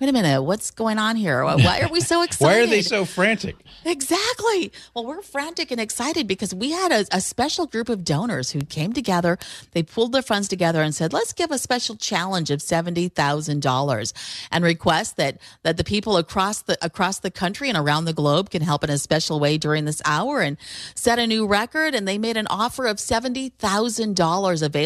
wait 0.00 0.08
a 0.08 0.12
minute, 0.12 0.40
what's 0.42 0.70
going 0.70 0.98
on 0.98 1.16
here? 1.16 1.42
Why 1.42 1.80
are 1.80 1.88
we 1.88 2.00
so 2.00 2.22
excited? 2.28 2.58
Why 2.58 2.62
are 2.62 2.66
they 2.66 2.80
so 2.80 3.04
frantic? 3.04 3.56
Exactly. 3.84 4.70
Well, 4.94 5.04
we're 5.04 5.22
frantic 5.22 5.72
and 5.72 5.80
excited 5.80 6.28
because 6.28 6.54
we 6.54 6.70
had 6.70 6.92
a, 6.92 7.06
a, 7.10 7.20
special 7.20 7.66
group 7.66 7.88
of 7.88 8.04
donors 8.04 8.52
who 8.52 8.60
came 8.60 8.92
together. 8.92 9.36
They 9.72 9.82
pulled 9.82 10.12
their 10.12 10.22
funds 10.22 10.46
together 10.46 10.80
and 10.80 10.94
said, 10.94 11.12
let's 11.12 11.32
give 11.32 11.50
a 11.50 11.58
special 11.58 11.96
challenge 11.96 12.52
of 12.52 12.60
$70,000 12.60 14.12
and 14.52 14.64
request 14.64 15.16
that, 15.16 15.38
that 15.64 15.76
the 15.76 15.84
people 15.84 16.16
across 16.16 16.62
the, 16.62 16.78
across 16.82 17.18
the 17.18 17.32
country 17.32 17.68
and 17.68 17.76
around 17.76 18.04
the 18.04 18.12
globe 18.12 18.50
can 18.50 18.62
help 18.62 18.84
in 18.84 18.90
a 18.90 18.98
special 18.98 19.40
way 19.40 19.58
during 19.58 19.86
this 19.86 20.00
hour 20.04 20.40
and 20.40 20.56
set 20.94 21.18
a 21.18 21.26
new 21.26 21.46
record. 21.48 21.96
And 21.96 22.06
they 22.06 22.18
made 22.18 22.36
an 22.36 22.46
offer 22.48 22.86
of 22.86 22.98
$70,000 22.98 24.62
available 24.62 24.83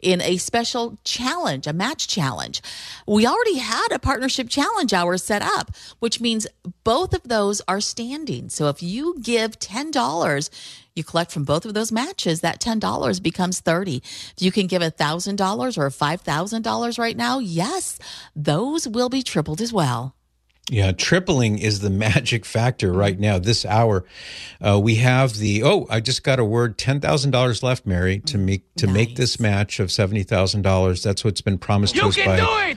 in 0.00 0.20
a 0.20 0.36
special 0.36 0.98
challenge, 1.04 1.66
a 1.66 1.72
match 1.72 2.08
challenge. 2.08 2.62
We 3.06 3.26
already 3.26 3.58
had 3.58 3.88
a 3.92 3.98
partnership 3.98 4.48
challenge 4.48 4.92
hour 4.92 5.18
set 5.18 5.42
up, 5.42 5.70
which 5.98 6.20
means 6.20 6.46
both 6.84 7.14
of 7.14 7.22
those 7.24 7.60
are 7.68 7.80
standing. 7.80 8.48
So 8.48 8.68
if 8.68 8.82
you 8.82 9.16
give 9.20 9.58
$10, 9.58 10.50
you 10.94 11.04
collect 11.04 11.32
from 11.32 11.44
both 11.44 11.64
of 11.64 11.74
those 11.74 11.92
matches, 11.92 12.40
that 12.40 12.60
$10 12.60 13.22
becomes 13.22 13.60
30. 13.60 13.96
If 13.96 14.34
you 14.38 14.52
can 14.52 14.66
give 14.66 14.82
$1,000 14.82 15.78
or 15.78 15.90
$5,000 15.90 16.98
right 16.98 17.16
now, 17.16 17.38
yes, 17.38 17.98
those 18.34 18.88
will 18.88 19.08
be 19.08 19.22
tripled 19.22 19.60
as 19.60 19.72
well. 19.72 20.14
Yeah, 20.68 20.92
tripling 20.92 21.58
is 21.58 21.80
the 21.80 21.90
magic 22.08 22.44
factor 22.44 22.92
right 22.92 23.18
now. 23.18 23.38
This 23.38 23.64
hour, 23.64 24.04
uh, 24.60 24.78
we 24.80 24.96
have 24.96 25.34
the 25.34 25.62
oh, 25.64 25.86
I 25.90 26.00
just 26.00 26.22
got 26.22 26.38
a 26.38 26.44
word, 26.44 26.78
ten 26.78 27.00
thousand 27.00 27.30
dollars 27.30 27.62
left, 27.62 27.86
Mary, 27.86 28.20
to 28.20 28.38
make 28.38 28.62
to 28.76 28.86
nice. 28.86 28.94
make 28.94 29.16
this 29.16 29.40
match 29.40 29.80
of 29.80 29.90
seventy 29.90 30.22
thousand 30.22 30.62
dollars. 30.62 31.02
That's 31.02 31.24
what's 31.24 31.40
been 31.40 31.58
promised 31.58 31.94
you 31.94 32.02
to 32.02 32.08
us 32.08 32.16
by 32.16 32.76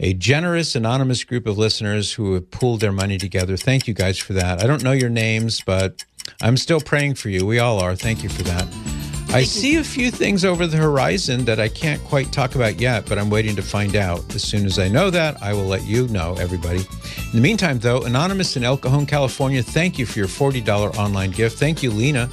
a 0.00 0.14
generous 0.14 0.74
anonymous 0.74 1.24
group 1.24 1.46
of 1.46 1.58
listeners 1.58 2.12
who 2.12 2.34
have 2.34 2.50
pooled 2.50 2.80
their 2.80 2.92
money 2.92 3.18
together. 3.18 3.56
Thank 3.56 3.88
you 3.88 3.94
guys 3.94 4.18
for 4.18 4.32
that. 4.34 4.62
I 4.62 4.66
don't 4.66 4.82
know 4.82 4.92
your 4.92 5.10
names, 5.10 5.60
but 5.60 6.04
I'm 6.40 6.56
still 6.56 6.80
praying 6.80 7.14
for 7.14 7.30
you. 7.30 7.44
We 7.44 7.58
all 7.58 7.80
are. 7.80 7.96
Thank 7.96 8.22
you 8.22 8.28
for 8.28 8.42
that. 8.44 8.87
I 9.30 9.44
see 9.44 9.76
a 9.76 9.84
few 9.84 10.10
things 10.10 10.44
over 10.44 10.66
the 10.66 10.78
horizon 10.78 11.44
that 11.44 11.60
I 11.60 11.68
can't 11.68 12.02
quite 12.04 12.32
talk 12.32 12.54
about 12.54 12.80
yet, 12.80 13.06
but 13.06 13.18
I'm 13.18 13.28
waiting 13.30 13.54
to 13.56 13.62
find 13.62 13.94
out. 13.94 14.34
As 14.34 14.42
soon 14.42 14.64
as 14.64 14.78
I 14.78 14.88
know 14.88 15.10
that, 15.10 15.42
I 15.42 15.52
will 15.52 15.66
let 15.66 15.84
you 15.84 16.08
know, 16.08 16.34
everybody. 16.40 16.78
In 16.78 17.32
the 17.34 17.40
meantime, 17.40 17.78
though, 17.78 18.02
Anonymous 18.02 18.56
in 18.56 18.64
El 18.64 18.78
Cajon, 18.78 19.06
California, 19.06 19.62
thank 19.62 19.98
you 19.98 20.06
for 20.06 20.18
your 20.18 20.28
$40 20.28 20.96
online 20.96 21.30
gift. 21.30 21.58
Thank 21.58 21.82
you, 21.82 21.90
Lena 21.90 22.28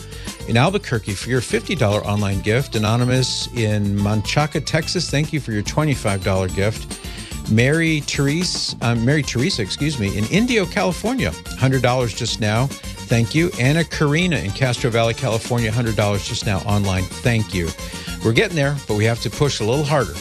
in 0.48 0.58
Albuquerque 0.58 1.14
for 1.14 1.30
your 1.30 1.42
$50 1.42 1.82
online 2.06 2.40
gift. 2.42 2.76
Anonymous 2.76 3.48
in 3.56 4.02
Manchaca, 4.02 4.62
Texas, 4.62 5.10
thank 5.10 5.34
you 5.34 5.40
for 5.40 5.52
your 5.52 5.64
$25 5.64 6.56
gift. 6.56 7.02
Mary 7.52 8.00
Therese, 8.02 8.76
um, 8.82 9.06
Mary 9.06 9.22
Teresa, 9.22 9.62
excuse 9.62 10.00
me, 10.00 10.18
in 10.18 10.26
Indio, 10.26 10.66
California, 10.66 11.32
$100 11.32 12.16
just 12.16 12.40
now. 12.40 12.68
Thank 13.06 13.36
you. 13.36 13.52
Anna 13.60 13.84
Karina 13.84 14.38
in 14.38 14.52
Castro 14.52 14.90
Valley, 14.90 15.14
California, 15.14 15.72
$100 15.72 16.28
just 16.28 16.46
now 16.46 16.60
online. 16.60 17.04
Thank 17.04 17.54
you. 17.54 17.70
We're 18.24 18.34
getting 18.34 18.56
there, 18.56 18.76
but 18.88 18.96
we 18.96 19.06
have 19.06 19.22
to 19.22 19.30
push 19.30 19.60
a 19.60 19.64
little 19.64 19.86
harder. 19.86 20.16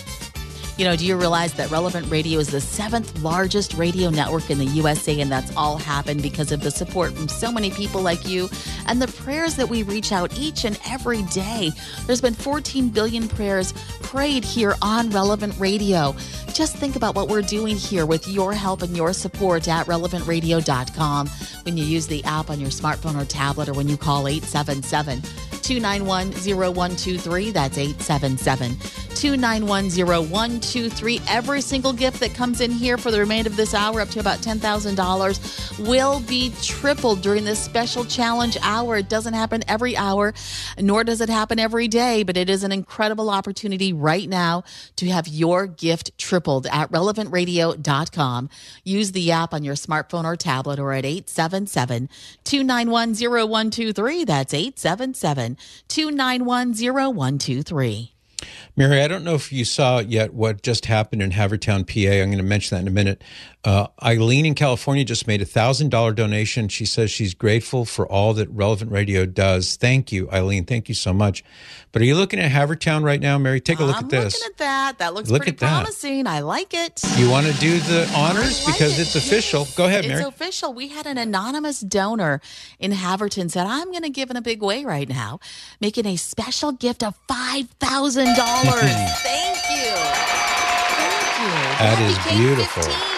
You 0.76 0.84
know, 0.84 0.96
do 0.96 1.06
you 1.06 1.16
realize 1.16 1.52
that 1.54 1.70
Relevant 1.70 2.10
Radio 2.10 2.40
is 2.40 2.48
the 2.48 2.60
seventh 2.60 3.22
largest 3.22 3.74
radio 3.74 4.10
network 4.10 4.50
in 4.50 4.58
the 4.58 4.64
USA? 4.64 5.20
And 5.20 5.30
that's 5.30 5.54
all 5.56 5.78
happened 5.78 6.20
because 6.20 6.50
of 6.50 6.62
the 6.62 6.70
support 6.70 7.12
from 7.12 7.28
so 7.28 7.52
many 7.52 7.70
people 7.70 8.02
like 8.02 8.26
you 8.26 8.48
and 8.88 9.00
the 9.00 9.06
prayers 9.06 9.54
that 9.54 9.68
we 9.68 9.84
reach 9.84 10.10
out 10.10 10.36
each 10.36 10.64
and 10.64 10.76
every 10.84 11.22
day. 11.24 11.70
There's 12.06 12.20
been 12.20 12.34
14 12.34 12.88
billion 12.88 13.28
prayers 13.28 13.72
prayed 14.02 14.44
here 14.44 14.74
on 14.82 15.10
Relevant 15.10 15.56
Radio. 15.60 16.16
Just 16.52 16.76
think 16.76 16.96
about 16.96 17.14
what 17.14 17.28
we're 17.28 17.42
doing 17.42 17.76
here 17.76 18.04
with 18.04 18.26
your 18.26 18.52
help 18.52 18.82
and 18.82 18.96
your 18.96 19.12
support 19.12 19.68
at 19.68 19.86
relevantradio.com 19.86 21.28
when 21.62 21.76
you 21.76 21.84
use 21.84 22.08
the 22.08 22.24
app 22.24 22.50
on 22.50 22.58
your 22.58 22.70
smartphone 22.70 23.20
or 23.20 23.24
tablet 23.24 23.68
or 23.68 23.74
when 23.74 23.88
you 23.88 23.96
call 23.96 24.26
877 24.26 25.22
291 25.64 26.32
0123. 26.32 27.50
That's 27.50 27.78
877 27.78 28.76
291 29.14 29.88
0123. 29.90 31.20
Every 31.26 31.62
single 31.62 31.94
gift 31.94 32.20
that 32.20 32.34
comes 32.34 32.60
in 32.60 32.70
here 32.70 32.98
for 32.98 33.10
the 33.10 33.18
remainder 33.18 33.48
of 33.48 33.56
this 33.56 33.72
hour, 33.72 34.02
up 34.02 34.10
to 34.10 34.20
about 34.20 34.40
$10,000, 34.40 35.88
will 35.88 36.20
be 36.20 36.52
tripled 36.62 37.22
during 37.22 37.44
this 37.44 37.58
special 37.58 38.04
challenge 38.04 38.58
hour. 38.60 38.98
It 38.98 39.08
doesn't 39.08 39.32
happen 39.32 39.62
every 39.66 39.96
hour, 39.96 40.34
nor 40.78 41.04
does 41.04 41.22
it 41.22 41.30
happen 41.30 41.58
every 41.58 41.88
day, 41.88 42.22
but 42.22 42.36
it 42.36 42.50
is 42.50 42.64
an 42.64 42.72
incredible 42.72 43.30
opportunity 43.30 43.94
right 43.94 44.28
now 44.28 44.64
to 44.96 45.08
have 45.08 45.26
your 45.26 45.66
gift 45.66 46.16
tripled 46.18 46.66
at 46.66 46.90
relevantradio.com. 46.92 48.50
Use 48.84 49.12
the 49.12 49.32
app 49.32 49.54
on 49.54 49.64
your 49.64 49.76
smartphone 49.76 50.24
or 50.24 50.36
tablet 50.36 50.78
or 50.78 50.92
at 50.92 51.06
877 51.06 52.10
291 52.44 53.14
0123. 53.14 54.24
That's 54.24 54.52
877 54.52 55.53
291 55.88 56.74
0123. 56.74 58.14
Mary, 58.76 59.00
I 59.00 59.08
don't 59.08 59.24
know 59.24 59.34
if 59.34 59.52
you 59.52 59.64
saw 59.64 60.00
yet 60.00 60.34
what 60.34 60.62
just 60.62 60.86
happened 60.86 61.22
in 61.22 61.30
Havertown, 61.30 61.86
PA. 61.86 62.12
I'm 62.12 62.26
going 62.26 62.38
to 62.38 62.42
mention 62.42 62.76
that 62.76 62.82
in 62.82 62.88
a 62.88 62.90
minute. 62.90 63.22
Uh, 63.64 63.86
Eileen 64.02 64.44
in 64.44 64.54
California 64.54 65.04
just 65.04 65.26
made 65.26 65.40
a 65.40 65.46
thousand 65.46 65.88
dollar 65.88 66.12
donation. 66.12 66.68
She 66.68 66.84
says 66.84 67.10
she's 67.10 67.32
grateful 67.32 67.86
for 67.86 68.06
all 68.06 68.34
that 68.34 68.48
Relevant 68.50 68.90
Radio 68.92 69.24
does. 69.24 69.76
Thank 69.76 70.12
you, 70.12 70.30
Eileen. 70.30 70.66
Thank 70.66 70.90
you 70.90 70.94
so 70.94 71.14
much. 71.14 71.42
But 71.90 72.02
are 72.02 72.04
you 72.04 72.14
looking 72.14 72.40
at 72.40 72.50
Havertown 72.52 73.04
right 73.04 73.20
now, 73.20 73.38
Mary? 73.38 73.60
Take 73.60 73.78
a 73.78 73.84
look 73.84 73.96
I'm 73.96 74.04
at 74.04 74.10
this. 74.10 74.34
looking 74.34 74.52
at 74.52 74.58
that. 74.58 74.98
That 74.98 75.14
looks 75.14 75.30
Look 75.30 75.42
pretty 75.42 75.54
at 75.56 75.60
that. 75.60 75.82
promising. 75.84 76.26
I 76.26 76.40
like 76.40 76.74
it. 76.74 77.00
you 77.16 77.30
want 77.30 77.46
to 77.46 77.54
do 77.54 77.78
the 77.78 78.06
honors 78.14 78.64
like 78.66 78.74
because 78.74 78.98
it. 78.98 79.02
it's 79.02 79.14
official. 79.16 79.66
Go 79.76 79.86
ahead, 79.86 80.06
Mary. 80.06 80.20
It's 80.20 80.28
official. 80.28 80.74
We 80.74 80.88
had 80.88 81.06
an 81.06 81.16
anonymous 81.16 81.80
donor 81.80 82.42
in 82.78 82.92
Havertown 82.92 83.50
said, 83.50 83.66
I'm 83.66 83.90
going 83.92 84.02
to 84.02 84.10
give 84.10 84.28
in 84.30 84.36
a 84.36 84.42
big 84.42 84.62
way 84.62 84.84
right 84.84 85.08
now, 85.08 85.38
making 85.80 86.04
a 86.04 86.16
special 86.16 86.72
gift 86.72 87.02
of 87.02 87.14
$5,000. 87.28 87.70
Thank 87.80 89.56
you. 89.70 89.94
Thank 89.94 91.40
you. 91.40 91.54
That 91.78 91.98
is 92.00 92.36
beautiful. 92.36 92.82
15. 92.82 93.13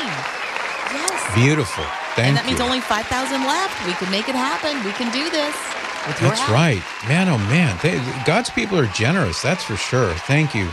Beautiful. 1.34 1.84
Thank 2.14 2.28
and 2.28 2.36
that 2.36 2.44
you. 2.44 2.50
means 2.52 2.60
only 2.60 2.80
5,000 2.80 3.44
left. 3.44 3.86
We 3.86 3.92
can 3.94 4.10
make 4.10 4.28
it 4.28 4.34
happen. 4.34 4.82
We 4.84 4.92
can 4.92 5.12
do 5.12 5.28
this. 5.30 5.54
That's 6.20 6.40
help. 6.40 6.50
right. 6.50 6.82
Man, 7.08 7.28
oh 7.28 7.38
man. 7.38 7.78
They, 7.82 7.98
God's 8.24 8.48
people 8.48 8.78
are 8.78 8.86
generous. 8.86 9.42
That's 9.42 9.64
for 9.64 9.76
sure. 9.76 10.14
Thank 10.14 10.54
you. 10.54 10.68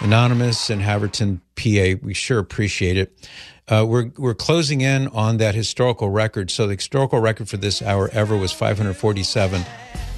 Anonymous 0.00 0.70
and 0.70 0.82
Havertown, 0.82 1.40
PA. 1.56 2.04
We 2.04 2.14
sure 2.14 2.38
appreciate 2.38 2.96
it. 2.96 3.28
Uh, 3.68 3.84
we're, 3.86 4.10
we're 4.18 4.34
closing 4.34 4.80
in 4.80 5.08
on 5.08 5.36
that 5.36 5.54
historical 5.54 6.10
record. 6.10 6.50
So 6.50 6.66
the 6.66 6.74
historical 6.74 7.20
record 7.20 7.48
for 7.48 7.58
this 7.58 7.80
hour 7.80 8.08
ever 8.12 8.36
was 8.36 8.50
547. 8.50 9.62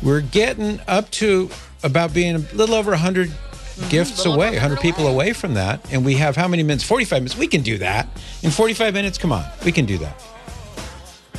We're 0.03 0.22
getting 0.22 0.81
up 0.89 1.11
to 1.12 1.51
about 1.83 2.14
being 2.14 2.37
a 2.37 2.39
little 2.39 2.75
over 2.75 2.93
100 2.93 3.31
Mm-hmm. 3.75 3.89
gifts 3.91 4.18
little 4.18 4.35
over 4.35 4.43
away, 4.43 4.51
100 4.51 4.77
100 4.77 4.83
people 4.83 5.07
away. 5.07 5.27
away 5.27 5.33
from 5.33 5.55
that. 5.55 5.81
And 5.93 6.05
we 6.05 6.14
have 6.14 6.37
how 6.37 6.49
many 6.49 6.62
minutes? 6.62 6.85
45 6.85 7.22
minutes. 7.22 7.37
We 7.37 7.47
can 7.47 7.62
do 7.62 7.79
that. 7.79 8.09
In 8.43 8.51
45 8.51 8.95
minutes, 8.95 9.18
come 9.18 9.33
on. 9.33 9.45
We 9.64 9.72
can 9.72 9.85
do 9.85 9.99
that. 9.99 10.34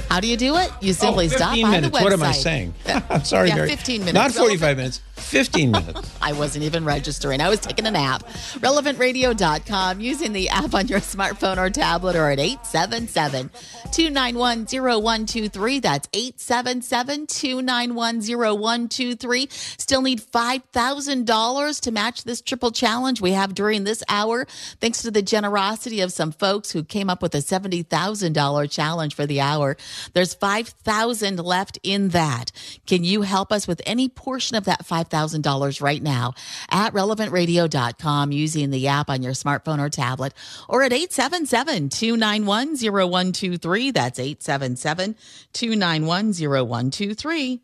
How 0.09 0.19
do 0.19 0.27
you 0.27 0.37
do 0.37 0.55
it? 0.57 0.71
You 0.81 0.93
simply 0.93 1.25
oh, 1.25 1.29
15 1.29 1.37
stop 1.37 1.51
by 1.51 1.69
minutes. 1.71 1.87
the 1.91 1.97
website. 1.97 2.03
What 2.03 2.13
am 2.13 2.23
I 2.23 2.31
saying? 2.31 2.73
I'm 3.09 3.23
sorry, 3.25 3.49
Yeah, 3.49 3.55
Mary. 3.55 3.69
15 3.69 3.99
minutes. 4.01 4.13
Not 4.13 4.31
45 4.31 4.61
Relevant- 4.61 4.77
minutes. 4.77 5.01
15 5.15 5.71
minutes. 5.71 6.17
I 6.21 6.33
wasn't 6.33 6.65
even 6.65 6.85
registering. 6.85 7.41
I 7.41 7.49
was 7.49 7.59
taking 7.59 7.85
a 7.85 7.91
nap. 7.91 8.23
RelevantRadio.com 8.59 9.99
using 10.01 10.33
the 10.33 10.49
app 10.49 10.73
on 10.73 10.87
your 10.87 10.99
smartphone 10.99 11.57
or 11.57 11.69
tablet 11.69 12.15
or 12.15 12.29
at 12.29 12.39
877 12.39 13.49
291 13.91 14.65
0123. 14.65 15.79
That's 15.79 16.07
877 16.13 17.27
291 17.27 18.21
0123. 18.21 19.47
Still 19.49 20.01
need 20.01 20.21
$5,000 20.21 21.79
to 21.81 21.91
match 21.91 22.23
this 22.23 22.41
triple 22.41 22.71
challenge 22.71 23.21
we 23.21 23.31
have 23.31 23.53
during 23.55 23.83
this 23.85 24.03
hour. 24.09 24.45
Thanks 24.81 25.01
to 25.03 25.11
the 25.11 25.21
generosity 25.21 26.01
of 26.01 26.11
some 26.11 26.31
folks 26.31 26.71
who 26.71 26.83
came 26.83 27.09
up 27.09 27.21
with 27.21 27.33
a 27.35 27.39
$70,000 27.39 28.69
challenge 28.71 29.15
for 29.15 29.25
the 29.25 29.41
hour. 29.41 29.77
There's 30.13 30.33
5,000 30.33 31.39
left 31.39 31.79
in 31.83 32.09
that. 32.09 32.51
Can 32.85 33.03
you 33.03 33.23
help 33.23 33.51
us 33.51 33.67
with 33.67 33.81
any 33.85 34.09
portion 34.09 34.55
of 34.55 34.65
that 34.65 34.85
$5,000 34.85 35.81
right 35.81 36.01
now 36.01 36.33
at 36.69 36.93
relevantradio.com 36.93 38.31
using 38.31 38.69
the 38.69 38.87
app 38.87 39.09
on 39.09 39.23
your 39.23 39.33
smartphone 39.33 39.79
or 39.79 39.89
tablet 39.89 40.33
or 40.67 40.83
at 40.83 40.93
877 40.93 41.89
291 41.89 42.75
0123. 42.75 43.91
That's 43.91 44.19
877 44.19 45.15
291 45.53 46.33
0123. 46.33 47.61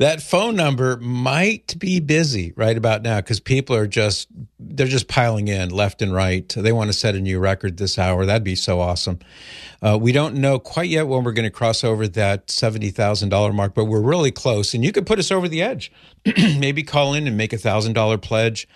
That 0.00 0.22
phone 0.22 0.56
number 0.56 0.96
might 0.96 1.78
be 1.78 2.00
busy 2.00 2.54
right 2.56 2.78
about 2.78 3.02
now 3.02 3.20
because 3.20 3.38
people 3.38 3.76
are 3.76 3.86
just 3.86 4.28
they're 4.58 4.86
just 4.86 5.08
piling 5.08 5.48
in 5.48 5.68
left 5.68 6.00
and 6.00 6.14
right. 6.14 6.48
They 6.48 6.72
want 6.72 6.88
to 6.88 6.94
set 6.94 7.14
a 7.14 7.20
new 7.20 7.38
record 7.38 7.76
this 7.76 7.98
hour. 7.98 8.24
That'd 8.24 8.42
be 8.42 8.54
so 8.54 8.80
awesome. 8.80 9.18
Uh, 9.82 9.98
we 10.00 10.12
don't 10.12 10.36
know 10.36 10.58
quite 10.58 10.88
yet 10.88 11.06
when 11.06 11.22
we're 11.22 11.32
going 11.32 11.44
to 11.44 11.50
cross 11.50 11.84
over 11.84 12.08
that 12.08 12.46
$70000 12.46 13.54
mark 13.54 13.74
but 13.74 13.84
we're 13.84 14.00
really 14.00 14.30
close 14.30 14.72
and 14.72 14.82
you 14.82 14.90
could 14.90 15.04
put 15.04 15.18
us 15.18 15.30
over 15.30 15.48
the 15.48 15.60
edge. 15.60 15.92
Maybe 16.36 16.82
call 16.82 17.12
in 17.12 17.26
and 17.26 17.36
make 17.36 17.52
a 17.52 17.56
$1000 17.56 18.22
pledge. 18.22 18.66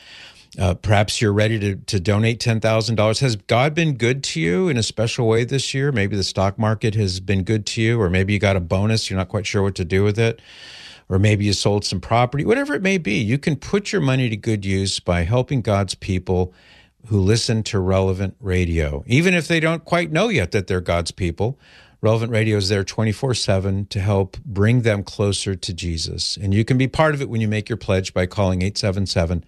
Uh, 0.59 0.75
perhaps 0.75 1.23
you're 1.23 1.33
ready 1.33 1.59
to, 1.59 1.77
to 1.77 1.99
donate 1.99 2.39
$10,000. 2.39 3.21
Has 3.21 3.37
God 3.37 3.75
been 3.75 3.95
good 3.95 4.23
to 4.25 4.41
you 4.41 4.69
in 4.69 4.77
a 4.77 4.83
special 4.83 5.27
way 5.27 5.45
this 5.45 5.73
year? 5.73 5.91
Maybe 5.91 6.17
the 6.17 6.23
stock 6.23 6.59
market 6.59 6.95
has 6.95 7.19
been 7.19 7.43
good 7.43 7.67
to 7.67 7.83
you, 7.83 8.01
or 8.01 8.09
maybe 8.09 8.35
you 8.35 8.39
got 8.39 8.55
a 8.55 8.61
bonus, 8.61 9.11
you're 9.11 9.19
not 9.19 9.29
quite 9.29 9.47
sure 9.47 9.63
what 9.63 9.75
to 9.77 9.85
do 9.85 10.05
with 10.05 10.19
it, 10.19 10.41
or 11.09 11.19
maybe 11.19 11.45
you 11.45 11.53
sold 11.53 11.85
some 11.85 12.01
property, 12.01 12.45
whatever 12.45 12.75
it 12.75 12.83
may 12.83 12.99
be. 12.99 13.15
You 13.15 13.39
can 13.39 13.57
put 13.57 13.93
your 13.93 14.01
money 14.01 14.29
to 14.29 14.37
good 14.37 14.65
use 14.65 15.01
by 15.01 15.23
helping 15.23 15.61
God's 15.61 15.95
people 15.95 16.53
who 17.07 17.21
listen 17.21 17.63
to 17.65 17.79
relevant 17.79 18.37
radio, 18.41 19.05
even 19.07 19.35
if 19.35 19.47
they 19.47 19.61
don't 19.61 19.85
quite 19.85 20.11
know 20.11 20.29
yet 20.29 20.53
that 20.53 20.67
they're 20.67 20.81
God's 20.81 21.11
people. 21.11 21.59
Relevant 22.01 22.33
Radio 22.33 22.59
is 22.59 22.69
there 22.69 22.85
24 22.85 23.35
7 23.35 23.87
to 23.87 24.01
help 24.01 24.37
bring 24.45 24.83
them 24.83 25.03
closer 25.03 25.55
to 25.55 25.73
Jesus. 25.73 26.37
And 26.37 26.53
you 26.53 26.65
can 26.65 26.77
be 26.77 26.87
part 26.87 27.15
of 27.15 27.23
it 27.23 27.31
when 27.31 27.41
you 27.41 27.49
make 27.49 27.69
your 27.69 27.79
pledge 27.79 28.13
by 28.13 28.27
calling 28.27 28.61
877 28.61 29.45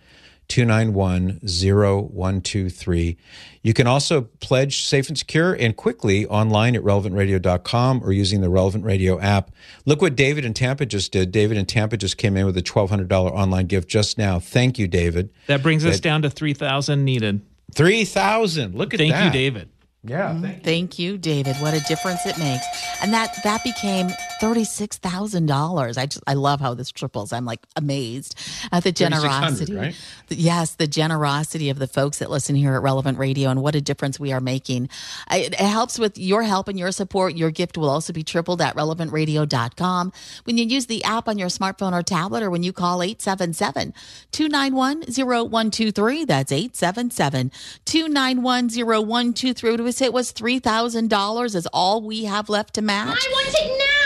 291 0.49 1.41
0123. 1.43 3.17
You 3.63 3.73
can 3.73 3.87
also 3.87 4.23
pledge 4.41 4.85
safe 4.85 5.09
and 5.09 5.19
secure 5.19 5.55
and 5.55 5.77
quickly 5.77 6.27
online 6.27 6.77
at 6.77 6.83
relevantradio.com 6.83 8.05
or 8.05 8.13
using 8.13 8.41
the 8.41 8.49
Relevant 8.49 8.85
Radio 8.85 9.19
app. 9.21 9.51
Look 9.85 10.01
what 10.01 10.15
David 10.15 10.45
in 10.45 10.55
Tampa 10.55 10.87
just 10.87 11.13
did. 11.13 11.33
David 11.33 11.57
in 11.57 11.67
Tampa 11.67 11.97
just 11.97 12.17
came 12.17 12.37
in 12.37 12.47
with 12.47 12.57
a 12.57 12.63
$1,200 12.63 13.11
online 13.13 13.67
gift 13.67 13.89
just 13.89 14.19
now. 14.19 14.39
Thank 14.39 14.79
you, 14.79 14.87
David. 14.87 15.31
That 15.49 15.63
brings 15.63 15.85
us 15.85 16.01
down 16.01 16.23
to 16.23 16.31
3,000 16.31 17.05
needed. 17.05 17.41
3000 17.75 18.75
Look 18.75 18.95
at 18.95 18.99
Thank 18.99 19.13
that. 19.13 19.19
Thank 19.19 19.35
you, 19.35 19.41
David. 19.41 19.69
Yeah. 20.05 20.41
Thank 20.63 20.99
you, 20.99 21.19
David. 21.19 21.57
What 21.57 21.75
a 21.75 21.81
difference 21.81 22.25
it 22.27 22.39
makes. 22.39 22.65
And 23.03 23.13
that 23.13 23.37
that 23.43 23.65
became 23.65 24.09
thirty-six 24.41 24.99
thousand 24.99 25.47
dollars. 25.47 25.97
I 25.99 26.07
just 26.07 26.23
I 26.27 26.35
love 26.35 26.61
how 26.61 26.75
this 26.75 26.91
triples. 26.91 27.33
I'm 27.33 27.45
like 27.45 27.61
amazed 27.77 28.39
at 28.73 28.85
the 28.85 28.93
generosity. 28.93 29.75
right? 29.75 29.97
Yes, 30.29 30.75
the 30.75 30.87
generosity 30.87 31.71
of 31.71 31.79
the 31.79 31.87
folks 31.87 32.19
that 32.19 32.31
listen 32.31 32.55
here 32.55 32.75
at 32.75 32.83
Relevant 32.83 33.19
Radio 33.19 33.51
and 33.51 33.63
what 33.63 33.75
a 33.75 33.81
difference 33.81 34.19
we 34.21 34.33
are 34.33 34.41
making. 34.41 34.89
I, 35.29 35.39
it 35.39 35.55
helps 35.55 35.99
with 35.99 36.19
your 36.19 36.43
help 36.43 36.69
and 36.69 36.79
your 36.79 36.93
support. 36.93 37.37
Your 37.37 37.51
gift 37.51 37.77
will 37.79 37.89
also 37.89 38.13
be 38.13 38.23
tripled 38.23 38.61
at 38.61 38.75
relevantradio.com. 38.77 40.13
When 40.45 40.59
you 40.59 40.65
use 40.65 40.87
the 40.87 41.05
app 41.05 41.29
on 41.29 41.39
your 41.39 41.49
smartphone 41.49 41.93
or 41.93 42.03
tablet 42.03 42.43
or 42.43 42.51
when 42.51 42.63
you 42.63 42.73
call 42.73 43.03
877 43.03 43.95
291 44.33 45.03
0123. 45.03 46.25
That's 46.25 46.53
877 46.53 47.51
291 47.85 48.69
0123. 48.71 49.77
To 49.77 49.93
say 49.93 50.07
it 50.07 50.13
was 50.13 50.33
$3,000 50.33 51.55
is 51.55 51.67
all 51.73 52.03
we 52.03 52.25
have 52.25 52.49
left 52.49 52.75
to 52.75 52.83
match. 52.83 53.09
I 53.09 53.31
want 53.31 53.55
it 53.55 53.79
now. 53.79 54.06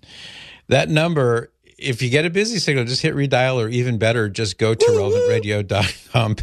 That 0.68 0.90
number, 0.90 1.50
if 1.78 2.02
you 2.02 2.10
get 2.10 2.26
a 2.26 2.30
busy 2.30 2.58
signal, 2.58 2.84
just 2.84 3.00
hit 3.02 3.14
redial, 3.14 3.64
or 3.64 3.68
even 3.68 3.96
better, 3.98 4.28
just 4.28 4.58
go 4.58 4.74
to 4.74 4.86
relevantradio.com. 4.86 6.36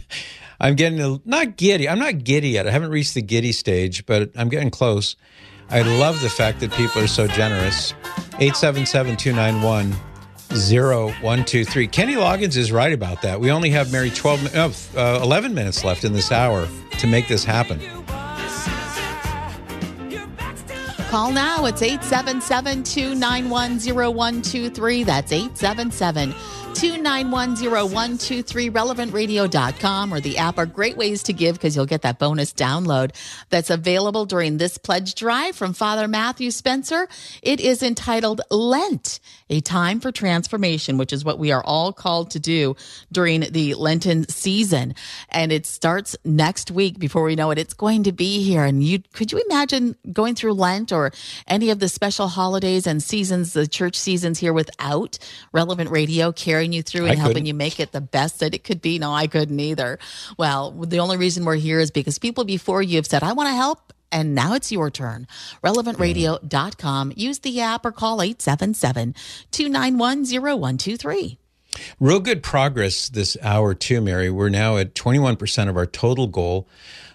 I'm 0.59 0.75
getting 0.75 0.99
a, 0.99 1.19
not 1.25 1.57
giddy. 1.57 1.87
I'm 1.87 1.99
not 1.99 2.23
giddy 2.23 2.49
yet. 2.49 2.67
I 2.67 2.71
haven't 2.71 2.89
reached 2.89 3.13
the 3.13 3.21
giddy 3.21 3.51
stage, 3.51 4.05
but 4.05 4.31
I'm 4.35 4.49
getting 4.49 4.71
close. 4.71 5.15
I 5.69 5.81
love 5.81 6.21
the 6.21 6.29
fact 6.29 6.61
that 6.61 6.71
people 6.71 7.01
are 7.01 7.07
so 7.07 7.27
generous. 7.27 7.93
877 8.39 9.17
291 9.17 9.95
0123. 10.49 11.87
Kenny 11.87 12.15
Loggins 12.15 12.55
is 12.55 12.71
right 12.71 12.93
about 12.93 13.21
that. 13.21 13.39
We 13.39 13.51
only 13.51 13.69
have 13.71 13.91
Mary 13.91 14.09
12, 14.09 14.55
oh, 14.55 14.73
uh, 14.95 15.19
11 15.21 15.53
minutes 15.53 15.83
left 15.83 16.03
in 16.03 16.13
this 16.13 16.31
hour 16.31 16.67
to 16.99 17.07
make 17.07 17.27
this 17.27 17.43
happen. 17.43 17.79
Call 21.09 21.31
now. 21.31 21.65
It's 21.65 21.81
877 21.81 22.83
291 22.83 23.79
0123. 23.79 25.03
That's 25.03 25.31
877 25.31 26.33
291 26.77 27.55
0123. 27.55 28.69
RelevantRadio.com 28.69 30.13
or 30.13 30.19
the 30.19 30.37
app 30.37 30.59
are 30.59 30.67
great 30.67 30.95
ways 30.95 31.23
to 31.23 31.33
give 31.33 31.55
because 31.55 31.75
you'll 31.75 31.87
get 31.87 32.03
that 32.03 32.19
bonus 32.19 32.53
download 32.53 33.15
that's 33.49 33.71
available 33.71 34.25
during 34.25 34.57
this 34.57 34.77
pledge 34.77 35.15
drive 35.15 35.55
from 35.55 35.73
Father 35.73 36.07
Matthew 36.07 36.51
Spencer. 36.51 37.07
It 37.41 37.59
is 37.59 37.81
entitled 37.81 38.41
Lent, 38.51 39.19
a 39.49 39.61
time 39.61 39.99
for 39.99 40.11
transformation, 40.11 40.97
which 40.97 41.13
is 41.13 41.23
what 41.23 41.39
we 41.39 41.51
are 41.51 41.63
all 41.63 41.93
called 41.93 42.31
to 42.31 42.39
do 42.39 42.75
during 43.11 43.41
the 43.41 43.73
Lenten 43.75 44.27
season. 44.29 44.95
And 45.29 45.51
it 45.51 45.65
starts 45.65 46.15
next 46.25 46.71
week. 46.71 46.99
Before 46.99 47.23
we 47.23 47.35
know 47.35 47.51
it, 47.51 47.57
it's 47.57 47.73
going 47.73 48.03
to 48.03 48.11
be 48.11 48.43
here. 48.43 48.63
And 48.63 48.83
you 48.83 48.99
could 49.13 49.31
you 49.31 49.41
imagine 49.49 49.95
going 50.11 50.35
through 50.35 50.53
Lent 50.53 50.91
or 50.91 51.11
any 51.47 51.69
of 51.69 51.79
the 51.79 51.89
special 51.89 52.27
holidays 52.27 52.87
and 52.87 53.01
seasons, 53.01 53.53
the 53.53 53.67
church 53.67 53.95
seasons 53.95 54.39
here 54.39 54.53
without 54.53 55.17
relevant 55.51 55.89
radio 55.89 56.31
carrying 56.31 56.73
you 56.73 56.81
through 56.81 57.05
I 57.05 57.09
and 57.09 57.19
helping 57.19 57.35
couldn't. 57.35 57.45
you 57.47 57.53
make 57.53 57.79
it 57.79 57.91
the 57.91 58.01
best 58.01 58.39
that 58.39 58.53
it 58.53 58.63
could 58.63 58.81
be. 58.81 58.99
No, 58.99 59.13
I 59.13 59.27
couldn't 59.27 59.59
either. 59.59 59.99
Well, 60.37 60.71
the 60.71 60.99
only 60.99 61.17
reason 61.17 61.45
we're 61.45 61.55
here 61.55 61.79
is 61.79 61.91
because 61.91 62.19
people 62.19 62.43
before 62.43 62.81
you 62.81 62.97
have 62.97 63.07
said, 63.07 63.23
I 63.23 63.33
want 63.33 63.49
to 63.49 63.55
help. 63.55 63.93
And 64.11 64.33
now 64.35 64.53
it's 64.53 64.71
your 64.71 64.89
turn. 64.89 65.27
RelevantRadio.com. 65.63 67.13
Use 67.15 67.39
the 67.39 67.59
app 67.61 67.85
or 67.85 67.91
call 67.91 68.21
877 68.21 69.15
291 69.51 70.25
0123. 70.25 71.37
Real 71.99 72.19
good 72.19 72.41
progress 72.41 73.07
this 73.09 73.37
hour, 73.41 73.73
too, 73.75 74.01
Mary. 74.01 74.29
We're 74.31 74.49
now 74.49 74.77
at 74.77 74.95
21% 74.95 75.69
of 75.69 75.77
our 75.77 75.85
total 75.85 76.27
goal 76.27 76.67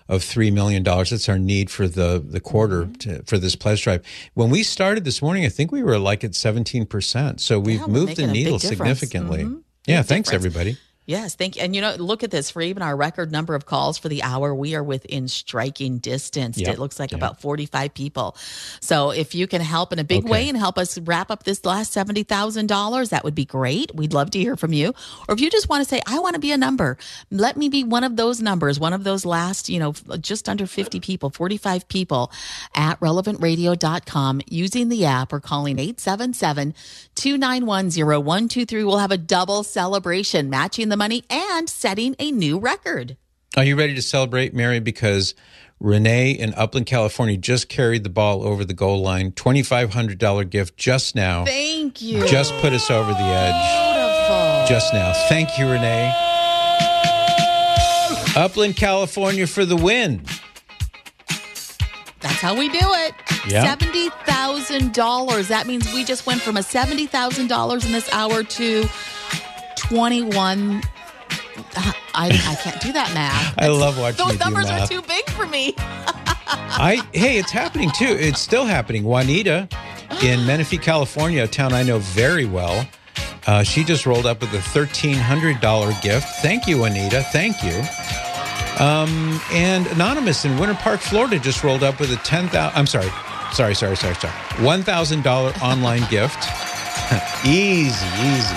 of 0.08 0.20
$3 0.22 0.52
million. 0.52 0.82
That's 0.84 1.28
our 1.28 1.38
need 1.38 1.70
for 1.70 1.88
the, 1.88 2.22
the 2.24 2.38
quarter 2.40 2.82
Mm-hmm. 2.82 2.92
to, 2.94 3.22
for 3.24 3.38
this 3.38 3.56
pledge 3.56 3.82
drive. 3.82 4.04
When 4.34 4.50
we 4.50 4.62
started 4.62 5.04
this 5.04 5.20
morning, 5.22 5.44
I 5.44 5.48
think 5.48 5.72
we 5.72 5.82
were 5.82 5.98
like 5.98 6.22
at 6.22 6.32
17%. 6.32 7.40
So 7.40 7.58
we've 7.58 7.80
we're 7.80 7.86
moved 7.88 8.16
the 8.16 8.22
making 8.22 8.24
a 8.24 8.28
big 8.28 8.34
needle 8.44 8.58
significantly. 8.58 9.44
Mhm. 9.44 9.62
Yeah, 9.86 10.02
Big 10.02 10.06
thanks, 10.08 10.30
difference. 10.30 10.44
everybody. 10.56 10.76
Yes, 11.04 11.34
thank 11.34 11.56
you. 11.56 11.62
And 11.62 11.74
you 11.74 11.80
know, 11.80 11.96
look 11.96 12.22
at 12.22 12.30
this. 12.30 12.50
For 12.50 12.62
even 12.62 12.80
our 12.82 12.96
record 12.96 13.32
number 13.32 13.56
of 13.56 13.66
calls 13.66 13.98
for 13.98 14.08
the 14.08 14.22
hour, 14.22 14.54
we 14.54 14.76
are 14.76 14.84
within 14.84 15.26
striking 15.26 15.98
distance. 15.98 16.58
Yep. 16.58 16.74
It 16.74 16.78
looks 16.78 17.00
like 17.00 17.12
about 17.12 17.40
45 17.40 17.92
people. 17.92 18.36
So 18.80 19.10
if 19.10 19.34
you 19.34 19.48
can 19.48 19.60
help 19.60 19.92
in 19.92 19.98
a 19.98 20.04
big 20.04 20.20
Okay. 20.20 20.30
way 20.30 20.48
and 20.48 20.56
help 20.56 20.78
us 20.78 20.98
wrap 20.98 21.30
up 21.32 21.42
this 21.42 21.64
last 21.64 21.92
$70,000, 21.92 23.10
that 23.10 23.24
would 23.24 23.34
be 23.34 23.44
great. 23.44 23.92
We'd 23.94 24.12
love 24.12 24.30
to 24.30 24.38
hear 24.38 24.56
from 24.56 24.72
you. 24.72 24.94
Or 25.28 25.34
if 25.34 25.40
you 25.40 25.50
just 25.50 25.68
want 25.68 25.82
to 25.82 25.88
say, 25.88 26.00
I 26.06 26.20
want 26.20 26.34
to 26.34 26.40
be 26.40 26.52
a 26.52 26.56
number, 26.56 26.96
let 27.32 27.56
me 27.56 27.68
be 27.68 27.82
one 27.82 28.04
of 28.04 28.14
those 28.14 28.40
numbers, 28.40 28.78
one 28.78 28.92
of 28.92 29.02
those 29.02 29.24
last, 29.26 29.68
you 29.68 29.80
know, 29.80 29.94
just 30.20 30.48
under 30.48 30.66
50 30.68 31.00
people, 31.00 31.30
45 31.30 31.88
people 31.88 32.30
at 32.76 33.00
relevantradio.com 33.00 34.40
using 34.48 34.88
the 34.88 35.04
app 35.04 35.32
or 35.32 35.40
calling 35.40 35.80
877 35.80 36.74
291 37.16 37.90
0123. 37.90 38.84
We'll 38.84 38.98
have 38.98 39.10
a 39.10 39.18
double 39.18 39.64
celebration, 39.64 40.48
matching 40.48 40.91
the 40.92 40.96
money 40.98 41.24
and 41.30 41.70
setting 41.70 42.14
a 42.18 42.30
new 42.30 42.58
record. 42.58 43.16
Are 43.56 43.64
you 43.64 43.76
ready 43.76 43.94
to 43.94 44.02
celebrate, 44.02 44.52
Mary? 44.52 44.78
Because 44.78 45.34
Renee 45.80 46.32
in 46.32 46.52
Upland, 46.54 46.84
California 46.86 47.38
just 47.38 47.70
carried 47.70 48.04
the 48.04 48.10
ball 48.10 48.42
over 48.46 48.62
the 48.62 48.74
goal 48.74 49.00
line. 49.00 49.32
$2,500 49.32 50.50
gift 50.50 50.76
just 50.76 51.14
now. 51.14 51.46
Thank 51.46 52.02
you. 52.02 52.26
Just 52.26 52.52
put 52.56 52.74
us 52.74 52.90
over 52.90 53.10
the 53.10 53.18
edge. 53.18 53.94
Beautiful. 53.94 54.66
Just 54.68 54.92
now. 54.92 55.14
Thank 55.28 55.58
you, 55.58 55.64
Renee. 55.70 56.12
Upland, 58.36 58.76
California 58.76 59.46
for 59.46 59.64
the 59.64 59.76
win. 59.76 60.22
That's 62.20 62.40
how 62.40 62.54
we 62.56 62.68
do 62.68 62.78
it. 62.78 63.14
Yeah. 63.48 63.74
$70,000. 63.74 65.48
That 65.48 65.66
means 65.66 65.92
we 65.92 66.04
just 66.04 66.26
went 66.26 66.42
from 66.42 66.58
a 66.58 66.60
$70,000 66.60 67.86
in 67.86 67.92
this 67.92 68.12
hour 68.12 68.42
to 68.42 68.88
21 69.88 70.82
I, 72.14 72.28
I 72.28 72.54
can't 72.62 72.80
do 72.80 72.92
that 72.92 73.12
math. 73.14 73.54
I 73.58 73.68
love 73.68 73.98
watching 73.98 74.26
Those 74.26 74.38
numbers 74.38 74.68
are 74.70 74.86
too 74.86 75.02
big 75.02 75.28
for 75.30 75.46
me. 75.46 75.74
I 75.78 77.06
hey, 77.12 77.38
it's 77.38 77.50
happening 77.50 77.90
too. 77.96 78.16
It's 78.18 78.40
still 78.40 78.64
happening. 78.64 79.04
Juanita 79.04 79.68
in 80.22 80.46
Menifee, 80.46 80.78
California, 80.78 81.44
a 81.44 81.46
town 81.46 81.72
I 81.72 81.82
know 81.82 81.98
very 81.98 82.44
well. 82.44 82.86
Uh, 83.46 83.62
she 83.62 83.82
just 83.84 84.06
rolled 84.06 84.26
up 84.26 84.40
with 84.40 84.52
a 84.54 84.60
thirteen 84.60 85.16
hundred 85.16 85.60
dollar 85.60 85.92
gift. 86.02 86.28
Thank 86.42 86.66
you, 86.66 86.78
Juanita. 86.78 87.22
Thank 87.32 87.62
you. 87.62 87.82
Um, 88.84 89.40
and 89.52 89.86
anonymous 89.88 90.44
in 90.44 90.58
Winter 90.58 90.74
Park, 90.74 91.00
Florida, 91.00 91.38
just 91.38 91.62
rolled 91.62 91.82
up 91.82 92.00
with 92.00 92.12
a 92.12 92.16
ten 92.16 92.48
thousand. 92.48 92.78
I'm 92.78 92.86
sorry, 92.86 93.10
sorry, 93.52 93.74
sorry, 93.74 93.96
sorry, 93.96 94.14
sorry. 94.14 94.34
One 94.64 94.82
thousand 94.82 95.22
dollar 95.24 95.50
online 95.62 96.08
gift. 96.10 96.44
easy, 97.44 98.06
easy. 98.20 98.56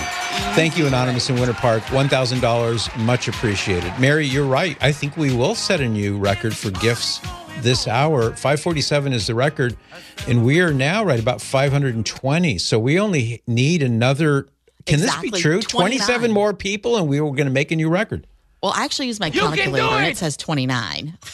Thank 0.56 0.78
you, 0.78 0.86
Anonymous 0.86 1.28
in 1.28 1.36
Winter 1.36 1.52
Park. 1.52 1.82
$1,000, 1.84 3.04
much 3.04 3.28
appreciated. 3.28 3.92
Mary, 3.98 4.26
you're 4.26 4.46
right. 4.46 4.78
I 4.80 4.90
think 4.90 5.16
we 5.16 5.34
will 5.34 5.54
set 5.54 5.80
a 5.80 5.88
new 5.88 6.16
record 6.18 6.56
for 6.56 6.70
gifts 6.70 7.20
this 7.58 7.86
hour. 7.86 8.30
547 8.30 9.12
is 9.12 9.26
the 9.26 9.34
record, 9.34 9.76
and 10.26 10.44
we 10.44 10.60
are 10.60 10.72
now 10.72 11.04
right 11.04 11.20
about 11.20 11.42
520. 11.42 12.58
So 12.58 12.78
we 12.78 12.98
only 12.98 13.42
need 13.46 13.82
another. 13.82 14.48
Can 14.86 15.00
this 15.00 15.14
be 15.18 15.30
true? 15.30 15.60
29. 15.60 15.98
27 15.98 16.32
more 16.32 16.54
people, 16.54 16.96
and 16.96 17.06
we 17.06 17.20
were 17.20 17.32
going 17.32 17.46
to 17.46 17.52
make 17.52 17.70
a 17.70 17.76
new 17.76 17.90
record. 17.90 18.26
Well, 18.62 18.72
I 18.74 18.84
actually 18.84 19.08
use 19.08 19.20
my 19.20 19.28
do 19.30 19.40
calculator 19.40 19.86
and 19.86 20.06
it! 20.06 20.12
it 20.12 20.16
says 20.16 20.36
29. 20.36 21.18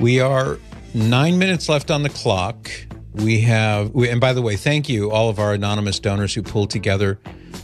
We 0.00 0.18
are 0.20 0.58
nine 0.94 1.38
minutes 1.38 1.68
left 1.68 1.90
on 1.92 2.02
the 2.02 2.08
clock. 2.08 2.68
We 3.12 3.42
have, 3.42 3.92
we, 3.92 4.08
and 4.10 4.20
by 4.20 4.32
the 4.32 4.42
way, 4.42 4.56
thank 4.56 4.88
you 4.88 5.12
all 5.12 5.28
of 5.28 5.38
our 5.38 5.52
anonymous 5.54 6.00
donors 6.00 6.34
who 6.34 6.42
pulled 6.42 6.70
together 6.70 7.20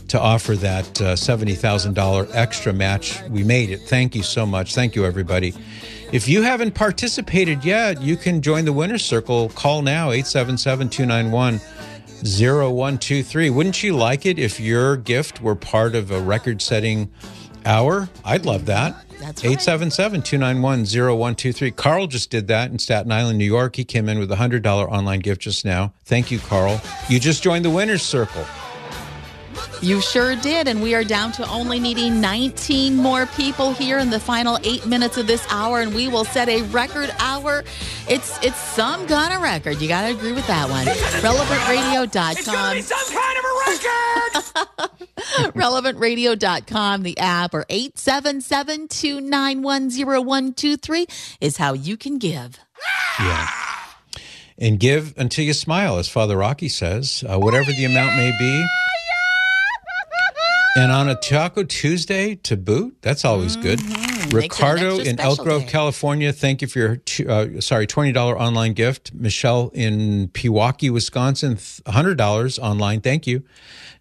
to 0.07 0.19
offer 0.19 0.55
that 0.55 1.01
uh, 1.01 1.15
seventy 1.17 1.55
thousand 1.55 1.93
dollar 1.95 2.25
extra 2.33 2.71
match. 2.71 3.21
We 3.29 3.43
made 3.43 3.69
it. 3.69 3.81
Thank 3.81 4.15
you 4.15 4.23
so 4.23 4.45
much. 4.45 4.73
Thank 4.75 4.95
you, 4.95 5.05
everybody. 5.05 5.53
If 6.11 6.27
you 6.27 6.41
haven't 6.41 6.75
participated 6.75 7.63
yet, 7.63 8.01
you 8.01 8.17
can 8.17 8.41
join 8.41 8.65
the 8.65 8.73
winner's 8.73 9.05
circle. 9.05 9.47
Call 9.49 9.81
now 9.81 10.11
877 10.11 10.89
291 10.89 11.61
0123. 12.25 13.49
Wouldn't 13.49 13.81
you 13.81 13.95
like 13.95 14.25
it 14.25 14.37
if 14.37 14.59
your 14.59 14.97
gift 14.97 15.41
were 15.41 15.55
part 15.55 15.95
of 15.95 16.11
a 16.11 16.19
record 16.19 16.61
setting 16.61 17.09
hour? 17.65 18.09
I'd 18.25 18.45
love 18.45 18.65
that. 18.65 19.05
That's 19.21 19.45
877 19.45 20.21
291 20.23 20.83
0123. 20.83 21.71
Carl 21.71 22.07
just 22.07 22.29
did 22.29 22.45
that 22.49 22.71
in 22.71 22.77
Staten 22.77 23.09
Island, 23.13 23.37
New 23.37 23.45
York. 23.45 23.77
He 23.77 23.85
came 23.85 24.09
in 24.09 24.19
with 24.19 24.33
a 24.33 24.35
$100 24.35 24.65
online 24.65 25.21
gift 25.21 25.39
just 25.39 25.63
now. 25.63 25.93
Thank 26.03 26.29
you, 26.29 26.39
Carl. 26.39 26.81
You 27.07 27.21
just 27.21 27.41
joined 27.41 27.63
the 27.63 27.69
winner's 27.69 28.03
circle. 28.03 28.45
You 29.81 29.99
sure 29.99 30.35
did. 30.35 30.67
And 30.67 30.81
we 30.81 30.93
are 30.93 31.03
down 31.03 31.31
to 31.33 31.49
only 31.49 31.79
needing 31.79 32.21
19 32.21 32.95
more 32.95 33.25
people 33.25 33.73
here 33.73 33.97
in 33.97 34.11
the 34.11 34.19
final 34.19 34.59
eight 34.63 34.85
minutes 34.85 35.17
of 35.17 35.25
this 35.25 35.45
hour. 35.49 35.81
And 35.81 35.95
we 35.95 36.07
will 36.07 36.25
set 36.25 36.49
a 36.49 36.61
record 36.63 37.13
hour. 37.19 37.63
It's 38.07 38.37
it's 38.43 38.59
some 38.59 39.07
kind 39.07 39.33
of 39.33 39.41
record. 39.41 39.81
You 39.81 39.87
got 39.87 40.03
to 40.03 40.15
agree 40.15 40.33
with 40.33 40.45
that 40.47 40.69
one. 40.69 40.87
It's 40.87 41.21
gonna 41.21 41.35
RelevantRadio.com. 41.35 42.75
be 42.75 42.81
some 42.81 43.17
kind 43.17 43.37
of 43.37 43.43
a 43.43 43.53
record! 43.67 44.91
relevantradio.com, 45.55 47.03
the 47.03 47.17
app, 47.17 47.53
or 47.53 47.65
877 47.69 48.87
291 48.87 49.89
0123 49.89 51.07
is 51.39 51.57
how 51.57 51.73
you 51.73 51.97
can 51.97 52.17
give. 52.17 52.59
Yeah. 53.19 53.49
And 54.57 54.79
give 54.79 55.15
until 55.17 55.43
you 55.43 55.53
smile, 55.53 55.97
as 55.97 56.07
Father 56.07 56.37
Rocky 56.37 56.69
says, 56.69 57.23
uh, 57.27 57.39
whatever 57.39 57.71
the 57.71 57.85
amount 57.85 58.15
may 58.15 58.31
be. 58.37 58.65
And 60.77 60.89
on 60.89 61.09
a 61.09 61.15
Taco 61.15 61.63
Tuesday 61.63 62.35
to 62.35 62.55
boot, 62.55 62.95
that's 63.01 63.25
always 63.25 63.57
good. 63.57 63.81
An 63.81 64.29
Ricardo 64.29 64.99
in 64.99 65.19
Elk 65.19 65.39
Grove, 65.39 65.63
day. 65.63 65.67
California, 65.67 66.31
thank 66.31 66.61
you 66.61 66.67
for 66.69 66.79
your 66.79 67.01
uh, 67.29 67.59
sorry 67.59 67.85
twenty 67.85 68.13
dollar 68.13 68.39
online 68.39 68.71
gift. 68.71 69.13
Michelle 69.13 69.69
in 69.73 70.29
Pewaukee, 70.29 70.89
Wisconsin, 70.89 71.59
hundred 71.85 72.17
dollars 72.17 72.57
online. 72.57 73.01
Thank 73.01 73.27
you. 73.27 73.43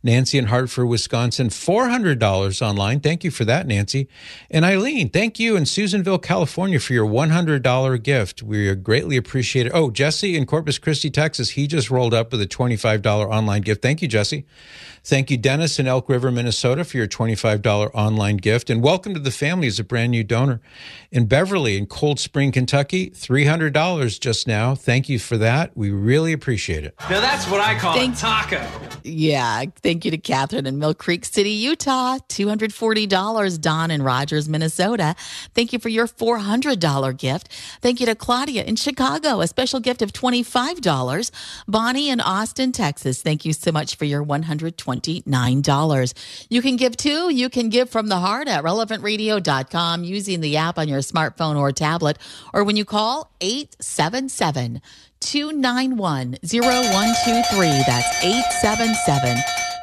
Nancy 0.02 0.38
in 0.38 0.46
Hartford, 0.46 0.86
Wisconsin, 0.86 1.50
four 1.50 1.88
hundred 1.88 2.20
dollars 2.20 2.62
online. 2.62 3.00
Thank 3.00 3.24
you 3.24 3.32
for 3.32 3.44
that, 3.46 3.66
Nancy. 3.66 4.08
And 4.48 4.64
Eileen, 4.64 5.10
thank 5.10 5.40
you 5.40 5.56
in 5.56 5.66
Susanville, 5.66 6.18
California, 6.20 6.78
for 6.78 6.92
your 6.92 7.04
one 7.04 7.30
hundred 7.30 7.62
dollar 7.64 7.98
gift. 7.98 8.44
We 8.44 8.72
greatly 8.76 9.16
appreciate 9.16 9.66
it. 9.66 9.72
Oh, 9.74 9.90
Jesse 9.90 10.36
in 10.36 10.46
Corpus 10.46 10.78
Christi, 10.78 11.10
Texas, 11.10 11.50
he 11.50 11.66
just 11.66 11.90
rolled 11.90 12.14
up 12.14 12.30
with 12.30 12.40
a 12.40 12.46
twenty 12.46 12.76
five 12.76 13.02
dollar 13.02 13.28
online 13.28 13.62
gift. 13.62 13.82
Thank 13.82 14.02
you, 14.02 14.08
Jesse. 14.08 14.46
Thank 15.02 15.30
you, 15.30 15.38
Dennis 15.38 15.78
in 15.78 15.86
Elk 15.88 16.08
River, 16.08 16.30
Minnesota, 16.30 16.84
for 16.84 16.98
your 16.98 17.08
$25 17.08 17.90
online 17.94 18.36
gift. 18.36 18.68
And 18.68 18.82
welcome 18.82 19.14
to 19.14 19.20
the 19.20 19.30
family 19.30 19.66
as 19.66 19.78
a 19.78 19.84
brand 19.84 20.10
new 20.12 20.22
donor. 20.22 20.60
In 21.10 21.26
Beverly, 21.26 21.76
in 21.78 21.86
Cold 21.86 22.20
Spring, 22.20 22.52
Kentucky, 22.52 23.10
$300 23.10 24.20
just 24.20 24.46
now. 24.46 24.74
Thank 24.74 25.08
you 25.08 25.18
for 25.18 25.38
that. 25.38 25.74
We 25.76 25.90
really 25.90 26.32
appreciate 26.32 26.84
it. 26.84 26.94
Now 27.08 27.20
that's 27.20 27.48
what 27.48 27.60
I 27.60 27.78
call 27.78 27.94
Thank- 27.94 28.14
a 28.14 28.18
taco. 28.18 28.68
Yeah. 29.02 29.64
Thank 29.82 30.04
you 30.04 30.10
to 30.10 30.18
Catherine 30.18 30.66
in 30.66 30.78
Mill 30.78 30.94
Creek 30.94 31.24
City, 31.24 31.50
Utah. 31.50 32.18
$240. 32.28 33.58
Don 33.60 33.90
in 33.90 34.02
Rogers, 34.02 34.48
Minnesota. 34.48 35.16
Thank 35.54 35.72
you 35.72 35.78
for 35.78 35.88
your 35.88 36.06
$400 36.06 37.16
gift. 37.16 37.48
Thank 37.80 38.00
you 38.00 38.06
to 38.06 38.14
Claudia 38.14 38.64
in 38.64 38.76
Chicago. 38.76 39.40
A 39.40 39.48
special 39.48 39.80
gift 39.80 40.02
of 40.02 40.12
$25. 40.12 41.30
Bonnie 41.66 42.10
in 42.10 42.20
Austin, 42.20 42.70
Texas. 42.72 43.22
Thank 43.22 43.44
you 43.46 43.54
so 43.54 43.72
much 43.72 43.96
for 43.96 44.04
your 44.04 44.22
$129. 44.98 46.14
You 46.48 46.62
can 46.62 46.76
give 46.76 46.96
too. 46.96 47.30
You 47.32 47.48
can 47.48 47.68
give 47.68 47.90
from 47.90 48.08
the 48.08 48.16
heart 48.16 48.48
at 48.48 48.64
relevantradio.com 48.64 50.04
using 50.04 50.40
the 50.40 50.56
app 50.56 50.78
on 50.78 50.88
your 50.88 51.00
smartphone 51.00 51.56
or 51.56 51.72
tablet, 51.72 52.18
or 52.52 52.64
when 52.64 52.76
you 52.76 52.84
call 52.84 53.32
877 53.40 54.80
291 55.20 56.38
0123. 56.42 57.66
That's 57.86 58.24
877 58.24 59.36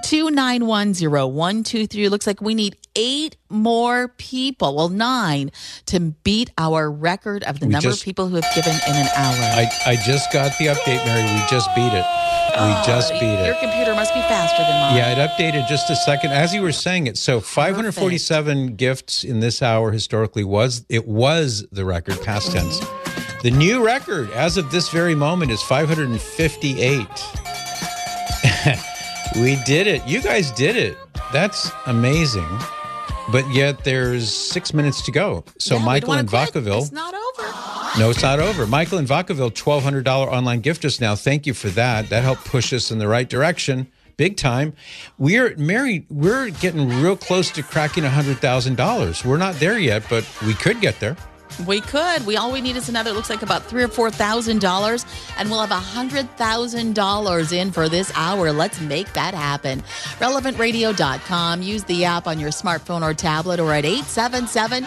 291 0.03 0.93
0123. 0.93 2.09
Looks 2.09 2.27
like 2.27 2.41
we 2.41 2.55
need 2.55 2.77
eight 2.97 3.37
more 3.49 4.09
people, 4.09 4.75
well, 4.75 4.89
nine, 4.89 5.51
to 5.85 5.99
beat 5.99 6.51
our 6.57 6.91
record 6.91 7.43
of 7.43 7.61
the 7.61 7.67
We 7.67 7.71
number 7.71 7.89
just- 7.89 8.01
of 8.01 8.05
people 8.05 8.27
who 8.27 8.35
have 8.35 8.55
given 8.55 8.73
in 8.73 8.95
an 8.95 9.07
hour. 9.15 9.35
I, 9.35 9.71
I 9.85 9.95
just 9.95 10.33
got 10.33 10.57
the 10.57 10.65
update, 10.65 11.05
Mary. 11.05 11.23
We 11.23 11.41
just 11.49 11.73
beat 11.75 11.93
it. 11.93 12.03
We 12.57 12.63
ah, 12.63 12.83
just 12.85 13.13
beat 13.13 13.21
Your 13.21 13.39
it. 13.41 13.45
Your 13.45 13.55
computer 13.55 13.93
must 13.93 14.13
be 14.15 14.19
faster 14.21 14.63
than 14.63 14.81
mine. 14.81 14.95
Yeah, 14.95 15.13
it 15.13 15.29
updated 15.29 15.67
just 15.67 15.91
a 15.91 15.95
second 15.95 16.31
as 16.31 16.55
you 16.55 16.63
were 16.63 16.71
saying 16.71 17.05
it. 17.05 17.15
So 17.17 17.39
547 17.39 18.75
gifts 18.75 19.23
in 19.23 19.39
this 19.41 19.61
hour 19.61 19.91
historically 19.91 20.43
was 20.43 20.83
it 20.89 21.07
was 21.07 21.67
the 21.71 21.85
record 21.85 22.19
past 22.23 22.51
tense. 22.51 22.79
The 23.43 23.51
new 23.51 23.85
record 23.85 24.31
as 24.31 24.57
of 24.57 24.71
this 24.71 24.89
very 24.89 25.13
moment 25.13 25.51
is 25.51 25.61
558. 25.61 27.07
we 29.35 29.55
did 29.65 29.85
it. 29.85 30.05
You 30.07 30.21
guys 30.21 30.49
did 30.51 30.75
it. 30.75 30.97
That's 31.31 31.71
amazing. 31.85 32.47
But 33.31 33.49
yet 33.53 33.83
there's 33.83 34.33
6 34.33 34.73
minutes 34.73 35.01
to 35.03 35.11
go. 35.11 35.43
So 35.57 35.77
Yeah, 35.77 35.85
Michael 35.85 36.13
in. 36.13 36.27
Vacaville 36.27 36.81
It's 36.81 36.91
not 36.91 37.13
over. 37.13 37.99
no, 37.99 38.09
it's 38.09 38.21
not 38.21 38.39
over. 38.39 38.65
Michael 38.65 38.97
in 38.99 39.05
Vacaville, 39.05 39.51
$1,200 39.51 40.05
online 40.07 40.61
gift 40.61 40.81
just 40.83 41.01
now. 41.01 41.15
Thank 41.15 41.45
you 41.45 41.53
for 41.53 41.69
that. 41.69 42.09
That 42.09 42.23
helped 42.23 42.45
push 42.45 42.71
us 42.73 42.89
in 42.91 42.99
the 42.99 43.07
right 43.07 43.27
direction. 43.29 43.87
Big 44.15 44.35
time. 44.37 44.73
We're, 45.19 45.55
Mary, 45.57 46.05
we're 46.09 46.49
getting 46.49 46.87
real 47.01 47.15
close 47.17 47.51
to 47.51 47.61
cracking 47.63 48.03
$100,000. 48.03 49.25
We're 49.25 49.37
not 49.37 49.55
there 49.55 49.77
yet, 49.77 50.03
but 50.09 50.25
we 50.45 50.53
could 50.55 50.81
get 50.81 50.99
there. 50.99 51.15
We 51.65 51.81
could. 51.81 52.25
We 52.25 52.37
all 52.37 52.51
we 52.51 52.61
need 52.61 52.75
is 52.75 52.89
another. 52.89 53.11
Looks 53.11 53.29
like 53.29 53.41
about 53.41 53.63
three 53.63 53.83
or 53.83 53.87
four 53.87 54.11
thousand 54.11 54.61
dollars, 54.61 55.05
and 55.37 55.49
we'll 55.49 55.61
have 55.61 55.71
a 55.71 55.75
hundred 55.75 56.29
thousand 56.37 56.93
dollars 56.93 57.51
in 57.51 57.71
for 57.71 57.89
this 57.89 58.11
hour. 58.15 58.51
Let's 58.51 58.79
make 58.79 59.11
that 59.13 59.33
happen. 59.33 59.81
RelevantRadio.com. 60.19 61.61
Use 61.61 61.83
the 61.85 62.05
app 62.05 62.27
on 62.27 62.39
your 62.39 62.51
smartphone 62.51 63.01
or 63.01 63.13
tablet, 63.13 63.59
or 63.59 63.73
at 63.73 63.85
877 63.85 64.85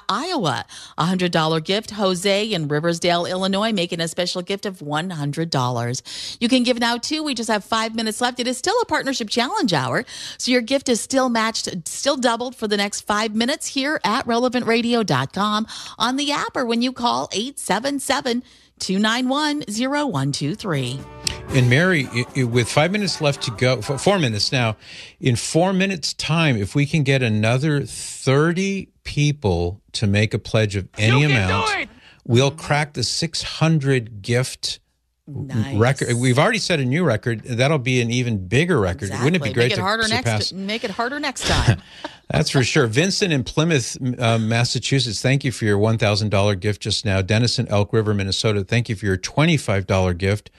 Iowa, 0.09 0.65
$100 0.97 1.63
gift. 1.63 1.91
Jose 1.91 2.45
in 2.45 2.67
Riversdale, 2.67 3.25
Illinois, 3.25 3.71
making 3.71 4.01
a 4.01 4.09
special 4.09 4.41
gift 4.41 4.65
of 4.65 4.79
$100. 4.79 6.37
You 6.41 6.49
can 6.49 6.63
give 6.63 6.79
now 6.79 6.97
too. 6.97 7.23
We 7.23 7.33
just 7.33 7.49
have 7.49 7.63
five 7.73 7.95
minutes 7.95 8.21
left. 8.21 8.39
It 8.39 8.47
is 8.47 8.55
still 8.57 8.79
a 8.81 8.85
partnership 8.85 9.29
challenge 9.29 9.73
hour. 9.73 10.05
So 10.37 10.51
your 10.51 10.61
gift 10.61 10.89
is 10.89 11.01
still 11.01 11.27
matched, 11.29 11.67
still 11.87 12.17
doubled 12.17 12.55
for 12.55 12.67
the 12.67 12.77
next 12.77 13.01
five 13.01 13.33
minutes 13.33 13.65
here 13.67 13.99
at 14.03 14.27
relevantradio.com 14.27 15.65
on 15.97 16.15
the 16.17 16.31
app 16.31 16.55
or 16.55 16.65
when 16.65 16.83
you 16.83 16.91
call 16.93 17.29
877 17.33 18.43
291 18.79 19.63
0123. 19.63 20.99
And 21.49 21.69
Mary, 21.69 22.07
i- 22.13 22.25
i- 22.37 22.43
with 22.43 22.67
five 22.69 22.91
minutes 22.91 23.21
left 23.21 23.41
to 23.43 23.51
go, 23.51 23.79
f- 23.79 23.99
four 24.01 24.19
minutes 24.19 24.51
now, 24.51 24.75
in 25.19 25.35
four 25.35 25.73
minutes' 25.73 26.13
time, 26.13 26.57
if 26.57 26.75
we 26.75 26.85
can 26.85 27.01
get 27.03 27.23
another 27.23 27.81
30 27.85 28.89
people 29.03 29.81
to 29.93 30.05
make 30.05 30.33
a 30.35 30.39
pledge 30.39 30.75
of 30.75 30.87
any 30.97 31.21
You 31.21 31.27
can 31.29 31.47
do 31.47 31.53
amount, 31.53 31.75
it! 31.79 31.89
we'll 32.25 32.51
crack 32.51 32.93
the 32.93 33.03
600 33.03 34.21
gift 34.21 34.79
Nice. 35.25 35.77
record. 35.77 36.13
We've 36.17 36.37
already 36.37 36.57
set 36.57 36.81
a 36.81 36.85
new 36.85 37.05
record. 37.05 37.43
That'll 37.45 37.77
be 37.79 38.01
an 38.01 38.11
even 38.11 38.45
bigger 38.47 38.77
record. 38.79 39.09
Wouldn't 39.09 39.37
it 39.37 39.41
be 39.43 39.49
Exactly. 39.49 39.53
great 39.53 39.63
make 39.63 39.71
it 39.71 39.75
to 39.77 39.81
harder 39.81 40.03
surpass? 40.03 40.25
next 40.25 40.53
make 40.53 40.83
it 40.83 40.91
harder 40.91 41.19
next 41.19 41.47
time 41.47 41.81
That's 42.29 42.49
for 42.49 42.63
sure. 42.63 42.87
Vincent 42.87 43.31
in 43.31 43.43
Plymouth, 43.43 43.97
uh, 44.19 44.37
Massachusetts, 44.39 45.21
thank 45.21 45.43
you 45.43 45.51
for 45.51 45.65
your 45.65 45.77
$1,000 45.77 46.59
gift 46.59 46.81
just 46.81 47.05
now. 47.05 47.21
Dennis 47.21 47.59
in 47.59 47.67
Elk 47.67 47.93
River, 47.93 48.13
Minnesota, 48.13 48.63
thank 48.63 48.89
you 48.89 48.95
for 48.95 49.05
your 49.05 49.17
$25 49.17 50.17
gift. 50.17 50.49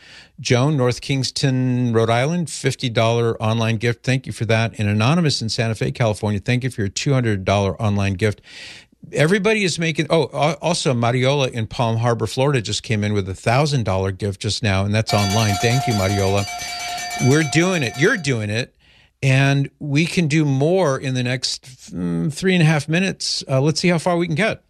Joan, 0.40 0.76
North 0.76 1.00
Kingstown, 1.00 1.92
Rhode 1.92 2.10
Island, 2.10 2.48
$50 2.48 3.36
online 3.40 3.76
gift. 3.78 4.04
Thank 4.04 4.26
you 4.26 4.32
for 4.32 4.44
that. 4.44 4.78
And 4.78 4.88
Anonymous 4.88 5.40
in 5.40 5.48
Santa 5.48 5.74
Fe, 5.74 5.90
California, 5.90 6.38
thank 6.38 6.64
you 6.64 6.70
for 6.70 6.82
your 6.82 6.90
$200 6.90 7.76
online 7.80 8.14
gift. 8.14 8.40
Everybody 9.12 9.64
is 9.64 9.78
making. 9.78 10.06
Oh, 10.10 10.24
also 10.60 10.94
Mariola 10.94 11.50
in 11.50 11.66
Palm 11.66 11.96
Harbor, 11.96 12.26
Florida, 12.26 12.60
just 12.60 12.82
came 12.82 13.04
in 13.04 13.12
with 13.12 13.28
a 13.28 13.34
thousand 13.34 13.84
dollar 13.84 14.12
gift 14.12 14.40
just 14.40 14.62
now, 14.62 14.84
and 14.84 14.94
that's 14.94 15.12
online. 15.12 15.54
Thank 15.56 15.86
you, 15.86 15.94
Mariola. 15.94 16.44
We're 17.28 17.44
doing 17.52 17.82
it. 17.82 17.92
You're 17.98 18.16
doing 18.16 18.50
it, 18.50 18.74
and 19.22 19.70
we 19.78 20.06
can 20.06 20.26
do 20.26 20.44
more 20.44 20.98
in 20.98 21.14
the 21.14 21.22
next 21.22 21.64
mm, 21.94 22.32
three 22.32 22.54
and 22.54 22.62
a 22.62 22.66
half 22.66 22.88
minutes. 22.88 23.44
Uh, 23.48 23.60
let's 23.60 23.80
see 23.80 23.88
how 23.88 23.98
far 23.98 24.16
we 24.16 24.26
can 24.26 24.34
get. 24.36 24.62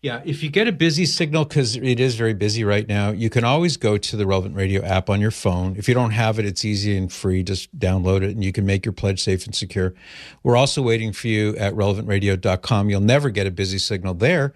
Yeah, 0.02 0.24
if 0.26 0.42
you 0.42 0.50
get 0.50 0.68
a 0.68 0.72
busy 0.72 1.06
signal, 1.06 1.46
because 1.46 1.76
it 1.76 2.00
is 2.00 2.16
very 2.16 2.34
busy 2.34 2.64
right 2.64 2.88
now, 2.88 3.12
you 3.12 3.30
can 3.30 3.44
always 3.44 3.78
go 3.78 4.00
to 4.00 4.18
the 4.18 4.26
Relevant 4.26 4.56
Radio 4.56 4.84
app 4.84 5.12
on 5.12 5.22
your 5.22 5.30
phone. 5.30 5.76
If 5.78 5.88
you 5.88 5.94
don't 5.94 6.10
have 6.10 6.40
it, 6.40 6.46
it's 6.46 6.66
easy 6.66 6.98
and 6.98 7.14
free. 7.14 7.44
Just 7.44 7.78
download 7.78 8.24
it 8.24 8.32
and 8.32 8.44
you 8.44 8.52
can 8.52 8.66
make 8.66 8.84
your 8.84 8.94
pledge 8.94 9.22
safe 9.22 9.46
and 9.46 9.54
secure. 9.54 9.94
We're 10.42 10.58
also 10.58 10.82
waiting 10.82 11.14
for 11.14 11.28
you 11.28 11.56
at 11.56 11.76
relevantradio.com. 11.76 12.90
You'll 12.90 13.02
never 13.02 13.30
get 13.30 13.46
a 13.46 13.52
busy 13.52 13.78
signal 13.78 14.16
there. 14.16 14.56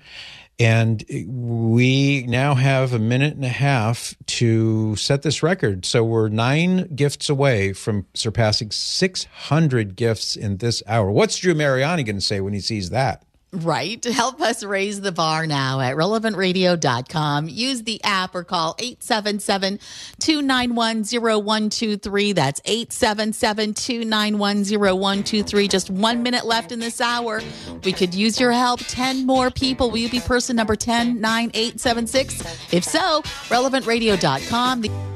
And 0.58 1.04
we 1.28 2.26
now 2.28 2.56
have 2.56 2.94
a 2.94 3.00
minute 3.00 3.36
and 3.36 3.44
a 3.44 3.50
half 3.50 4.16
to 4.28 4.96
set 4.96 5.22
this 5.22 5.44
record. 5.44 5.86
So 5.86 6.04
we're 6.04 6.30
nine 6.30 6.96
gifts 6.96 7.28
away 7.30 7.74
from 7.74 8.06
surpassing 8.14 8.72
600 8.72 9.98
gifts 9.98 10.38
in 10.38 10.58
this 10.58 10.82
hour. 10.88 11.12
What's 11.12 11.38
Drew 11.38 11.56
Mariani 11.56 12.04
going 12.04 12.16
to 12.16 12.22
say 12.22 12.40
when 12.40 12.54
he 12.54 12.62
sees 12.62 12.90
that? 12.92 13.24
Right. 13.64 14.04
Help 14.16 14.42
us 14.42 14.64
raise 14.64 15.02
the 15.02 15.12
bar 15.12 15.48
now 15.48 15.80
at 15.80 15.96
relevantradio.com. 15.96 17.50
Use 17.50 17.84
the 17.84 18.04
app 18.04 18.36
or 18.36 18.44
call 18.44 18.76
877 18.80 19.80
291 20.20 21.04
0123. 21.04 22.34
That's 22.34 22.62
877 22.66 23.74
291 23.74 24.64
0123. 24.66 25.68
Just 25.68 25.90
one 25.90 26.24
minute 26.24 26.46
left 26.46 26.72
in 26.72 26.80
this 26.80 27.02
hour. 27.02 27.42
We 27.84 27.94
could 27.94 28.14
use 28.14 28.40
your 28.40 28.52
help. 28.52 28.80
10 28.82 29.26
more 29.26 29.52
people. 29.52 29.90
Will 29.90 30.00
you 30.00 30.10
be 30.10 30.20
person 30.20 30.56
number 30.56 30.74
109876? 30.74 32.74
If 32.74 32.84
so, 32.84 33.22
relevantradio.com. 33.50 34.82
The- 34.82 35.15